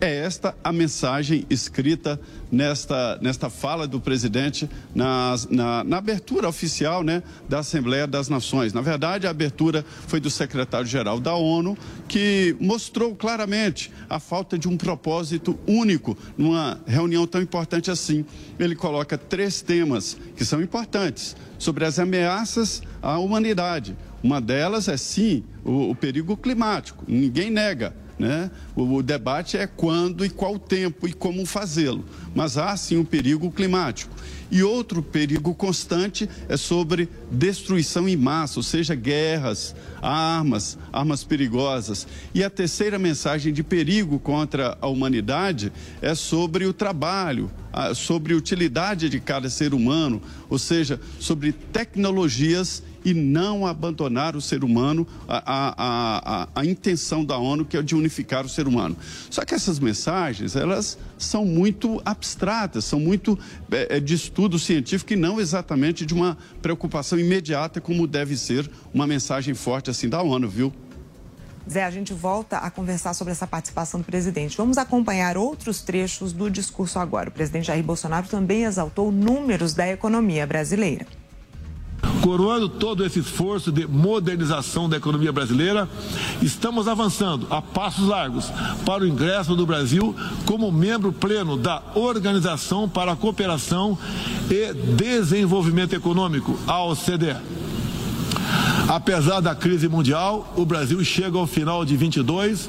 É 0.00 0.16
esta 0.16 0.54
a 0.62 0.72
mensagem 0.72 1.46
escrita 1.48 2.20
nesta, 2.50 3.18
nesta 3.22 3.48
fala 3.48 3.86
do 3.86 4.00
presidente 4.00 4.68
na, 4.94 5.34
na, 5.84 5.96
abertura 5.96 6.48
oficial 6.48 7.02
né, 7.02 7.22
da 7.48 7.60
Assembleia 7.60 8.06
das 8.06 8.28
Nações. 8.28 8.72
Na 8.72 8.80
verdade, 8.80 9.26
a 9.26 9.30
abertura 9.30 9.84
foi 10.06 10.20
do 10.20 10.28
secretário-geral 10.28 11.20
da 11.20 11.34
ONU, 11.34 11.78
que 12.08 12.56
mostrou 12.60 13.14
claramente 13.14 13.90
a 14.10 14.18
falta 14.18 14.58
de 14.58 14.68
um 14.68 14.76
propósito 14.76 15.58
único 15.66 16.18
numa 16.36 16.80
reunião 16.86 17.26
tão 17.26 17.40
importante 17.40 17.90
assim. 17.90 18.24
Ele 18.58 18.74
coloca 18.74 19.16
três 19.16 19.62
temas 19.62 20.16
que 20.36 20.44
são 20.44 20.60
importantes 20.60 21.36
sobre 21.58 21.84
as 21.84 21.98
ameaças 21.98 22.82
à 23.00 23.18
humanidade 23.18 23.96
Uma 24.24 24.40
delas 24.40 24.88
é 24.88 24.96
sim 24.96 25.44
o, 25.62 25.90
o 25.90 25.94
perigo 25.94 26.34
climático, 26.34 27.04
ninguém 27.06 27.50
nega. 27.50 27.94
Né? 28.18 28.50
O, 28.74 28.84
o, 28.84 29.02
debate 29.02 29.58
é 29.58 29.66
quando 29.66 30.24
e 30.24 30.30
qual 30.30 30.58
tempo 30.58 31.06
e 31.06 31.12
como 31.12 31.44
fazê-lo. 31.44 32.04
Mas 32.34 32.56
há 32.56 32.74
sim 32.74 32.96
um 32.96 33.04
perigo 33.04 33.50
climático. 33.50 34.14
E 34.50 34.62
outro 34.62 35.02
perigo 35.02 35.52
constante 35.52 36.30
é 36.48 36.56
sobre 36.56 37.08
destruição 37.30 38.08
em 38.08 38.16
massa, 38.16 38.60
ou 38.60 38.62
seja, 38.62 38.94
guerras, 38.94 39.74
armas, 40.00 40.78
armas 40.92 41.24
perigosas. 41.24 42.06
E 42.32 42.42
a 42.44 42.48
terceira 42.48 42.98
mensagem 42.98 43.52
de 43.52 43.64
perigo 43.64 44.18
contra 44.18 44.78
a 44.80 44.86
humanidade 44.86 45.72
é 46.00 46.14
sobre 46.14 46.66
o 46.66 46.72
trabalho, 46.72 47.50
sobre 47.96 48.32
a 48.32 48.36
utilidade 48.36 49.08
de 49.08 49.18
cada 49.18 49.50
ser 49.50 49.74
humano, 49.74 50.22
ou 50.48 50.58
seja, 50.58 51.00
sobre 51.18 51.52
tecnologias 51.52 52.82
e 53.04 53.12
não 53.12 53.66
abandonar 53.66 54.34
o 54.34 54.40
ser 54.40 54.64
humano, 54.64 55.06
a, 55.28 55.36
a, 55.36 56.42
a, 56.42 56.48
a, 56.54 56.64
intenção 56.64 57.24
da 57.24 57.36
ONU, 57.36 57.64
que 57.64 57.76
é 57.76 57.82
de 57.82 57.94
unificar 57.94 58.44
o 58.44 58.48
ser 58.48 58.66
humano. 58.66 58.96
Só 59.30 59.44
que 59.44 59.54
essas 59.54 59.78
mensagens, 59.78 60.56
elas 60.56 60.98
são 61.18 61.44
muito 61.44 62.00
abstratas, 62.04 62.84
são 62.84 62.98
muito 62.98 63.38
é, 63.70 64.00
de 64.00 64.14
estudo 64.14 64.58
científico 64.58 65.12
e 65.12 65.16
não 65.16 65.40
exatamente 65.40 66.06
de 66.06 66.14
uma 66.14 66.38
preocupação 66.62 67.18
imediata, 67.18 67.80
como 67.80 68.06
deve 68.06 68.36
ser 68.36 68.70
uma 68.92 69.06
mensagem 69.06 69.54
forte 69.54 69.90
assim 69.90 70.08
da 70.08 70.22
ONU, 70.22 70.48
viu? 70.48 70.72
Zé, 71.68 71.82
a 71.82 71.90
gente 71.90 72.12
volta 72.12 72.58
a 72.58 72.70
conversar 72.70 73.14
sobre 73.14 73.32
essa 73.32 73.46
participação 73.46 74.00
do 74.00 74.04
presidente. 74.04 74.56
Vamos 74.56 74.76
acompanhar 74.76 75.38
outros 75.38 75.80
trechos 75.80 76.32
do 76.32 76.50
discurso 76.50 76.98
agora. 76.98 77.30
O 77.30 77.32
presidente 77.32 77.68
Jair 77.68 77.82
Bolsonaro 77.82 78.28
também 78.28 78.64
exaltou 78.64 79.10
números 79.10 79.72
da 79.72 79.88
economia 79.88 80.46
brasileira. 80.46 81.06
Coroando 82.20 82.68
todo 82.68 83.04
esse 83.04 83.18
esforço 83.18 83.70
de 83.70 83.86
modernização 83.86 84.88
da 84.88 84.96
economia 84.96 85.30
brasileira, 85.30 85.88
estamos 86.40 86.88
avançando 86.88 87.46
a 87.50 87.60
passos 87.60 88.06
largos 88.06 88.50
para 88.86 89.04
o 89.04 89.06
ingresso 89.06 89.54
do 89.54 89.66
Brasil 89.66 90.14
como 90.46 90.72
membro 90.72 91.12
pleno 91.12 91.56
da 91.56 91.82
Organização 91.94 92.88
para 92.88 93.12
a 93.12 93.16
Cooperação 93.16 93.98
e 94.50 94.72
Desenvolvimento 94.72 95.94
Econômico, 95.94 96.58
a 96.66 96.82
OCDE. 96.84 97.36
Apesar 98.88 99.40
da 99.40 99.54
crise 99.54 99.88
mundial, 99.88 100.52
o 100.56 100.64
Brasil 100.64 101.02
chega 101.04 101.38
ao 101.38 101.46
final 101.46 101.84
de 101.84 101.96
22 101.96 102.68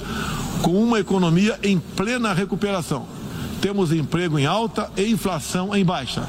com 0.61 0.81
uma 0.81 0.99
economia 0.99 1.59
em 1.61 1.77
plena 1.77 2.33
recuperação. 2.33 3.05
Temos 3.61 3.91
emprego 3.91 4.39
em 4.39 4.45
alta 4.45 4.89
e 4.97 5.09
inflação 5.09 5.75
em 5.75 5.83
baixa. 5.83 6.27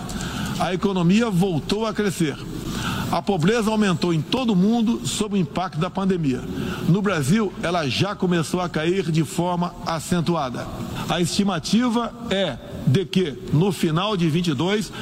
A 0.59 0.73
economia 0.73 1.31
voltou 1.31 1.87
a 1.87 1.93
crescer. 1.93 2.37
A 3.11 3.23
pobreza 3.23 3.71
aumentou 3.71 4.13
em 4.13 4.21
todo 4.21 4.53
o 4.53 4.57
mundo 4.57 5.07
sob 5.07 5.35
o 5.35 5.39
impacto 5.39 5.79
da 5.79 5.89
pandemia. 5.89 6.41
No 6.89 7.01
Brasil, 7.01 7.53
ela 7.63 7.89
já 7.89 8.17
começou 8.17 8.61
a 8.61 8.69
cair 8.69 9.11
de 9.13 9.25
forma 9.25 9.75
acentuada. 9.87 10.67
A 11.09 11.21
estimativa 11.21 12.13
é 12.31 12.59
de 12.87 13.05
que, 13.05 13.39
no 13.53 13.71
final 13.71 14.17
de 14.17 14.29
22, 14.29 14.93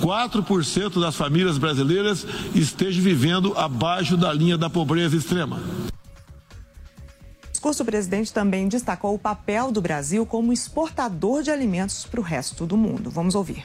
4% 0.00 1.00
das 1.00 1.14
famílias 1.14 1.56
brasileiras 1.56 2.26
estejam 2.54 3.02
vivendo 3.02 3.56
abaixo 3.56 4.16
da 4.16 4.32
linha 4.32 4.58
da 4.58 4.68
pobreza 4.68 5.16
extrema. 5.16 5.60
O 7.48 7.52
discurso 7.52 7.84
presidente 7.84 8.32
também 8.32 8.66
destacou 8.66 9.14
o 9.14 9.18
papel 9.18 9.70
do 9.70 9.80
Brasil 9.80 10.26
como 10.26 10.52
exportador 10.52 11.44
de 11.44 11.50
alimentos 11.52 12.04
para 12.04 12.18
o 12.18 12.24
resto 12.24 12.66
do 12.66 12.76
mundo. 12.76 13.08
Vamos 13.08 13.36
ouvir. 13.36 13.64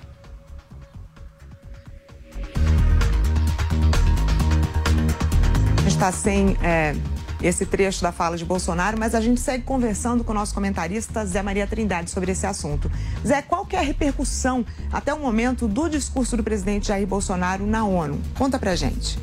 Está 5.97 6.11
sem 6.11 6.55
é, 6.61 6.95
esse 7.41 7.65
trecho 7.65 8.03
da 8.03 8.11
fala 8.11 8.37
de 8.37 8.45
Bolsonaro, 8.45 8.99
mas 8.99 9.15
a 9.15 9.19
gente 9.19 9.41
segue 9.41 9.63
conversando 9.63 10.23
com 10.23 10.31
o 10.31 10.35
nosso 10.35 10.53
comentarista 10.53 11.25
Zé 11.25 11.41
Maria 11.41 11.65
Trindade 11.65 12.11
sobre 12.11 12.33
esse 12.33 12.45
assunto. 12.45 12.91
Zé, 13.25 13.41
qual 13.41 13.65
que 13.65 13.75
é 13.75 13.79
a 13.79 13.81
repercussão 13.81 14.63
até 14.93 15.11
o 15.11 15.19
momento 15.19 15.67
do 15.67 15.89
discurso 15.89 16.37
do 16.37 16.43
presidente 16.43 16.89
Jair 16.89 17.07
Bolsonaro 17.07 17.65
na 17.65 17.83
ONU? 17.83 18.21
Conta 18.37 18.59
pra 18.59 18.75
gente. 18.75 19.17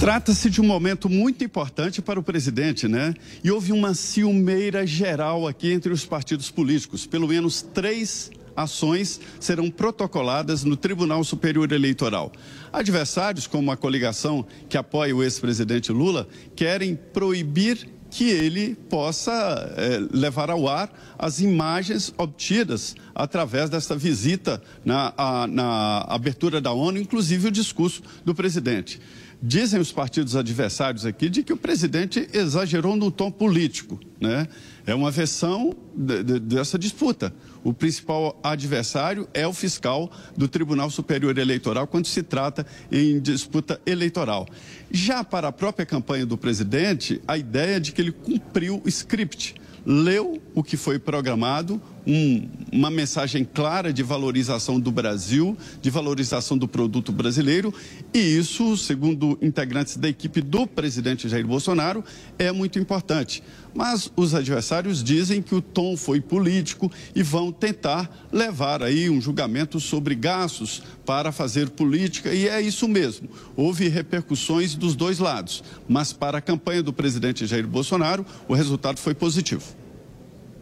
Trata-se 0.00 0.50
de 0.50 0.60
um 0.60 0.66
momento 0.66 1.08
muito 1.08 1.44
importante 1.44 2.02
para 2.02 2.18
o 2.18 2.22
presidente, 2.22 2.88
né? 2.88 3.14
E 3.42 3.52
houve 3.52 3.70
uma 3.70 3.94
ciumeira 3.94 4.84
geral 4.84 5.46
aqui 5.46 5.70
entre 5.70 5.92
os 5.92 6.04
partidos 6.04 6.50
políticos. 6.50 7.06
Pelo 7.06 7.28
menos 7.28 7.62
três 7.62 8.28
ações 8.62 9.20
serão 9.38 9.70
protocoladas 9.70 10.64
no 10.64 10.76
Tribunal 10.76 11.22
Superior 11.22 11.70
Eleitoral. 11.70 12.32
Adversários, 12.72 13.46
como 13.46 13.70
a 13.70 13.76
coligação 13.76 14.44
que 14.68 14.76
apoia 14.76 15.14
o 15.14 15.22
ex-presidente 15.22 15.92
Lula, 15.92 16.28
querem 16.56 16.96
proibir 16.96 17.88
que 18.10 18.30
ele 18.30 18.74
possa 18.88 19.32
é, 19.76 20.00
levar 20.16 20.50
ao 20.50 20.66
ar 20.66 20.90
as 21.18 21.40
imagens 21.40 22.12
obtidas 22.16 22.96
através 23.14 23.68
dessa 23.68 23.96
visita 23.96 24.62
na, 24.84 25.12
a, 25.16 25.46
na 25.46 25.98
abertura 26.08 26.60
da 26.60 26.72
ONU, 26.72 26.98
inclusive 26.98 27.48
o 27.48 27.50
discurso 27.50 28.02
do 28.24 28.34
presidente. 28.34 29.00
Dizem 29.40 29.78
os 29.78 29.92
partidos 29.92 30.34
adversários 30.34 31.06
aqui 31.06 31.28
de 31.28 31.44
que 31.44 31.52
o 31.52 31.56
presidente 31.56 32.28
exagerou 32.32 32.96
no 32.96 33.08
tom 33.08 33.30
político, 33.30 34.00
né? 34.20 34.48
É 34.84 34.94
uma 34.94 35.12
versão 35.12 35.76
de, 35.94 36.24
de, 36.24 36.40
dessa 36.40 36.76
disputa. 36.76 37.32
O 37.64 37.72
principal 37.72 38.38
adversário 38.42 39.28
é 39.34 39.46
o 39.46 39.52
fiscal 39.52 40.10
do 40.36 40.48
Tribunal 40.48 40.90
Superior 40.90 41.36
Eleitoral 41.36 41.86
quando 41.86 42.06
se 42.06 42.22
trata 42.22 42.66
em 42.90 43.18
disputa 43.20 43.80
eleitoral. 43.84 44.46
Já 44.90 45.24
para 45.24 45.48
a 45.48 45.52
própria 45.52 45.84
campanha 45.84 46.24
do 46.24 46.38
presidente, 46.38 47.20
a 47.26 47.36
ideia 47.36 47.76
é 47.76 47.80
de 47.80 47.92
que 47.92 48.00
ele 48.00 48.12
cumpriu 48.12 48.80
o 48.84 48.88
script 48.88 49.54
leu 49.90 50.38
o 50.54 50.62
que 50.62 50.76
foi 50.76 50.98
programado, 50.98 51.80
um, 52.06 52.46
uma 52.70 52.90
mensagem 52.90 53.42
clara 53.42 53.90
de 53.90 54.02
valorização 54.02 54.78
do 54.78 54.90
Brasil, 54.90 55.56
de 55.80 55.88
valorização 55.88 56.58
do 56.58 56.68
produto 56.68 57.10
brasileiro, 57.10 57.72
e 58.12 58.18
isso, 58.18 58.76
segundo 58.76 59.38
integrantes 59.40 59.96
da 59.96 60.06
equipe 60.06 60.42
do 60.42 60.66
presidente 60.66 61.26
Jair 61.26 61.46
Bolsonaro, 61.46 62.04
é 62.38 62.52
muito 62.52 62.78
importante. 62.78 63.42
Mas 63.74 64.12
os 64.14 64.34
adversários 64.34 65.02
dizem 65.02 65.40
que 65.40 65.54
o 65.54 65.62
tom 65.62 65.96
foi 65.96 66.20
político 66.20 66.92
e 67.14 67.22
vão 67.22 67.50
tentar 67.50 68.28
levar 68.30 68.82
aí 68.82 69.08
um 69.08 69.22
julgamento 69.22 69.80
sobre 69.80 70.14
gastos 70.14 70.82
para 71.06 71.32
fazer 71.32 71.70
política, 71.70 72.34
e 72.34 72.46
é 72.46 72.60
isso 72.60 72.86
mesmo. 72.86 73.26
Houve 73.56 73.88
repercussões 73.88 74.74
dos 74.74 74.94
dois 74.94 75.18
lados, 75.18 75.64
mas 75.88 76.12
para 76.12 76.38
a 76.38 76.42
campanha 76.42 76.82
do 76.82 76.92
presidente 76.92 77.46
Jair 77.46 77.66
Bolsonaro, 77.66 78.26
o 78.46 78.52
resultado 78.52 78.98
foi 78.98 79.14
positivo. 79.14 79.77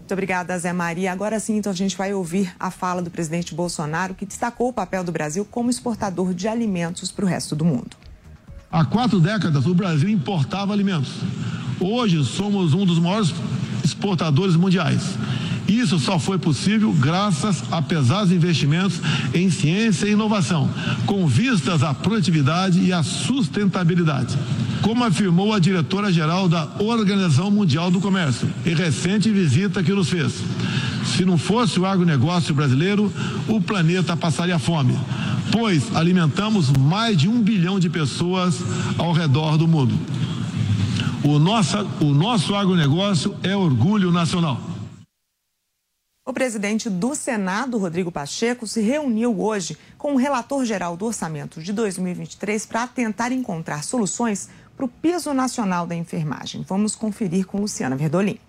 Muito 0.06 0.12
obrigada, 0.12 0.56
Zé 0.56 0.72
Maria. 0.72 1.10
Agora 1.10 1.40
sim, 1.40 1.56
então 1.56 1.72
a 1.72 1.74
gente 1.74 1.96
vai 1.96 2.14
ouvir 2.14 2.54
a 2.60 2.70
fala 2.70 3.02
do 3.02 3.10
presidente 3.10 3.52
Bolsonaro, 3.56 4.14
que 4.14 4.24
destacou 4.24 4.68
o 4.68 4.72
papel 4.72 5.02
do 5.02 5.10
Brasil 5.10 5.44
como 5.44 5.68
exportador 5.68 6.32
de 6.32 6.46
alimentos 6.46 7.10
para 7.10 7.24
o 7.24 7.28
resto 7.28 7.56
do 7.56 7.64
mundo. 7.64 7.96
Há 8.70 8.84
quatro 8.84 9.18
décadas, 9.18 9.66
o 9.66 9.74
Brasil 9.74 10.08
importava 10.08 10.72
alimentos. 10.72 11.12
Hoje, 11.80 12.24
somos 12.24 12.72
um 12.72 12.86
dos 12.86 13.00
maiores 13.00 13.34
exportadores 13.82 14.54
mundiais. 14.54 15.02
Isso 15.68 15.98
só 15.98 16.18
foi 16.18 16.38
possível 16.38 16.92
graças 16.92 17.62
a 17.72 17.82
pesados 17.82 18.30
investimentos 18.30 19.00
em 19.34 19.50
ciência 19.50 20.06
e 20.06 20.12
inovação, 20.12 20.70
com 21.06 21.26
vistas 21.26 21.82
à 21.82 21.92
produtividade 21.92 22.80
e 22.80 22.92
à 22.92 23.02
sustentabilidade. 23.02 24.36
Como 24.82 25.02
afirmou 25.02 25.52
a 25.52 25.58
diretora-geral 25.58 26.48
da 26.48 26.68
Organização 26.78 27.50
Mundial 27.50 27.90
do 27.90 28.00
Comércio, 28.00 28.48
em 28.64 28.74
recente 28.74 29.30
visita 29.30 29.82
que 29.82 29.92
nos 29.92 30.08
fez. 30.08 30.34
Se 31.04 31.24
não 31.24 31.36
fosse 31.36 31.80
o 31.80 31.86
agronegócio 31.86 32.54
brasileiro, 32.54 33.12
o 33.48 33.60
planeta 33.60 34.16
passaria 34.16 34.58
fome, 34.58 34.96
pois 35.50 35.94
alimentamos 35.96 36.70
mais 36.70 37.16
de 37.16 37.28
um 37.28 37.42
bilhão 37.42 37.80
de 37.80 37.88
pessoas 37.88 38.62
ao 38.98 39.12
redor 39.12 39.56
do 39.56 39.66
mundo. 39.66 39.98
O 41.24 41.38
nosso, 41.40 41.84
o 42.00 42.14
nosso 42.14 42.54
agronegócio 42.54 43.34
é 43.42 43.56
orgulho 43.56 44.12
nacional. 44.12 44.75
O 46.28 46.32
presidente 46.32 46.90
do 46.90 47.14
Senado, 47.14 47.78
Rodrigo 47.78 48.10
Pacheco, 48.10 48.66
se 48.66 48.80
reuniu 48.80 49.40
hoje 49.40 49.78
com 49.96 50.14
o 50.14 50.16
relator 50.16 50.64
geral 50.64 50.96
do 50.96 51.06
orçamento 51.06 51.62
de 51.62 51.72
2023 51.72 52.66
para 52.66 52.84
tentar 52.88 53.30
encontrar 53.30 53.84
soluções 53.84 54.48
para 54.76 54.84
o 54.84 54.88
piso 54.88 55.32
nacional 55.32 55.86
da 55.86 55.94
enfermagem. 55.94 56.64
Vamos 56.66 56.96
conferir 56.96 57.46
com 57.46 57.60
Luciana 57.60 57.94
Verdolim. 57.94 58.40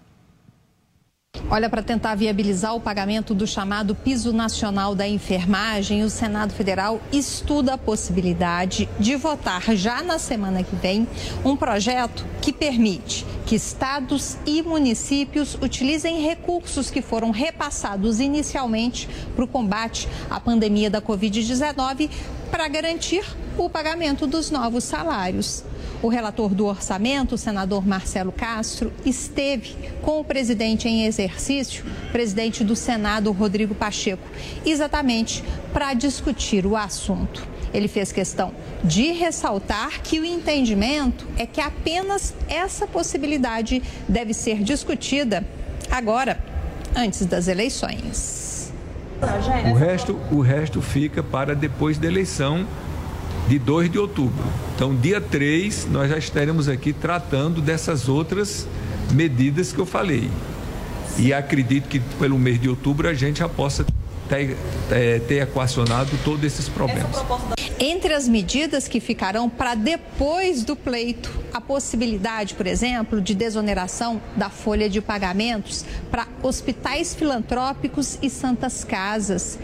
Olha, 1.49 1.69
para 1.69 1.81
tentar 1.81 2.15
viabilizar 2.15 2.75
o 2.75 2.79
pagamento 2.81 3.33
do 3.33 3.47
chamado 3.47 3.95
piso 3.95 4.33
nacional 4.33 4.93
da 4.93 5.07
enfermagem, 5.07 6.03
o 6.03 6.09
Senado 6.09 6.53
Federal 6.53 6.99
estuda 7.11 7.75
a 7.75 7.77
possibilidade 7.77 8.89
de 8.99 9.15
votar 9.15 9.61
já 9.75 10.03
na 10.03 10.19
semana 10.19 10.63
que 10.63 10.75
vem 10.75 11.07
um 11.45 11.55
projeto 11.55 12.25
que 12.41 12.51
permite 12.51 13.25
que 13.45 13.55
estados 13.55 14.38
e 14.45 14.61
municípios 14.61 15.55
utilizem 15.61 16.21
recursos 16.21 16.89
que 16.89 17.01
foram 17.01 17.31
repassados 17.31 18.19
inicialmente 18.19 19.07
para 19.33 19.45
o 19.45 19.47
combate 19.47 20.09
à 20.29 20.39
pandemia 20.39 20.89
da 20.89 21.01
Covid-19 21.01 22.09
para 22.51 22.67
garantir 22.67 23.23
o 23.57 23.69
pagamento 23.69 24.27
dos 24.27 24.51
novos 24.51 24.83
salários. 24.83 25.63
O 26.01 26.09
relator 26.09 26.53
do 26.53 26.65
orçamento, 26.67 27.35
o 27.35 27.37
senador 27.37 27.85
Marcelo 27.85 28.31
Castro, 28.31 28.93
esteve 29.03 29.75
com 30.03 30.19
o 30.19 30.23
presidente 30.23 30.87
em 30.87 31.05
exercício, 31.05 31.83
presidente 32.11 32.63
do 32.63 32.75
Senado, 32.75 33.31
Rodrigo 33.31 33.73
Pacheco, 33.73 34.27
exatamente 34.63 35.43
para 35.73 35.93
discutir 35.95 36.65
o 36.67 36.77
assunto. 36.77 37.47
Ele 37.73 37.87
fez 37.87 38.11
questão 38.11 38.53
de 38.83 39.11
ressaltar 39.11 40.01
que 40.01 40.19
o 40.19 40.25
entendimento 40.25 41.27
é 41.37 41.45
que 41.45 41.59
apenas 41.59 42.33
essa 42.47 42.85
possibilidade 42.85 43.81
deve 44.07 44.33
ser 44.33 44.63
discutida 44.63 45.43
agora, 45.89 46.39
antes 46.95 47.25
das 47.25 47.47
eleições. 47.47 48.71
O 49.71 49.73
resto, 49.73 50.19
o 50.31 50.41
resto 50.41 50.79
fica 50.79 51.23
para 51.23 51.55
depois 51.55 51.97
da 51.97 52.07
eleição 52.07 52.67
de 53.47 53.57
2 53.57 53.89
de 53.89 53.97
outubro. 53.97 54.43
Então, 54.75 54.95
dia 54.95 55.21
3, 55.21 55.87
nós 55.89 56.09
já 56.09 56.17
estaremos 56.17 56.67
aqui 56.67 56.93
tratando 56.93 57.61
dessas 57.61 58.09
outras 58.09 58.67
medidas 59.11 59.71
que 59.71 59.79
eu 59.79 59.85
falei. 59.85 60.29
E 61.17 61.33
acredito 61.33 61.87
que 61.87 61.99
pelo 62.19 62.37
mês 62.37 62.59
de 62.59 62.69
outubro 62.69 63.07
a 63.07 63.13
gente 63.13 63.39
já 63.39 63.49
possa 63.49 63.85
ter, 64.29 64.55
é, 64.91 65.19
ter 65.19 65.41
equacionado 65.41 66.11
todos 66.23 66.43
esses 66.43 66.69
problemas. 66.69 67.15
Entre 67.80 68.11
as 68.11 68.28
medidas 68.28 68.88
que 68.88 68.99
ficarão 68.99 69.47
para 69.47 69.75
depois 69.75 70.63
do 70.63 70.75
pleito, 70.75 71.32
a 71.53 71.61
possibilidade, 71.61 72.55
por 72.55 72.65
exemplo, 72.65 73.21
de 73.21 73.36
desoneração 73.36 74.19
da 74.36 74.49
folha 74.49 74.89
de 74.89 74.99
pagamentos 74.99 75.86
para 76.09 76.28
hospitais 76.41 77.13
filantrópicos 77.13 78.17
e 78.19 78.32
santas 78.32 78.84
casas. 78.84 79.59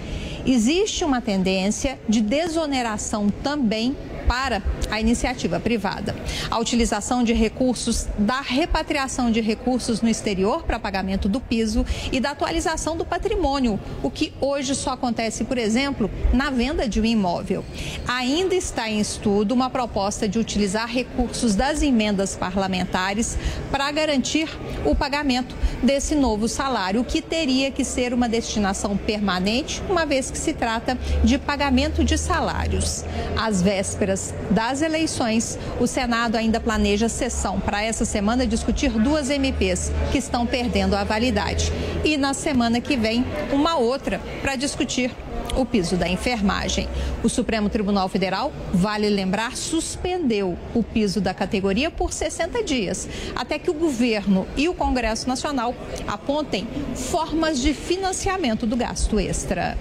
Existe 0.45 1.03
uma 1.03 1.22
tendência 1.22 1.99
de 2.07 2.22
desoneração 2.22 3.32
também 3.41 3.97
para 4.28 4.61
a 4.89 4.99
iniciativa 4.99 5.59
privada. 5.59 6.15
A 6.49 6.59
utilização 6.59 7.24
de 7.24 7.34
recursos 7.34 8.07
da 8.17 8.41
repatriação 8.41 9.32
de 9.32 9.41
recursos 9.41 10.01
no 10.01 10.09
exterior 10.09 10.63
para 10.63 10.80
pagamento 10.80 11.28
do 11.28 11.39
piso 11.39 11.86
e 12.11 12.19
da 12.19 12.32
atualização 12.32 12.95
do 12.95 13.05
patrimônio, 13.05 13.80
o 14.01 14.09
que 14.09 14.34
hoje 14.39 14.76
só 14.76 14.91
acontece, 14.91 15.43
por 15.43 15.57
exemplo, 15.57 16.09
na 16.32 16.49
venda 16.49 16.88
de 16.88 17.01
um 17.01 17.05
imóvel. 17.05 17.63
Ainda 18.07 18.55
está 18.55 18.89
em 18.89 18.99
estudo 18.99 19.53
uma 19.53 19.69
proposta 19.69 20.28
de 20.28 20.39
utilizar 20.39 20.88
recursos 20.88 21.55
das 21.55 21.82
emendas 21.82 22.36
parlamentares 22.36 23.38
para 23.71 23.91
garantir 23.91 24.49
o 24.86 24.95
pagamento 24.95 25.55
desse 25.82 26.15
novo 26.15 26.47
salário, 26.47 27.03
que 27.03 27.21
teria 27.21 27.71
que 27.71 27.84
ser 27.84 28.13
uma 28.13 28.30
destinação 28.30 28.95
permanente, 28.95 29.82
uma 29.89 30.05
vez 30.05 30.30
que 30.30 30.38
se 30.38 30.53
trata 30.53 30.97
de 31.24 31.38
pagamento 31.38 32.03
de 32.03 32.17
salários. 32.17 33.03
Às 33.38 33.61
vésperas 33.61 34.12
das 34.49 34.82
eleições, 34.82 35.57
o 35.80 35.88
Senado 35.88 36.36
ainda 36.36 36.59
planeja 36.59 37.09
sessão 37.09 37.59
para 37.59 37.84
essa 37.84 38.05
semana 38.05 38.47
discutir 38.47 38.91
duas 38.91 39.30
MPs 39.30 39.91
que 40.11 40.18
estão 40.18 40.45
perdendo 40.45 40.95
a 40.95 41.03
validade. 41.03 41.72
E 42.03 42.18
na 42.18 42.34
semana 42.34 42.80
que 42.80 42.95
vem, 42.95 43.26
uma 43.51 43.78
outra 43.78 44.20
para 44.41 44.55
discutir 44.55 45.11
o 45.55 45.66
piso 45.66 45.95
da 45.95 46.07
enfermagem. 46.07 46.88
O 47.24 47.30
Supremo 47.30 47.70
Tribunal 47.70 48.09
Federal, 48.09 48.51
vale 48.74 49.09
lembrar, 49.09 49.55
suspendeu 49.55 50.57
o 50.74 50.84
piso 50.84 51.22
da 51.22 51.34
categoria 51.34 51.91
por 51.91 52.11
60 52.11 52.64
dias, 52.64 53.07
até 53.36 53.59
que 53.59 53.70
o 53.70 53.74
governo 53.74 54.47
e 54.57 54.68
o 54.68 54.74
Congresso 54.74 55.28
Nacional 55.28 55.76
apontem 56.07 56.68
formas 56.95 57.59
de 57.59 57.74
financiamento 57.74 58.66
do 58.66 58.76
gasto 58.76 59.20
extra. 59.20 59.78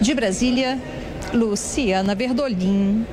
De 0.00 0.14
Brasília, 0.14 0.78
Luciana 1.32 2.14
Verdolim. 2.14 3.06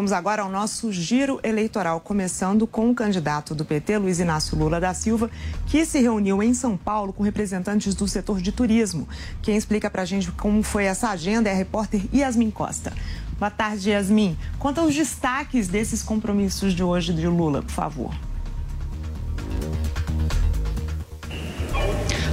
Vamos 0.00 0.12
agora 0.12 0.40
ao 0.40 0.48
nosso 0.48 0.90
giro 0.90 1.38
eleitoral, 1.42 2.00
começando 2.00 2.66
com 2.66 2.88
o 2.88 2.94
candidato 2.94 3.54
do 3.54 3.66
PT, 3.66 3.98
Luiz 3.98 4.18
Inácio 4.18 4.56
Lula 4.56 4.80
da 4.80 4.94
Silva, 4.94 5.30
que 5.66 5.84
se 5.84 6.00
reuniu 6.00 6.42
em 6.42 6.54
São 6.54 6.74
Paulo 6.74 7.12
com 7.12 7.22
representantes 7.22 7.94
do 7.94 8.08
setor 8.08 8.40
de 8.40 8.50
turismo. 8.50 9.06
Quem 9.42 9.58
explica 9.58 9.90
para 9.90 10.00
a 10.00 10.06
gente 10.06 10.32
como 10.32 10.62
foi 10.62 10.84
essa 10.84 11.10
agenda 11.10 11.50
é 11.50 11.52
a 11.52 11.54
repórter 11.54 12.00
Yasmin 12.14 12.50
Costa. 12.50 12.94
Boa 13.38 13.50
tarde, 13.50 13.90
Yasmin. 13.90 14.38
Conta 14.58 14.82
os 14.82 14.94
destaques 14.94 15.68
desses 15.68 16.02
compromissos 16.02 16.72
de 16.72 16.82
hoje 16.82 17.12
de 17.12 17.26
Lula, 17.26 17.60
por 17.60 17.70
favor. 17.70 18.29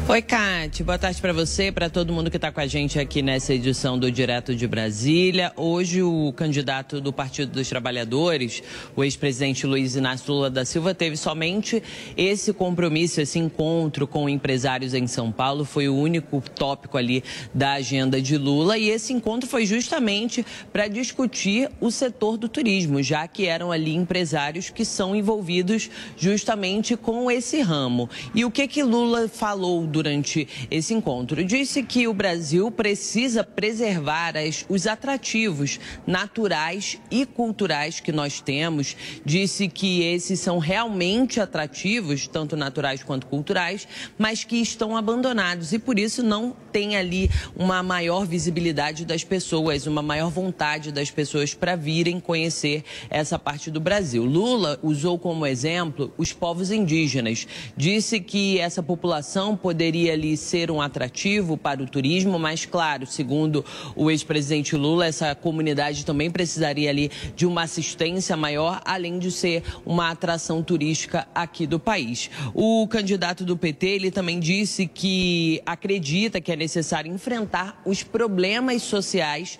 Oi, 0.09 0.21
Kate. 0.21 0.85
Boa 0.85 0.97
tarde 0.97 1.19
para 1.19 1.33
você, 1.33 1.69
para 1.69 1.89
todo 1.89 2.13
mundo 2.13 2.31
que 2.31 2.37
está 2.37 2.49
com 2.49 2.61
a 2.61 2.65
gente 2.65 2.97
aqui 2.97 3.21
nessa 3.21 3.53
edição 3.53 3.99
do 3.99 4.09
Direto 4.09 4.55
de 4.55 4.65
Brasília. 4.65 5.51
Hoje, 5.57 6.01
o 6.01 6.31
candidato 6.31 7.01
do 7.01 7.11
Partido 7.11 7.51
dos 7.51 7.67
Trabalhadores, 7.67 8.63
o 8.95 9.03
ex-presidente 9.03 9.67
Luiz 9.67 9.97
Inácio 9.97 10.33
Lula 10.33 10.49
da 10.49 10.63
Silva, 10.63 10.95
teve 10.95 11.17
somente 11.17 11.83
esse 12.15 12.53
compromisso, 12.53 13.19
esse 13.19 13.37
encontro 13.37 14.07
com 14.07 14.29
empresários 14.29 14.93
em 14.93 15.07
São 15.07 15.29
Paulo. 15.29 15.65
Foi 15.65 15.89
o 15.89 15.95
único 15.97 16.41
tópico 16.55 16.97
ali 16.97 17.21
da 17.53 17.73
agenda 17.73 18.21
de 18.21 18.37
Lula. 18.37 18.77
E 18.77 18.89
esse 18.89 19.11
encontro 19.11 19.49
foi 19.49 19.65
justamente 19.65 20.45
para 20.71 20.87
discutir 20.87 21.69
o 21.81 21.91
setor 21.91 22.37
do 22.37 22.47
turismo, 22.47 23.03
já 23.03 23.27
que 23.27 23.45
eram 23.45 23.73
ali 23.73 23.93
empresários 23.93 24.69
que 24.69 24.85
são 24.85 25.13
envolvidos 25.13 25.89
justamente 26.15 26.95
com 26.95 27.29
esse 27.29 27.59
ramo. 27.59 28.09
E 28.33 28.45
o 28.45 28.49
que 28.49 28.69
que 28.69 28.81
Lula 28.81 29.27
falou 29.27 29.85
durante 29.97 30.47
esse 30.69 30.93
encontro. 30.93 31.43
Disse 31.43 31.81
que 31.81 32.07
o 32.07 32.13
Brasil 32.13 32.69
precisa 32.69 33.43
preservar 33.43 34.37
as, 34.37 34.63
os 34.69 34.85
atrativos 34.85 35.79
naturais 36.05 36.99
e 37.09 37.25
culturais 37.25 37.99
que 37.99 38.11
nós 38.11 38.39
temos. 38.39 38.95
Disse 39.25 39.67
que 39.67 40.03
esses 40.03 40.39
são 40.39 40.59
realmente 40.59 41.39
atrativos, 41.39 42.27
tanto 42.27 42.55
naturais 42.55 43.01
quanto 43.01 43.25
culturais, 43.25 43.87
mas 44.19 44.43
que 44.43 44.57
estão 44.57 44.95
abandonados 44.95 45.73
e 45.73 45.79
por 45.79 45.97
isso 45.97 46.21
não 46.21 46.55
tem 46.71 46.95
ali 46.95 47.27
uma 47.55 47.81
maior 47.81 48.23
visibilidade 48.23 49.03
das 49.03 49.23
pessoas, 49.23 49.87
uma 49.87 50.03
maior 50.03 50.29
vontade 50.29 50.91
das 50.91 51.09
pessoas 51.09 51.55
para 51.55 51.75
virem 51.75 52.19
conhecer 52.19 52.83
essa 53.09 53.39
parte 53.39 53.71
do 53.71 53.79
Brasil. 53.79 54.23
Lula 54.23 54.79
usou 54.83 55.17
como 55.17 55.47
exemplo 55.47 56.13
os 56.19 56.31
povos 56.31 56.69
indígenas. 56.69 57.47
Disse 57.75 58.19
que 58.19 58.59
essa 58.59 58.83
população 58.83 59.57
poderia 59.57 59.86
poderia 59.87 60.11
ali 60.11 60.35
ser 60.35 60.69
um 60.69 60.81
atrativo 60.81 61.55
para 61.55 61.81
o 61.81 61.87
turismo, 61.87 62.37
mas 62.37 62.65
claro, 62.65 63.05
segundo 63.05 63.63
o 63.95 64.11
ex-presidente 64.11 64.75
Lula, 64.75 65.05
essa 65.05 65.33
comunidade 65.33 66.05
também 66.05 66.29
precisaria 66.29 66.89
ali 66.89 67.09
de 67.37 67.45
uma 67.45 67.61
assistência 67.61 68.35
maior, 68.35 68.81
além 68.83 69.17
de 69.17 69.31
ser 69.31 69.63
uma 69.85 70.09
atração 70.09 70.61
turística 70.61 71.25
aqui 71.33 71.65
do 71.65 71.79
país. 71.79 72.29
O 72.53 72.85
candidato 72.89 73.45
do 73.45 73.55
PT, 73.55 73.87
ele 73.87 74.11
também 74.11 74.41
disse 74.41 74.87
que 74.87 75.61
acredita 75.65 76.41
que 76.41 76.51
é 76.51 76.57
necessário 76.57 77.09
enfrentar 77.09 77.81
os 77.85 78.03
problemas 78.03 78.83
sociais 78.83 79.57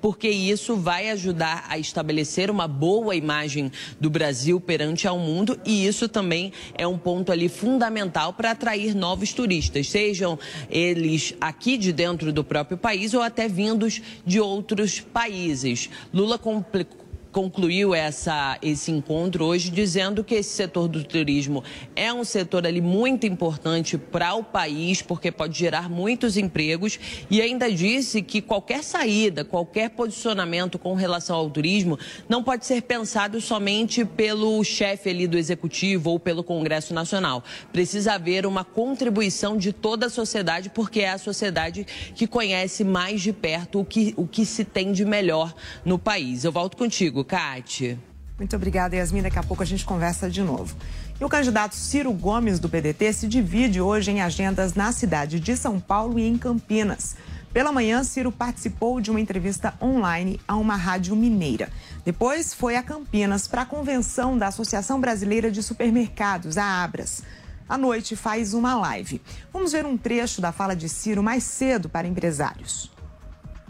porque 0.00 0.28
isso 0.28 0.76
vai 0.76 1.10
ajudar 1.10 1.66
a 1.68 1.78
estabelecer 1.78 2.50
uma 2.50 2.68
boa 2.68 3.16
imagem 3.16 3.70
do 4.00 4.10
Brasil 4.10 4.60
perante 4.60 5.06
ao 5.08 5.18
mundo 5.18 5.58
e 5.64 5.86
isso 5.86 6.08
também 6.08 6.52
é 6.74 6.86
um 6.86 6.98
ponto 6.98 7.32
ali 7.32 7.48
fundamental 7.48 8.32
para 8.32 8.50
atrair 8.50 8.94
novos 8.94 9.32
turistas, 9.32 9.88
sejam 9.90 10.38
eles 10.70 11.34
aqui 11.40 11.76
de 11.76 11.92
dentro 11.92 12.32
do 12.32 12.44
próprio 12.44 12.78
país 12.78 13.14
ou 13.14 13.22
até 13.22 13.48
vindos 13.48 14.00
de 14.24 14.40
outros 14.40 15.00
países. 15.00 15.90
Lula 16.12 16.38
complicou 16.38 17.07
concluiu 17.38 17.94
essa, 17.94 18.58
esse 18.60 18.90
encontro 18.90 19.44
hoje 19.44 19.70
dizendo 19.70 20.24
que 20.24 20.34
esse 20.34 20.50
setor 20.50 20.88
do 20.88 21.04
turismo 21.04 21.62
é 21.94 22.12
um 22.12 22.24
setor 22.24 22.66
ali 22.66 22.80
muito 22.80 23.28
importante 23.28 23.96
para 23.96 24.34
o 24.34 24.42
país, 24.42 25.02
porque 25.02 25.30
pode 25.30 25.56
gerar 25.56 25.88
muitos 25.88 26.36
empregos 26.36 26.98
e 27.30 27.40
ainda 27.40 27.70
disse 27.70 28.22
que 28.22 28.42
qualquer 28.42 28.82
saída, 28.82 29.44
qualquer 29.44 29.90
posicionamento 29.90 30.80
com 30.80 30.94
relação 30.94 31.36
ao 31.36 31.48
turismo 31.48 31.96
não 32.28 32.42
pode 32.42 32.66
ser 32.66 32.82
pensado 32.82 33.40
somente 33.40 34.04
pelo 34.04 34.64
chefe 34.64 35.08
ali 35.08 35.28
do 35.28 35.38
executivo 35.38 36.10
ou 36.10 36.18
pelo 36.18 36.42
Congresso 36.42 36.92
Nacional. 36.92 37.44
Precisa 37.72 38.14
haver 38.14 38.46
uma 38.46 38.64
contribuição 38.64 39.56
de 39.56 39.72
toda 39.72 40.06
a 40.06 40.10
sociedade, 40.10 40.70
porque 40.70 41.02
é 41.02 41.10
a 41.10 41.18
sociedade 41.18 41.86
que 42.16 42.26
conhece 42.26 42.82
mais 42.82 43.22
de 43.22 43.32
perto 43.32 43.78
o 43.78 43.84
que, 43.84 44.12
o 44.16 44.26
que 44.26 44.44
se 44.44 44.64
tem 44.64 44.90
de 44.90 45.04
melhor 45.04 45.54
no 45.84 46.00
país. 46.00 46.42
Eu 46.42 46.50
volto 46.50 46.76
contigo 46.76 47.27
Kate. 47.28 47.98
Muito 48.38 48.56
obrigada, 48.56 48.96
Yasmin. 48.96 49.22
Daqui 49.22 49.38
a 49.38 49.42
pouco 49.42 49.62
a 49.62 49.66
gente 49.66 49.84
conversa 49.84 50.30
de 50.30 50.42
novo. 50.42 50.74
E 51.20 51.24
o 51.24 51.28
candidato 51.28 51.74
Ciro 51.74 52.12
Gomes, 52.12 52.58
do 52.58 52.68
PDT, 52.68 53.12
se 53.12 53.28
divide 53.28 53.80
hoje 53.80 54.10
em 54.10 54.22
agendas 54.22 54.74
na 54.74 54.90
cidade 54.92 55.38
de 55.38 55.56
São 55.56 55.78
Paulo 55.78 56.18
e 56.18 56.26
em 56.26 56.38
Campinas. 56.38 57.16
Pela 57.52 57.72
manhã, 57.72 58.04
Ciro 58.04 58.30
participou 58.30 59.00
de 59.00 59.10
uma 59.10 59.20
entrevista 59.20 59.74
online 59.82 60.40
a 60.46 60.56
uma 60.56 60.76
rádio 60.76 61.16
mineira. 61.16 61.68
Depois 62.04 62.54
foi 62.54 62.76
a 62.76 62.82
Campinas 62.82 63.48
para 63.48 63.62
a 63.62 63.66
convenção 63.66 64.38
da 64.38 64.46
Associação 64.46 65.00
Brasileira 65.00 65.50
de 65.50 65.62
Supermercados, 65.62 66.56
a 66.56 66.84
Abras. 66.84 67.22
À 67.68 67.76
noite 67.76 68.16
faz 68.16 68.54
uma 68.54 68.74
live. 68.76 69.20
Vamos 69.52 69.72
ver 69.72 69.84
um 69.84 69.96
trecho 69.96 70.40
da 70.40 70.52
fala 70.52 70.74
de 70.76 70.88
Ciro 70.88 71.22
mais 71.22 71.42
cedo 71.42 71.88
para 71.88 72.06
empresários. 72.06 72.90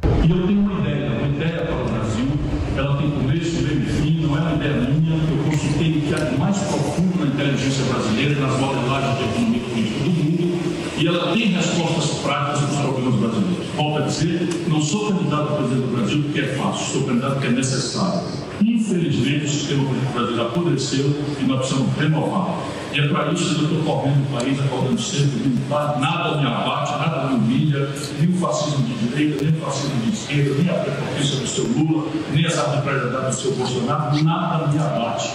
E 0.05 0.31
eu 0.31 0.47
tenho 0.47 0.61
uma 0.61 0.81
ideia, 0.81 1.11
uma 1.11 1.29
ideia 1.29 1.67
para 1.67 1.75
o 1.75 1.89
Brasil, 1.89 2.29
ela 2.77 2.97
tem 2.99 3.11
começo, 3.11 3.63
meio 3.63 3.83
e 3.83 3.87
fim, 3.87 4.27
não 4.27 4.37
é 4.37 4.41
uma 4.41 4.55
ideia 4.55 4.75
minha, 4.75 5.17
eu 5.17 5.45
consultei 5.45 5.99
o 5.99 6.03
que 6.03 6.15
há 6.15 6.39
mais 6.39 6.59
profundo 6.59 7.19
na 7.19 7.27
inteligência 7.27 7.85
brasileira, 7.85 8.41
nas 8.41 8.61
modelagens 8.61 9.19
de 9.19 9.25
economia 9.25 9.61
política 9.61 10.05
do 10.05 10.11
mundo, 10.11 10.61
e 10.99 11.09
ela 11.09 11.33
tem 11.33 11.47
respostas 11.49 12.19
práticas 12.19 12.61
para 12.61 12.69
os 12.69 12.81
problemas 12.81 13.15
brasileiros. 13.15 13.48
Volto 13.79 13.99
a 13.99 14.07
dizer, 14.07 14.41
não 14.67 14.83
sou 14.83 15.07
candidato 15.07 15.53
a 15.53 15.57
presidente 15.59 15.87
do 15.87 15.97
Brasil 15.97 16.23
porque 16.25 16.41
é 16.41 16.49
fácil, 16.57 16.85
sou 16.85 17.07
candidato 17.07 17.35
porque 17.35 17.47
é 17.47 17.51
necessário. 17.51 18.23
Infelizmente, 18.61 19.45
o 19.45 19.49
sistema 19.49 19.85
político 19.85 20.13
brasileiro 20.15 20.49
apodreceu 20.49 21.17
e 21.41 21.45
nós 21.45 21.59
precisamos 21.61 21.95
renovar. 21.97 22.59
E 22.93 22.99
é 22.99 23.07
para 23.07 23.33
isso 23.33 23.55
que 23.55 23.61
eu 23.63 23.79
estou 23.79 23.83
correndo 23.85 24.27
o 24.27 24.37
país, 24.37 24.59
acordando 24.59 25.01
cedo, 25.01 25.71
nada 25.71 26.39
me 26.39 26.47
abate, 26.49 26.91
nada 26.91 27.29
me 27.29 27.37
humilha, 27.37 27.89
nem 28.19 28.29
o 28.31 28.33
fascismo 28.39 28.85
de 28.85 28.95
direita, 28.95 29.45
nem 29.45 29.55
o 29.55 29.61
fascismo 29.65 30.01
de 30.01 30.11
esquerda, 30.11 30.55
nem 30.61 30.71
a 30.71 30.75
prepotência 30.75 31.37
do 31.39 31.47
seu 31.47 31.65
Lula, 31.69 32.11
nem 32.33 32.47
as 32.47 32.59
arbitrariedades 32.59 33.37
do 33.37 33.43
seu 33.43 33.55
Bolsonaro, 33.55 34.25
nada 34.25 34.67
me 34.67 34.79
abate. 34.81 35.31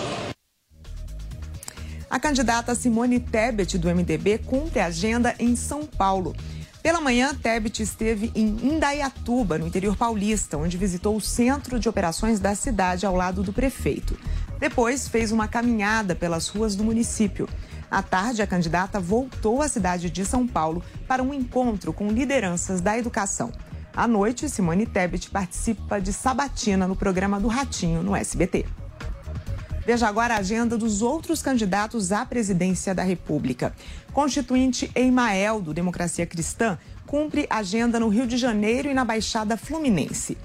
A 2.10 2.20
candidata 2.20 2.76
Simone 2.76 3.22
Tebet, 3.22 3.78
do 3.78 3.88
MDB, 3.88 4.40
cumpre 4.40 4.82
a 4.82 4.88
agenda 4.88 5.34
em 5.40 5.56
São 5.56 5.86
Paulo. 5.86 6.36
Pela 6.84 7.00
manhã, 7.00 7.34
Tebet 7.34 7.82
esteve 7.82 8.30
em 8.36 8.46
Indaiatuba, 8.62 9.58
no 9.58 9.66
interior 9.66 9.96
paulista, 9.96 10.58
onde 10.58 10.78
visitou 10.78 11.16
o 11.16 11.22
centro 11.22 11.80
de 11.80 11.88
operações 11.88 12.42
da 12.42 12.54
cidade 12.56 13.06
ao 13.06 13.16
lado 13.16 13.42
do 13.42 13.54
prefeito. 13.54 14.20
Depois, 14.60 15.08
fez 15.08 15.32
uma 15.32 15.48
caminhada 15.48 16.14
pelas 16.14 16.50
ruas 16.50 16.76
do 16.76 16.84
município. 16.84 17.48
À 17.90 18.04
tarde, 18.04 18.42
a 18.42 18.48
candidata 18.48 19.00
voltou 19.00 19.62
à 19.62 19.70
cidade 19.70 20.10
de 20.10 20.26
São 20.26 20.46
Paulo 20.46 20.84
para 21.08 21.24
um 21.24 21.34
encontro 21.34 21.94
com 21.94 22.10
lideranças 22.10 22.82
da 22.82 22.98
educação. 22.98 23.54
À 23.96 24.06
noite, 24.06 24.50
Simone 24.50 24.86
Tebet 24.86 25.30
participa 25.30 26.02
de 26.02 26.12
sabatina 26.12 26.86
no 26.86 26.98
programa 26.98 27.40
do 27.40 27.48
Ratinho 27.48 28.04
no 28.04 28.14
SBT. 28.14 28.66
Veja 29.86 30.08
agora 30.08 30.36
a 30.36 30.38
agenda 30.38 30.78
dos 30.78 31.02
outros 31.02 31.42
candidatos 31.42 32.12
à 32.14 32.26
presidência 32.26 32.96
da 32.96 33.04
República. 33.04 33.74
Constituinte 34.14 34.90
Emael, 34.96 35.62
do 35.62 35.74
Democracia 35.74 36.26
Cristã, 36.26 36.78
cumpre 37.06 37.46
agenda 37.50 38.00
no 38.00 38.08
Rio 38.08 38.26
de 38.26 38.38
Janeiro 38.38 38.90
e 38.90 38.94
na 38.94 39.04
Baixada 39.04 39.58
Fluminense. 39.58 40.38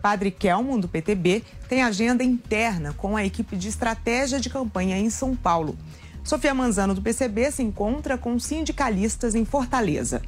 Padre 0.00 0.30
Kelmon, 0.30 0.80
do 0.80 0.88
PTB, 0.88 1.44
tem 1.68 1.82
agenda 1.82 2.24
interna 2.24 2.94
com 2.94 3.16
a 3.16 3.24
equipe 3.24 3.56
de 3.56 3.68
estratégia 3.68 4.40
de 4.40 4.48
campanha 4.48 4.96
em 4.96 5.10
São 5.10 5.36
Paulo. 5.36 5.76
Sofia 6.24 6.54
Manzano, 6.54 6.94
do 6.94 7.02
PCB, 7.02 7.50
se 7.50 7.62
encontra 7.62 8.16
com 8.16 8.38
sindicalistas 8.38 9.34
em 9.34 9.44
Fortaleza. 9.44 10.22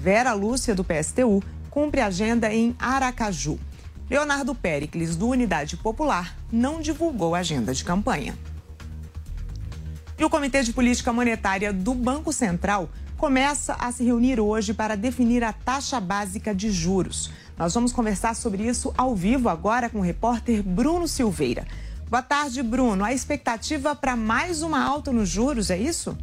Vera 0.00 0.32
Lúcia, 0.32 0.74
do 0.74 0.84
PSTU, 0.84 1.42
cumpre 1.68 2.00
agenda 2.00 2.52
em 2.52 2.74
Aracaju. 2.78 3.58
Leonardo 4.08 4.54
Pericles, 4.54 5.16
do 5.16 5.28
Unidade 5.28 5.76
Popular, 5.78 6.36
não 6.52 6.80
divulgou 6.80 7.34
a 7.34 7.38
agenda 7.38 7.72
de 7.72 7.82
campanha. 7.82 8.36
E 10.18 10.24
o 10.24 10.30
Comitê 10.30 10.62
de 10.62 10.72
Política 10.72 11.12
Monetária 11.12 11.72
do 11.72 11.94
Banco 11.94 12.32
Central 12.32 12.90
começa 13.16 13.74
a 13.74 13.90
se 13.90 14.04
reunir 14.04 14.38
hoje 14.38 14.74
para 14.74 14.96
definir 14.96 15.42
a 15.42 15.52
taxa 15.52 15.98
básica 15.98 16.54
de 16.54 16.70
juros. 16.70 17.30
Nós 17.56 17.72
vamos 17.72 17.92
conversar 17.92 18.34
sobre 18.34 18.64
isso 18.64 18.92
ao 18.96 19.16
vivo 19.16 19.48
agora 19.48 19.88
com 19.88 20.00
o 20.00 20.02
repórter 20.02 20.62
Bruno 20.62 21.08
Silveira. 21.08 21.66
Boa 22.10 22.22
tarde, 22.22 22.62
Bruno. 22.62 23.02
A 23.02 23.12
expectativa 23.12 23.96
para 23.96 24.14
mais 24.14 24.60
uma 24.60 24.84
alta 24.84 25.10
nos 25.10 25.28
juros, 25.30 25.70
é 25.70 25.78
isso? 25.78 26.16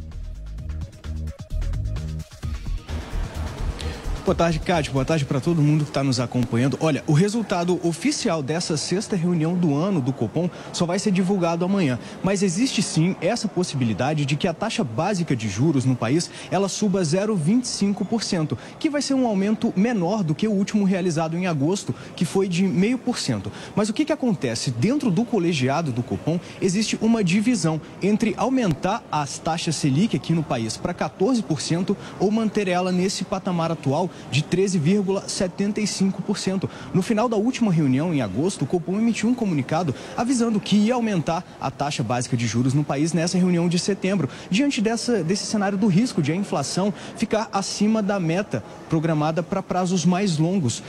Boa 4.24 4.36
tarde, 4.36 4.60
Cátia. 4.60 4.92
Boa 4.92 5.04
tarde 5.04 5.24
para 5.24 5.40
todo 5.40 5.60
mundo 5.60 5.82
que 5.82 5.90
está 5.90 6.04
nos 6.04 6.20
acompanhando. 6.20 6.78
Olha, 6.80 7.02
o 7.08 7.12
resultado 7.12 7.80
oficial 7.84 8.40
dessa 8.40 8.76
sexta 8.76 9.16
reunião 9.16 9.54
do 9.54 9.74
ano 9.74 10.00
do 10.00 10.12
Copom 10.12 10.48
só 10.72 10.86
vai 10.86 11.00
ser 11.00 11.10
divulgado 11.10 11.64
amanhã. 11.64 11.98
Mas 12.22 12.40
existe 12.40 12.84
sim 12.84 13.16
essa 13.20 13.48
possibilidade 13.48 14.24
de 14.24 14.36
que 14.36 14.46
a 14.46 14.54
taxa 14.54 14.84
básica 14.84 15.34
de 15.34 15.48
juros 15.48 15.84
no 15.84 15.96
país 15.96 16.30
ela 16.52 16.68
suba 16.68 17.02
0,25%, 17.02 18.56
que 18.78 18.88
vai 18.88 19.02
ser 19.02 19.14
um 19.14 19.26
aumento 19.26 19.72
menor 19.74 20.22
do 20.22 20.36
que 20.36 20.46
o 20.46 20.52
último 20.52 20.84
realizado 20.84 21.36
em 21.36 21.48
agosto, 21.48 21.92
que 22.14 22.24
foi 22.24 22.46
de 22.46 22.62
0,5%. 22.62 23.50
Mas 23.74 23.88
o 23.88 23.92
que, 23.92 24.04
que 24.04 24.12
acontece? 24.12 24.70
Dentro 24.70 25.10
do 25.10 25.24
colegiado 25.24 25.90
do 25.90 26.00
Copom 26.00 26.38
existe 26.60 26.96
uma 27.02 27.24
divisão 27.24 27.80
entre 28.00 28.34
aumentar 28.36 29.02
as 29.10 29.40
taxas 29.40 29.74
Selic 29.74 30.14
aqui 30.14 30.32
no 30.32 30.44
país 30.44 30.76
para 30.76 30.94
14% 30.94 31.96
ou 32.20 32.30
manter 32.30 32.68
ela 32.68 32.92
nesse 32.92 33.24
patamar 33.24 33.72
atual 33.72 34.11
de 34.30 34.42
13,75%. 34.42 36.68
No 36.92 37.02
final 37.02 37.28
da 37.28 37.36
última 37.36 37.72
reunião, 37.72 38.14
em 38.14 38.22
agosto, 38.22 38.62
o 38.62 38.66
Copom 38.66 38.98
emitiu 38.98 39.28
um 39.28 39.34
comunicado 39.34 39.94
avisando 40.16 40.60
que 40.60 40.76
ia 40.76 40.94
aumentar 40.94 41.44
a 41.60 41.70
taxa 41.70 42.02
básica 42.02 42.36
de 42.36 42.46
juros 42.46 42.74
no 42.74 42.84
país 42.84 43.12
nessa 43.12 43.38
reunião 43.38 43.68
de 43.68 43.78
setembro, 43.78 44.28
diante 44.50 44.80
dessa, 44.80 45.22
desse 45.22 45.46
cenário 45.46 45.78
do 45.78 45.86
risco 45.86 46.22
de 46.22 46.32
a 46.32 46.36
inflação 46.36 46.92
ficar 47.16 47.48
acima 47.52 48.02
da 48.02 48.18
meta 48.18 48.62
programada 48.88 49.42
para 49.42 49.62
prazos 49.62 50.04
mais 50.04 50.38
longos. 50.38 50.82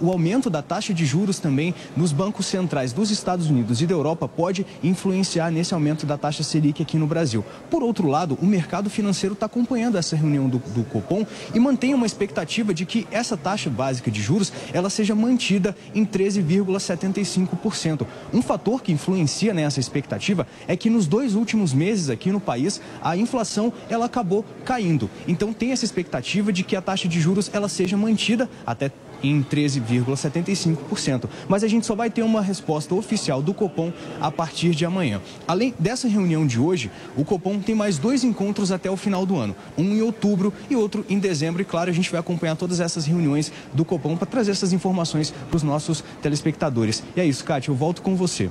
o 0.00 0.10
aumento 0.10 0.48
da 0.48 0.62
taxa 0.62 0.94
de 0.94 1.04
juros 1.04 1.38
também 1.38 1.74
nos 1.96 2.12
bancos 2.12 2.46
centrais 2.46 2.92
dos 2.92 3.10
Estados 3.10 3.48
Unidos 3.48 3.80
e 3.80 3.86
da 3.86 3.94
Europa 3.94 4.28
pode 4.28 4.66
influenciar 4.82 5.50
nesse 5.50 5.74
aumento 5.74 6.06
da 6.06 6.16
taxa 6.16 6.42
Selic 6.42 6.82
aqui 6.82 6.96
no 6.96 7.06
Brasil. 7.06 7.44
Por 7.70 7.82
outro 7.82 8.08
lado, 8.08 8.38
o 8.40 8.46
mercado 8.46 8.90
financeiro 8.90 9.34
está 9.34 9.46
acompanhando 9.46 9.98
essa 9.98 10.16
reunião 10.16 10.48
do, 10.48 10.58
do 10.58 10.84
Copom 10.84 11.26
e 11.54 11.60
mantém 11.60 11.94
uma 11.94 12.06
expectativa 12.06 12.69
de 12.72 12.86
que 12.86 13.06
essa 13.10 13.36
taxa 13.36 13.70
básica 13.70 14.10
de 14.10 14.20
juros 14.20 14.52
ela 14.72 14.90
seja 14.90 15.14
mantida 15.14 15.76
em 15.94 16.06
13,75%. 16.06 18.06
Um 18.32 18.42
fator 18.42 18.82
que 18.82 18.92
influencia 18.92 19.54
nessa 19.54 19.80
expectativa 19.80 20.46
é 20.66 20.76
que 20.76 20.90
nos 20.90 21.06
dois 21.06 21.34
últimos 21.34 21.72
meses 21.72 22.10
aqui 22.10 22.30
no 22.30 22.40
país 22.40 22.80
a 23.02 23.16
inflação 23.16 23.72
ela 23.88 24.06
acabou 24.06 24.44
caindo. 24.64 25.10
Então 25.26 25.52
tem 25.52 25.72
essa 25.72 25.84
expectativa 25.84 26.52
de 26.52 26.62
que 26.62 26.76
a 26.76 26.82
taxa 26.82 27.08
de 27.08 27.20
juros 27.20 27.50
ela 27.52 27.68
seja 27.68 27.96
mantida 27.96 28.48
até 28.66 28.90
em 29.22 29.42
13,75%. 29.42 31.28
Mas 31.48 31.64
a 31.64 31.68
gente 31.68 31.86
só 31.86 31.94
vai 31.94 32.10
ter 32.10 32.22
uma 32.22 32.40
resposta 32.40 32.94
oficial 32.94 33.42
do 33.42 33.54
Copom 33.54 33.92
a 34.20 34.30
partir 34.30 34.74
de 34.74 34.84
amanhã. 34.84 35.20
Além 35.46 35.74
dessa 35.78 36.08
reunião 36.08 36.46
de 36.46 36.58
hoje, 36.58 36.90
o 37.16 37.24
Copom 37.24 37.58
tem 37.60 37.74
mais 37.74 37.98
dois 37.98 38.24
encontros 38.24 38.72
até 38.72 38.90
o 38.90 38.96
final 38.96 39.24
do 39.24 39.36
ano, 39.36 39.54
um 39.76 39.84
em 39.84 40.02
outubro 40.02 40.52
e 40.68 40.76
outro 40.76 41.04
em 41.08 41.18
dezembro. 41.18 41.62
E 41.62 41.64
claro, 41.64 41.90
a 41.90 41.94
gente 41.94 42.10
vai 42.10 42.20
acompanhar 42.20 42.56
todas 42.56 42.80
essas 42.80 43.06
reuniões 43.06 43.52
do 43.72 43.84
Copom 43.84 44.16
para 44.16 44.26
trazer 44.26 44.52
essas 44.52 44.72
informações 44.72 45.32
para 45.48 45.56
os 45.56 45.62
nossos 45.62 46.04
telespectadores. 46.22 47.02
E 47.16 47.20
é 47.20 47.24
isso, 47.24 47.44
Kátia, 47.44 47.70
eu 47.70 47.74
volto 47.74 48.02
com 48.02 48.16
você. 48.16 48.50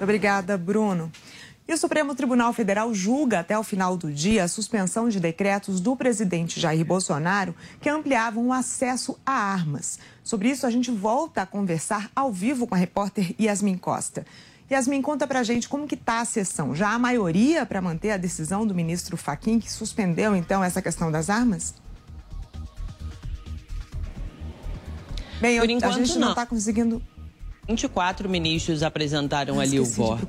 Obrigada, 0.00 0.58
Bruno. 0.58 1.10
E 1.66 1.72
o 1.72 1.78
Supremo 1.78 2.14
Tribunal 2.14 2.52
Federal 2.52 2.92
julga 2.92 3.40
até 3.40 3.58
o 3.58 3.62
final 3.62 3.96
do 3.96 4.12
dia 4.12 4.44
a 4.44 4.48
suspensão 4.48 5.08
de 5.08 5.18
decretos 5.18 5.80
do 5.80 5.96
presidente 5.96 6.60
Jair 6.60 6.84
Bolsonaro 6.84 7.54
que 7.80 7.88
ampliavam 7.88 8.48
o 8.48 8.52
acesso 8.52 9.18
a 9.24 9.32
armas. 9.32 9.98
Sobre 10.22 10.50
isso, 10.50 10.66
a 10.66 10.70
gente 10.70 10.90
volta 10.90 11.40
a 11.40 11.46
conversar 11.46 12.10
ao 12.14 12.30
vivo 12.30 12.66
com 12.66 12.74
a 12.74 12.78
repórter 12.78 13.34
Yasmin 13.40 13.78
Costa. 13.78 14.26
Yasmin, 14.70 15.00
conta 15.00 15.26
pra 15.26 15.42
gente 15.42 15.66
como 15.66 15.86
que 15.86 15.96
tá 15.96 16.20
a 16.20 16.24
sessão. 16.26 16.74
Já 16.74 16.90
há 16.90 16.98
maioria 16.98 17.64
para 17.64 17.80
manter 17.80 18.10
a 18.10 18.18
decisão 18.18 18.66
do 18.66 18.74
ministro 18.74 19.16
Faquim, 19.16 19.58
que 19.58 19.70
suspendeu, 19.72 20.36
então, 20.36 20.62
essa 20.62 20.82
questão 20.82 21.10
das 21.10 21.30
armas? 21.30 21.74
Bem, 25.40 25.58
Por 25.60 25.68
enquanto, 25.68 25.92
a 25.92 25.96
gente 25.96 26.18
não 26.18 26.30
está 26.30 26.44
conseguindo... 26.44 27.02
24 27.66 28.28
ministros 28.28 28.82
apresentaram 28.82 29.58
ah, 29.58 29.62
ali 29.62 29.80
o 29.80 29.86
voto. 29.86 30.26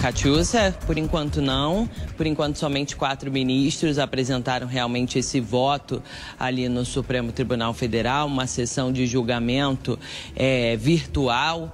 Catiúcia, 0.00 0.74
por 0.86 0.96
enquanto 0.96 1.42
não. 1.42 1.88
Por 2.16 2.26
enquanto, 2.26 2.56
somente 2.56 2.96
quatro 2.96 3.30
ministros 3.30 3.98
apresentaram 3.98 4.66
realmente 4.66 5.18
esse 5.18 5.40
voto 5.40 6.02
ali 6.38 6.68
no 6.68 6.84
Supremo 6.84 7.32
Tribunal 7.32 7.74
Federal, 7.74 8.26
uma 8.26 8.46
sessão 8.46 8.90
de 8.90 9.06
julgamento 9.06 9.98
é, 10.34 10.76
virtual. 10.76 11.72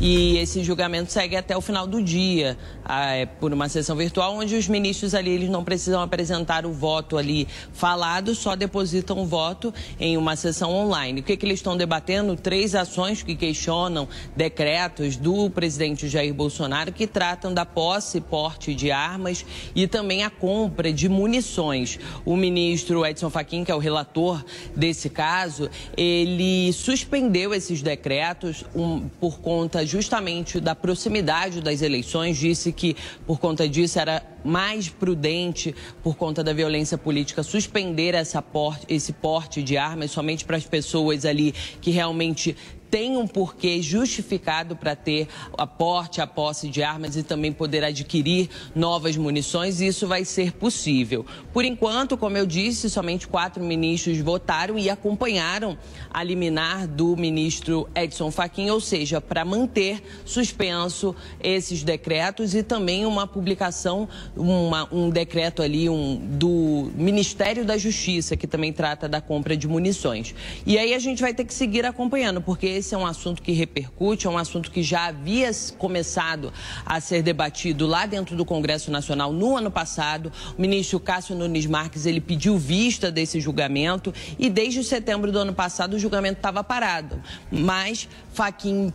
E 0.00 0.36
esse 0.38 0.62
julgamento 0.62 1.10
segue 1.10 1.36
até 1.36 1.56
o 1.56 1.60
final 1.60 1.86
do 1.86 2.02
dia, 2.02 2.58
é, 2.88 3.26
por 3.26 3.52
uma 3.52 3.68
sessão 3.68 3.96
virtual, 3.96 4.36
onde 4.36 4.54
os 4.54 4.68
ministros 4.68 5.14
ali 5.14 5.30
eles 5.30 5.48
não 5.48 5.64
precisam 5.64 6.00
apresentar 6.00 6.64
o 6.64 6.72
voto 6.72 7.16
ali 7.16 7.48
falado, 7.72 8.34
só 8.34 8.54
depositam 8.54 9.18
o 9.18 9.26
voto 9.26 9.72
em 9.98 10.16
uma 10.16 10.36
sessão 10.36 10.72
online. 10.72 11.20
O 11.20 11.22
que, 11.22 11.36
que 11.36 11.44
eles 11.44 11.58
estão 11.58 11.76
debatendo? 11.76 12.36
Três 12.36 12.74
ações 12.74 13.22
que 13.22 13.34
questionam 13.34 14.08
decretos 14.36 15.16
do 15.16 15.50
presidente 15.50 16.08
Jair 16.08 16.32
Bolsonaro 16.32 16.92
que 16.92 17.06
tratam 17.06 17.52
da 17.52 17.64
posse 17.66 18.18
e 18.18 18.20
porte 18.20 18.74
de 18.74 18.90
armas 18.90 19.44
e 19.74 19.86
também 19.86 20.22
a 20.22 20.30
compra 20.30 20.92
de 20.92 21.08
munições. 21.08 21.98
O 22.24 22.36
ministro 22.36 23.04
Edson 23.04 23.30
Fachin, 23.30 23.64
que 23.64 23.72
é 23.72 23.74
o 23.74 23.78
relator 23.78 24.44
desse 24.74 25.10
caso, 25.10 25.68
ele 25.96 26.72
suspendeu 26.72 27.52
esses 27.52 27.82
decretos 27.82 28.64
um, 28.74 29.08
por 29.20 29.40
conta 29.40 29.84
justamente 29.84 30.60
da 30.60 30.74
proximidade 30.74 31.60
das 31.60 31.82
eleições, 31.82 32.36
disse 32.36 32.72
que 32.76 32.96
por 33.26 33.40
conta 33.40 33.68
disso 33.68 33.98
era 33.98 34.22
mais 34.44 34.88
prudente, 34.88 35.74
por 36.02 36.16
conta 36.16 36.44
da 36.44 36.52
violência 36.52 36.96
política, 36.96 37.42
suspender 37.42 38.14
essa 38.14 38.40
porte, 38.40 38.86
esse 38.88 39.12
porte 39.12 39.62
de 39.62 39.76
armas 39.76 40.10
somente 40.12 40.44
para 40.44 40.56
as 40.56 40.64
pessoas 40.64 41.24
ali 41.24 41.52
que 41.80 41.90
realmente 41.90 42.56
tem 42.90 43.16
um 43.16 43.26
porquê 43.26 43.80
justificado 43.82 44.76
para 44.76 44.94
ter 44.94 45.28
a 45.56 45.66
porte, 45.66 46.20
a 46.20 46.26
posse 46.26 46.68
de 46.68 46.82
armas 46.82 47.16
e 47.16 47.22
também 47.22 47.52
poder 47.52 47.84
adquirir 47.84 48.48
novas 48.74 49.16
munições, 49.16 49.80
isso 49.80 50.06
vai 50.06 50.24
ser 50.24 50.52
possível. 50.52 51.24
Por 51.52 51.64
enquanto, 51.64 52.16
como 52.16 52.36
eu 52.36 52.46
disse, 52.46 52.88
somente 52.88 53.26
quatro 53.28 53.62
ministros 53.62 54.18
votaram 54.18 54.78
e 54.78 54.88
acompanharam 54.88 55.76
a 56.12 56.22
liminar 56.22 56.86
do 56.86 57.16
ministro 57.16 57.88
Edson 57.94 58.30
Fachin, 58.30 58.70
ou 58.70 58.80
seja, 58.80 59.20
para 59.20 59.44
manter 59.44 60.02
suspenso 60.24 61.14
esses 61.42 61.82
decretos 61.82 62.54
e 62.54 62.62
também 62.62 63.04
uma 63.04 63.26
publicação, 63.26 64.08
uma, 64.36 64.88
um 64.92 65.10
decreto 65.10 65.62
ali 65.62 65.88
um, 65.88 66.16
do 66.16 66.90
Ministério 66.94 67.64
da 67.64 67.76
Justiça, 67.76 68.36
que 68.36 68.46
também 68.46 68.72
trata 68.72 69.08
da 69.08 69.20
compra 69.20 69.56
de 69.56 69.68
munições. 69.68 70.34
E 70.64 70.78
aí 70.78 70.94
a 70.94 70.98
gente 70.98 71.20
vai 71.20 71.34
ter 71.34 71.44
que 71.44 71.54
seguir 71.54 71.84
acompanhando, 71.84 72.40
porque 72.40 72.75
esse 72.76 72.94
é 72.94 72.98
um 72.98 73.06
assunto 73.06 73.42
que 73.42 73.52
repercute, 73.52 74.26
é 74.26 74.30
um 74.30 74.38
assunto 74.38 74.70
que 74.70 74.82
já 74.82 75.06
havia 75.06 75.50
começado 75.78 76.52
a 76.84 77.00
ser 77.00 77.22
debatido 77.22 77.86
lá 77.86 78.06
dentro 78.06 78.36
do 78.36 78.44
Congresso 78.44 78.90
Nacional 78.90 79.32
no 79.32 79.56
ano 79.56 79.70
passado. 79.70 80.32
O 80.56 80.60
ministro 80.60 81.00
Cássio 81.00 81.34
Nunes 81.34 81.66
Marques 81.66 82.06
ele 82.06 82.20
pediu 82.20 82.58
vista 82.58 83.10
desse 83.10 83.40
julgamento 83.40 84.12
e 84.38 84.48
desde 84.48 84.82
setembro 84.84 85.32
do 85.32 85.38
ano 85.38 85.54
passado 85.54 85.94
o 85.94 85.98
julgamento 85.98 86.38
estava 86.38 86.62
parado. 86.62 87.20
Mas 87.50 88.08
Faquim 88.32 88.92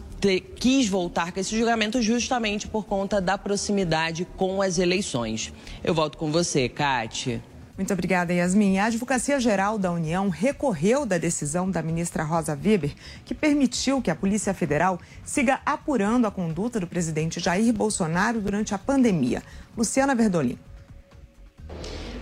quis 0.56 0.88
voltar 0.88 1.32
com 1.32 1.40
esse 1.40 1.58
julgamento 1.58 2.02
justamente 2.02 2.68
por 2.68 2.86
conta 2.86 3.20
da 3.20 3.38
proximidade 3.38 4.28
com 4.38 4.62
as 4.62 4.78
eleições. 4.78 5.52
Eu 5.84 5.94
volto 5.94 6.18
com 6.18 6.32
você, 6.32 6.70
Kátia. 6.70 7.51
Muito 7.82 7.94
obrigada, 7.94 8.32
Yasmin. 8.32 8.78
A 8.78 8.86
Advocacia 8.86 9.40
Geral 9.40 9.76
da 9.80 9.92
União 9.92 10.30
recorreu 10.30 11.04
da 11.04 11.18
decisão 11.18 11.72
da 11.72 11.82
ministra 11.82 12.24
Rosa 12.24 12.54
Weber, 12.54 12.94
que 13.26 13.34
permitiu 13.34 14.00
que 14.04 14.12
a 14.12 14.16
Polícia 14.16 14.54
Federal 14.54 15.00
siga 15.26 15.60
apurando 15.66 16.28
a 16.28 16.32
conduta 16.32 16.80
do 16.80 16.86
presidente 16.86 17.40
Jair 17.40 17.74
Bolsonaro 17.74 18.40
durante 18.40 18.76
a 18.76 18.78
pandemia. 18.78 19.42
Luciana 19.76 20.14
Verdolim. 20.14 20.60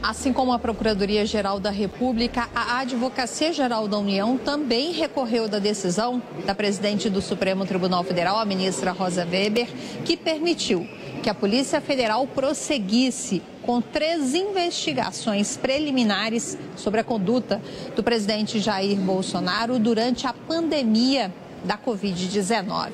Assim 0.02 0.32
como 0.32 0.54
a 0.54 0.60
Procuradoria-Geral 0.60 1.60
da 1.60 1.72
República, 1.72 2.48
a 2.56 2.80
Advocacia 2.80 3.52
Geral 3.52 3.86
da 3.86 3.98
União 3.98 4.38
também 4.38 4.94
recorreu 4.94 5.50
da 5.50 5.60
decisão 5.60 6.22
da 6.46 6.56
presidente 6.56 7.10
do 7.10 7.22
Supremo 7.22 7.66
Tribunal 7.66 8.06
Federal, 8.06 8.40
a 8.40 8.46
ministra 8.46 8.94
Rosa 8.94 9.28
Weber, 9.30 9.68
que 10.06 10.16
permitiu 10.16 10.88
que 11.22 11.30
a 11.30 11.34
Polícia 11.34 11.82
Federal 11.82 12.26
prosseguisse 12.26 13.42
com 13.70 13.80
três 13.82 14.34
investigações 14.34 15.56
preliminares 15.56 16.58
sobre 16.76 17.02
a 17.02 17.04
conduta 17.04 17.62
do 17.96 18.02
presidente 18.02 18.60
Jair 18.60 18.98
Bolsonaro 18.98 19.78
durante 19.78 20.26
a 20.26 20.34
pandemia 20.34 21.32
da 21.64 21.78
Covid-19. 21.78 22.90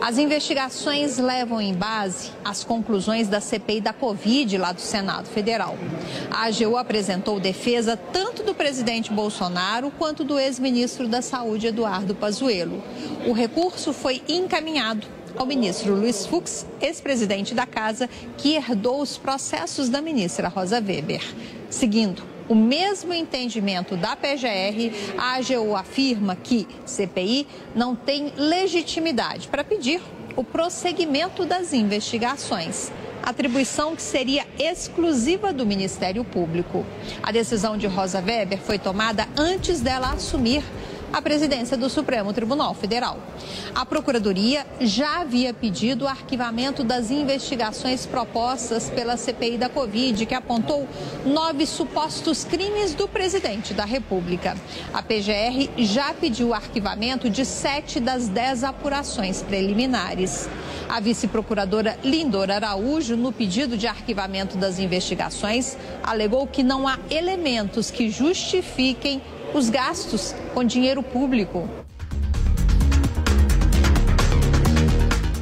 As 0.00 0.16
investigações 0.16 1.18
levam 1.18 1.60
em 1.60 1.74
base 1.74 2.30
as 2.44 2.62
conclusões 2.62 3.26
da 3.26 3.40
CPI 3.40 3.80
da 3.80 3.92
Covid 3.92 4.56
lá 4.56 4.70
do 4.70 4.80
Senado 4.80 5.26
Federal. 5.26 5.76
A 6.30 6.44
AGU 6.44 6.76
apresentou 6.76 7.40
defesa 7.40 7.96
tanto 7.96 8.44
do 8.44 8.54
presidente 8.54 9.12
Bolsonaro 9.12 9.90
quanto 9.98 10.22
do 10.22 10.38
ex-ministro 10.38 11.08
da 11.08 11.22
Saúde, 11.22 11.66
Eduardo 11.66 12.14
Pazuello. 12.14 12.80
O 13.26 13.32
recurso 13.32 13.92
foi 13.92 14.22
encaminhado 14.28 15.08
ao 15.36 15.46
ministro 15.46 15.94
Luiz 15.94 16.26
Fux, 16.26 16.66
ex-presidente 16.80 17.54
da 17.54 17.66
casa, 17.66 18.08
que 18.36 18.54
herdou 18.54 19.00
os 19.00 19.16
processos 19.16 19.88
da 19.88 20.00
ministra 20.00 20.48
Rosa 20.48 20.76
Weber. 20.76 21.22
Seguindo 21.68 22.22
o 22.48 22.54
mesmo 22.54 23.12
entendimento 23.12 23.96
da 23.96 24.14
PGR, 24.14 24.92
a 25.16 25.36
AGU 25.36 25.74
afirma 25.74 26.36
que 26.36 26.68
CPI 26.84 27.46
não 27.74 27.96
tem 27.96 28.32
legitimidade 28.36 29.48
para 29.48 29.64
pedir 29.64 30.00
o 30.36 30.44
prosseguimento 30.44 31.44
das 31.46 31.72
investigações 31.72 32.92
atribuição 33.24 33.96
que 33.96 34.02
seria 34.02 34.46
exclusiva 34.58 35.52
do 35.52 35.64
Ministério 35.64 36.24
Público. 36.24 36.84
A 37.22 37.32
decisão 37.32 37.76
de 37.76 37.86
Rosa 37.86 38.20
Weber 38.20 38.58
foi 38.58 38.78
tomada 38.78 39.26
antes 39.36 39.80
dela 39.80 40.10
assumir 40.12 40.62
a 41.14 41.22
presidência 41.22 41.76
do 41.76 41.88
Supremo 41.88 42.32
Tribunal 42.32 42.74
Federal. 42.74 43.20
A 43.72 43.86
Procuradoria 43.86 44.66
já 44.80 45.20
havia 45.20 45.54
pedido 45.54 46.06
o 46.06 46.08
arquivamento 46.08 46.82
das 46.82 47.08
investigações 47.08 48.04
propostas 48.04 48.90
pela 48.90 49.16
CPI 49.16 49.56
da 49.56 49.68
Covid, 49.68 50.26
que 50.26 50.34
apontou 50.34 50.88
nove 51.24 51.66
supostos 51.66 52.42
crimes 52.42 52.94
do 52.94 53.06
presidente 53.06 53.72
da 53.72 53.84
República. 53.84 54.56
A 54.92 55.02
PGR 55.04 55.70
já 55.78 56.12
pediu 56.12 56.48
o 56.48 56.54
arquivamento 56.54 57.30
de 57.30 57.44
sete 57.44 58.00
das 58.00 58.28
dez 58.28 58.64
apurações 58.64 59.40
preliminares. 59.40 60.48
A 60.88 60.98
vice-procuradora 60.98 61.96
Lindor 62.02 62.50
Araújo, 62.50 63.16
no 63.16 63.32
pedido 63.32 63.76
de 63.76 63.86
arquivamento 63.86 64.56
das 64.58 64.80
investigações, 64.80 65.76
alegou 66.02 66.44
que 66.44 66.64
não 66.64 66.88
há 66.88 66.98
elementos 67.08 67.88
que 67.88 68.10
justifiquem 68.10 69.22
os 69.54 69.70
gastos 69.70 70.34
com 70.52 70.64
dinheiro 70.64 71.02
público. 71.02 71.68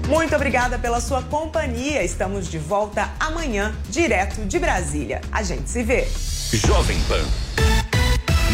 Muito 0.07 0.37
obrigada 0.37 0.79
pela 0.79 1.01
sua 1.01 1.23
companhia. 1.23 2.05
Estamos 2.05 2.49
de 2.49 2.59
volta 2.59 3.11
amanhã, 3.19 3.75
direto 3.89 4.45
de 4.45 4.59
Brasília. 4.59 5.23
A 5.33 5.43
gente 5.43 5.69
se 5.71 5.83
vê. 5.83 6.07
Jovem 6.53 7.01
Pan 7.05 7.25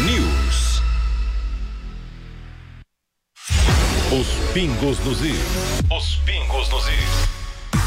News. 0.05 0.81
Os 4.17 4.53
pingos 4.53 4.97
nos 4.99 5.21
is. 5.21 5.37
Os 5.91 6.15
pingos 6.25 6.69
nos 6.69 6.87
is 6.87 7.38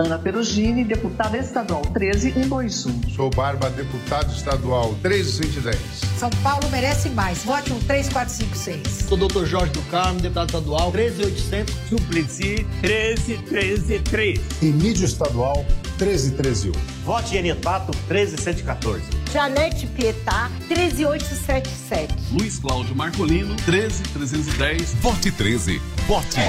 Ana 0.00 0.18
Perugini, 0.18 0.82
deputada 0.82 1.36
estadual 1.36 1.82
13121. 1.92 3.10
Sou 3.14 3.28
Barba, 3.28 3.68
deputado 3.68 4.32
estadual 4.32 4.94
13110. 5.02 5.78
São 6.18 6.30
Paulo 6.42 6.70
merece 6.70 7.10
mais. 7.10 7.44
Vote 7.44 7.70
1 7.70 7.80
3456. 7.80 9.06
Sou 9.06 9.18
doutor 9.18 9.44
Jorge 9.44 9.72
do 9.72 9.82
Carmo, 9.90 10.18
deputado 10.18 10.48
estadual 10.48 10.90
13800. 10.90 11.74
Suplicy 11.90 12.66
13133. 12.80 14.40
Emílio 14.62 15.04
estadual 15.04 15.66
13131. 15.98 16.72
Vote 17.04 17.36
Enietato 17.36 17.92
13114. 18.08 19.02
Janete 19.32 19.86
Pietá 19.86 20.50
13877. 20.68 22.14
Luiz 22.32 22.58
Cláudio 22.58 22.94
Marcolino 22.96 23.54
13310. 23.56 24.94
Vote 24.94 25.30
13. 25.30 25.80
Vote. 26.06 26.40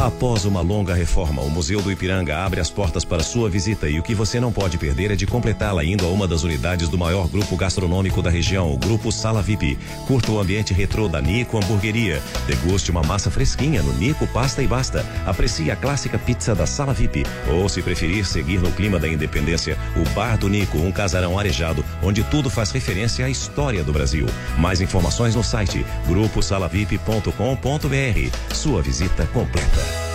Após 0.00 0.44
uma 0.44 0.60
longa 0.60 0.94
reforma, 0.94 1.42
o 1.42 1.50
Museu 1.50 1.80
do 1.80 1.90
Ipiranga 1.90 2.38
abre 2.38 2.60
as 2.60 2.70
portas 2.70 3.04
para 3.04 3.22
sua 3.22 3.48
visita 3.48 3.88
e 3.88 3.98
o 3.98 4.02
que 4.02 4.14
você 4.14 4.40
não 4.40 4.52
pode 4.52 4.78
perder 4.78 5.12
é 5.12 5.16
de 5.16 5.26
completá-la 5.26 5.84
indo 5.84 6.04
a 6.04 6.08
uma 6.08 6.26
das 6.26 6.42
unidades 6.42 6.88
do 6.88 6.98
maior 6.98 7.28
grupo 7.28 7.56
gastronômico 7.56 8.20
da 8.20 8.30
região, 8.30 8.72
o 8.72 8.76
Grupo 8.76 9.12
Sala 9.12 9.40
VIP. 9.40 9.78
Curta 10.06 10.32
o 10.32 10.40
ambiente 10.40 10.74
retrô 10.74 11.08
da 11.08 11.20
Nico 11.20 11.56
Hamburgueria. 11.56 12.20
Deguste 12.46 12.90
uma 12.90 13.02
massa 13.02 13.30
fresquinha 13.30 13.82
no 13.82 13.92
Nico 13.92 14.26
Pasta 14.28 14.62
e 14.62 14.66
Basta. 14.66 15.06
Aprecie 15.24 15.70
a 15.70 15.76
clássica 15.76 16.18
pizza 16.18 16.54
da 16.54 16.66
Sala 16.66 16.92
VIP. 16.92 17.24
Ou, 17.52 17.68
se 17.68 17.80
preferir 17.80 18.26
seguir 18.26 18.58
no 18.58 18.72
clima 18.72 18.98
da 18.98 19.08
independência, 19.08 19.77
o 19.96 20.08
Bar 20.14 20.38
do 20.38 20.48
Nico, 20.48 20.78
um 20.78 20.92
casarão 20.92 21.38
arejado, 21.38 21.84
onde 22.02 22.24
tudo 22.24 22.50
faz 22.50 22.70
referência 22.70 23.26
à 23.26 23.30
história 23.30 23.84
do 23.84 23.92
Brasil. 23.92 24.26
Mais 24.56 24.80
informações 24.80 25.34
no 25.34 25.44
site 25.44 25.84
gruposalavip.com.br. 26.06 28.54
Sua 28.54 28.82
visita 28.82 29.26
completa. 29.26 30.07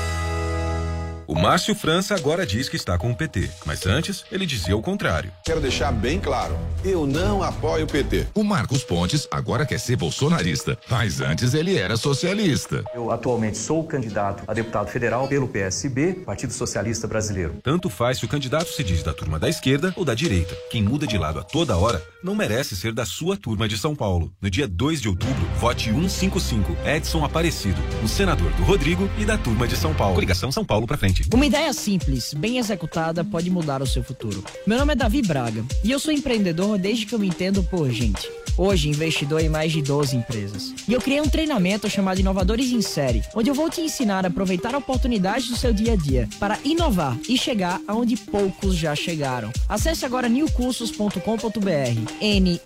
O 1.26 1.36
Márcio 1.36 1.74
França 1.74 2.16
agora 2.16 2.46
diz 2.46 2.68
que 2.68 2.76
está 2.76 2.98
com 2.98 3.10
o 3.10 3.16
PT, 3.16 3.50
mas 3.66 3.86
antes 3.86 4.26
ele 4.32 4.46
dizia 4.46 4.76
o 4.76 4.82
contrário. 4.82 5.32
Quero 5.46 5.62
deixar 5.62 5.92
bem 5.92 6.20
claro, 6.20 6.58
eu 6.84 7.08
não 7.08 7.42
apoio 7.42 7.86
o 7.86 7.88
PT. 7.88 8.28
O 8.36 8.44
Marcos 8.44 8.84
Pontes 8.84 9.28
agora 9.32 9.66
quer 9.66 9.80
ser 9.80 9.96
bolsonarista, 9.96 10.78
mas 10.90 11.22
antes 11.22 11.54
ele 11.54 11.78
era 11.78 11.96
socialista. 11.96 12.84
Eu 12.94 13.10
atualmente 13.10 13.58
sou 13.58 13.84
candidato 13.86 14.44
a 14.48 14.54
deputado 14.54 14.90
federal 14.90 15.28
pelo 15.28 15.48
PSB, 15.48 16.14
Partido 16.26 16.52
Socialista 16.52 17.08
Brasileiro. 17.08 17.56
Tanto 17.64 17.90
faz 17.90 18.18
se 18.18 18.26
o 18.26 18.28
candidato 18.30 18.70
se 18.70 18.84
diz 18.84 19.02
da 19.02 19.14
turma 19.14 19.40
da 19.40 19.48
esquerda 19.48 19.94
ou 19.96 20.04
da 20.04 20.14
direita. 20.14 20.56
Quem 20.70 20.84
muda 20.84 21.08
de 21.08 21.18
lado 21.18 21.40
a 21.40 21.44
toda 21.44 21.78
hora 21.78 22.04
não 22.22 22.36
merece 22.36 22.76
ser 22.76 22.94
da 22.94 23.06
sua 23.06 23.38
turma 23.38 23.68
de 23.68 23.78
São 23.78 23.96
Paulo. 23.96 24.34
No 24.42 24.50
dia 24.50 24.68
2 24.68 25.02
de 25.02 25.08
outubro, 25.08 25.46
vote 25.60 25.92
155 25.92 26.76
Edson 26.86 27.24
Aparecido, 27.24 27.82
o 28.04 28.08
senador 28.08 28.52
do 28.54 28.64
Rodrigo 28.64 29.10
e 29.18 29.26
da 29.26 29.38
turma 29.38 29.68
de 29.68 29.78
São 29.78 29.94
Paulo. 29.94 30.16
Coligação 30.16 30.52
São 30.52 30.66
Paulo 30.66 30.86
pra 30.86 30.98
frente. 30.98 31.13
Uma 31.34 31.46
ideia 31.46 31.72
simples, 31.74 32.34
bem 32.34 32.58
executada, 32.58 33.24
pode 33.24 33.50
mudar 33.50 33.82
o 33.82 33.88
seu 33.88 34.04
futuro. 34.04 34.44
Meu 34.66 34.78
nome 34.78 34.94
é 34.94 34.96
Davi 34.96 35.22
Braga 35.22 35.64
e 35.84 35.92
eu 35.92 36.00
sou 36.00 36.14
empreendedor 36.14 36.78
desde 36.78 37.06
que 37.06 37.14
eu 37.14 37.20
me 37.20 37.28
entendo 37.28 37.64
por 37.64 37.90
gente. 37.90 38.30
hoje 38.58 38.90
investidor 38.90 39.42
em 39.42 39.50
mais 39.50 39.72
de 39.72 39.82
12 39.82 40.16
empresas. 40.16 40.74
E 40.88 40.94
eu 40.94 41.02
criei 41.02 41.22
um 41.22 41.28
treinamento 41.28 41.90
chamado 41.90 42.20
Inovadores 42.20 42.72
em 42.72 42.82
Série, 42.82 43.24
onde 43.34 43.50
eu 43.50 43.56
vou 43.56 43.70
te 43.70 43.82
ensinar 43.82 44.26
a 44.26 44.28
aproveitar 44.28 44.76
oportunidades 44.76 45.50
do 45.50 45.56
seu 45.56 45.74
dia 45.74 45.94
a 45.94 45.96
dia 45.96 46.28
para 46.40 46.60
inovar 46.64 47.18
e 47.28 47.38
chegar 47.38 47.82
aonde 47.88 48.16
poucos 48.16 48.76
já 48.76 48.96
chegaram. 48.96 49.52
Acesse 49.68 50.06
agora 50.06 50.30
newcursos.com.br, 50.30 51.20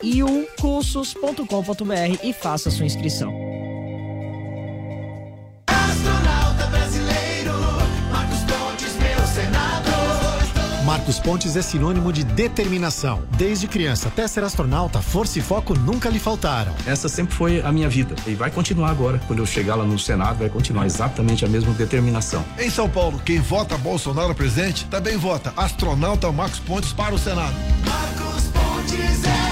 niucursos.com.br 0.03 2.19
e 2.23 2.33
faça 2.33 2.69
sua 2.69 2.85
inscrição. 2.85 3.36
Marcos 11.07 11.23
Pontes 11.23 11.55
é 11.55 11.61
sinônimo 11.61 12.11
de 12.11 12.21
determinação. 12.25 13.23
Desde 13.37 13.65
criança 13.65 14.09
até 14.09 14.27
ser 14.27 14.43
astronauta, 14.43 15.01
força 15.01 15.39
e 15.39 15.41
foco 15.41 15.73
nunca 15.73 16.09
lhe 16.09 16.19
faltaram. 16.19 16.75
Essa 16.85 17.07
sempre 17.07 17.33
foi 17.33 17.61
a 17.61 17.71
minha 17.71 17.87
vida 17.87 18.13
e 18.27 18.35
vai 18.35 18.51
continuar 18.51 18.89
agora. 18.89 19.17
Quando 19.25 19.39
eu 19.39 19.45
chegar 19.45 19.75
lá 19.75 19.85
no 19.85 19.97
Senado, 19.97 20.39
vai 20.39 20.49
continuar 20.49 20.85
exatamente 20.85 21.45
a 21.45 21.47
mesma 21.47 21.71
determinação. 21.71 22.43
Em 22.59 22.69
São 22.69 22.89
Paulo, 22.89 23.21
quem 23.23 23.39
vota 23.39 23.77
Bolsonaro 23.77 24.35
presidente 24.35 24.85
também 24.87 25.15
vota 25.15 25.53
astronauta 25.55 26.29
Marcos 26.29 26.59
Pontes 26.59 26.91
para 26.91 27.15
o 27.15 27.17
Senado. 27.17 27.55
Marcos 27.85 28.43
Pontes 28.47 29.23
é 29.23 29.46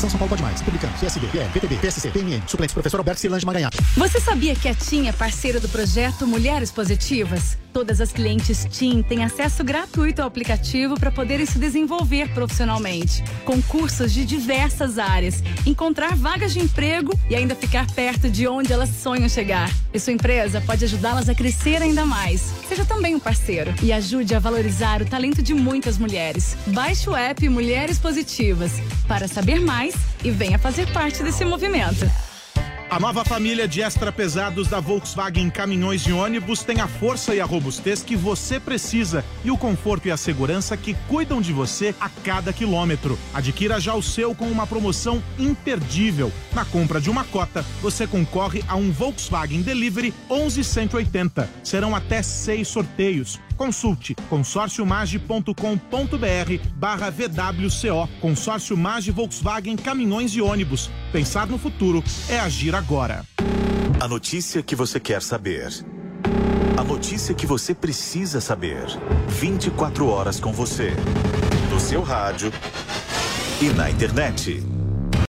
Coligação 0.00 0.10
São 0.10 0.18
Paulo 0.18 0.30
Pode 0.30 0.42
Mais. 0.42 0.60
Republicano, 0.60 0.92
PSB, 0.98 1.26
PL, 1.28 1.50
PTB, 1.50 1.76
PSC, 1.76 2.10
PMN. 2.10 2.42
Suplente 2.46 2.72
professor 2.72 2.98
Alberto 2.98 3.20
Silange 3.20 3.44
Maganhato. 3.44 3.76
Você 3.96 4.20
sabia 4.20 4.54
que 4.54 4.68
a 4.68 4.74
TIM 4.74 5.08
é 5.08 5.12
parceira 5.12 5.60
do 5.60 5.68
projeto 5.68 6.26
Mulheres 6.26 6.70
Positivas? 6.70 7.58
Todas 7.72 8.00
as 8.00 8.10
clientes 8.10 8.66
TIM 8.68 9.02
têm 9.02 9.22
acesso 9.22 9.62
gratuito 9.62 10.22
ao 10.22 10.28
aplicativo 10.28 10.98
para 10.98 11.10
poderem 11.10 11.46
se 11.46 11.58
desenvolver 11.58 12.28
profissionalmente, 12.34 13.22
com 13.44 13.62
cursos 13.62 14.12
de 14.12 14.24
diversas 14.24 14.98
áreas, 14.98 15.42
encontrar 15.64 16.16
vagas 16.16 16.52
de 16.52 16.58
emprego 16.58 17.16
e 17.28 17.36
ainda 17.36 17.54
ficar 17.54 17.86
perto 17.92 18.28
de 18.28 18.48
onde 18.48 18.72
elas 18.72 18.88
sonham 18.88 19.28
chegar. 19.28 19.70
E 19.94 20.00
sua 20.00 20.12
empresa 20.12 20.60
pode 20.60 20.84
ajudá-las 20.84 21.28
a 21.28 21.34
crescer 21.34 21.80
ainda 21.80 22.04
mais. 22.04 22.52
Seja 22.68 22.84
também 22.84 23.14
um 23.14 23.20
parceiro 23.20 23.72
e 23.82 23.92
ajude 23.92 24.34
a 24.34 24.40
valorizar 24.40 25.00
o 25.00 25.04
talento 25.06 25.40
de 25.40 25.54
muitas 25.54 25.96
mulheres. 25.96 26.56
Baixe 26.68 27.08
o 27.08 27.14
app 27.14 27.48
Mulheres 27.48 27.98
Positivas 27.98 28.72
para 29.06 29.28
saber 29.28 29.60
mais 29.90 29.94
e 30.24 30.30
venha 30.30 30.58
fazer 30.58 30.90
parte 30.92 31.22
desse 31.22 31.44
movimento. 31.44 32.10
A 32.90 32.98
nova 32.98 33.24
família 33.24 33.68
de 33.68 33.80
extra 33.80 34.10
pesados 34.10 34.66
da 34.66 34.80
Volkswagen 34.80 35.48
Caminhões 35.48 36.02
e 36.02 36.12
Ônibus 36.12 36.64
tem 36.64 36.80
a 36.80 36.88
força 36.88 37.32
e 37.32 37.40
a 37.40 37.44
robustez 37.44 38.02
que 38.02 38.16
você 38.16 38.58
precisa 38.58 39.24
e 39.44 39.50
o 39.50 39.56
conforto 39.56 40.08
e 40.08 40.10
a 40.10 40.16
segurança 40.16 40.76
que 40.76 40.94
cuidam 41.06 41.40
de 41.40 41.52
você 41.52 41.94
a 42.00 42.08
cada 42.08 42.52
quilômetro. 42.52 43.16
Adquira 43.32 43.78
já 43.78 43.94
o 43.94 44.02
seu 44.02 44.34
com 44.34 44.46
uma 44.46 44.66
promoção 44.66 45.22
imperdível. 45.38 46.32
Na 46.52 46.64
compra 46.64 47.00
de 47.00 47.08
uma 47.08 47.22
cota, 47.22 47.64
você 47.80 48.08
concorre 48.08 48.64
a 48.66 48.74
um 48.74 48.90
Volkswagen 48.90 49.62
Delivery 49.62 50.12
11180. 50.28 51.48
Serão 51.62 51.94
até 51.94 52.24
seis 52.24 52.66
sorteios. 52.66 53.38
Consulte 53.60 54.14
consórciomage.com.br 54.30 55.52
barra 56.76 57.10
VWCO. 57.10 58.08
Consórcio 58.18 58.74
Mage 58.74 59.10
Volkswagen 59.10 59.76
Caminhões 59.76 60.32
e 60.34 60.40
Ônibus. 60.40 60.90
Pensar 61.12 61.46
no 61.46 61.58
futuro 61.58 62.02
é 62.30 62.40
agir 62.40 62.74
agora. 62.74 63.22
A 64.00 64.08
notícia 64.08 64.62
que 64.62 64.74
você 64.74 64.98
quer 64.98 65.20
saber. 65.20 65.68
A 66.74 66.82
notícia 66.82 67.34
que 67.34 67.44
você 67.44 67.74
precisa 67.74 68.40
saber. 68.40 68.86
24 69.28 70.06
horas 70.06 70.40
com 70.40 70.54
você. 70.54 70.94
No 71.70 71.78
seu 71.78 72.00
rádio 72.00 72.50
e 73.60 73.68
na 73.74 73.90
internet. 73.90 74.79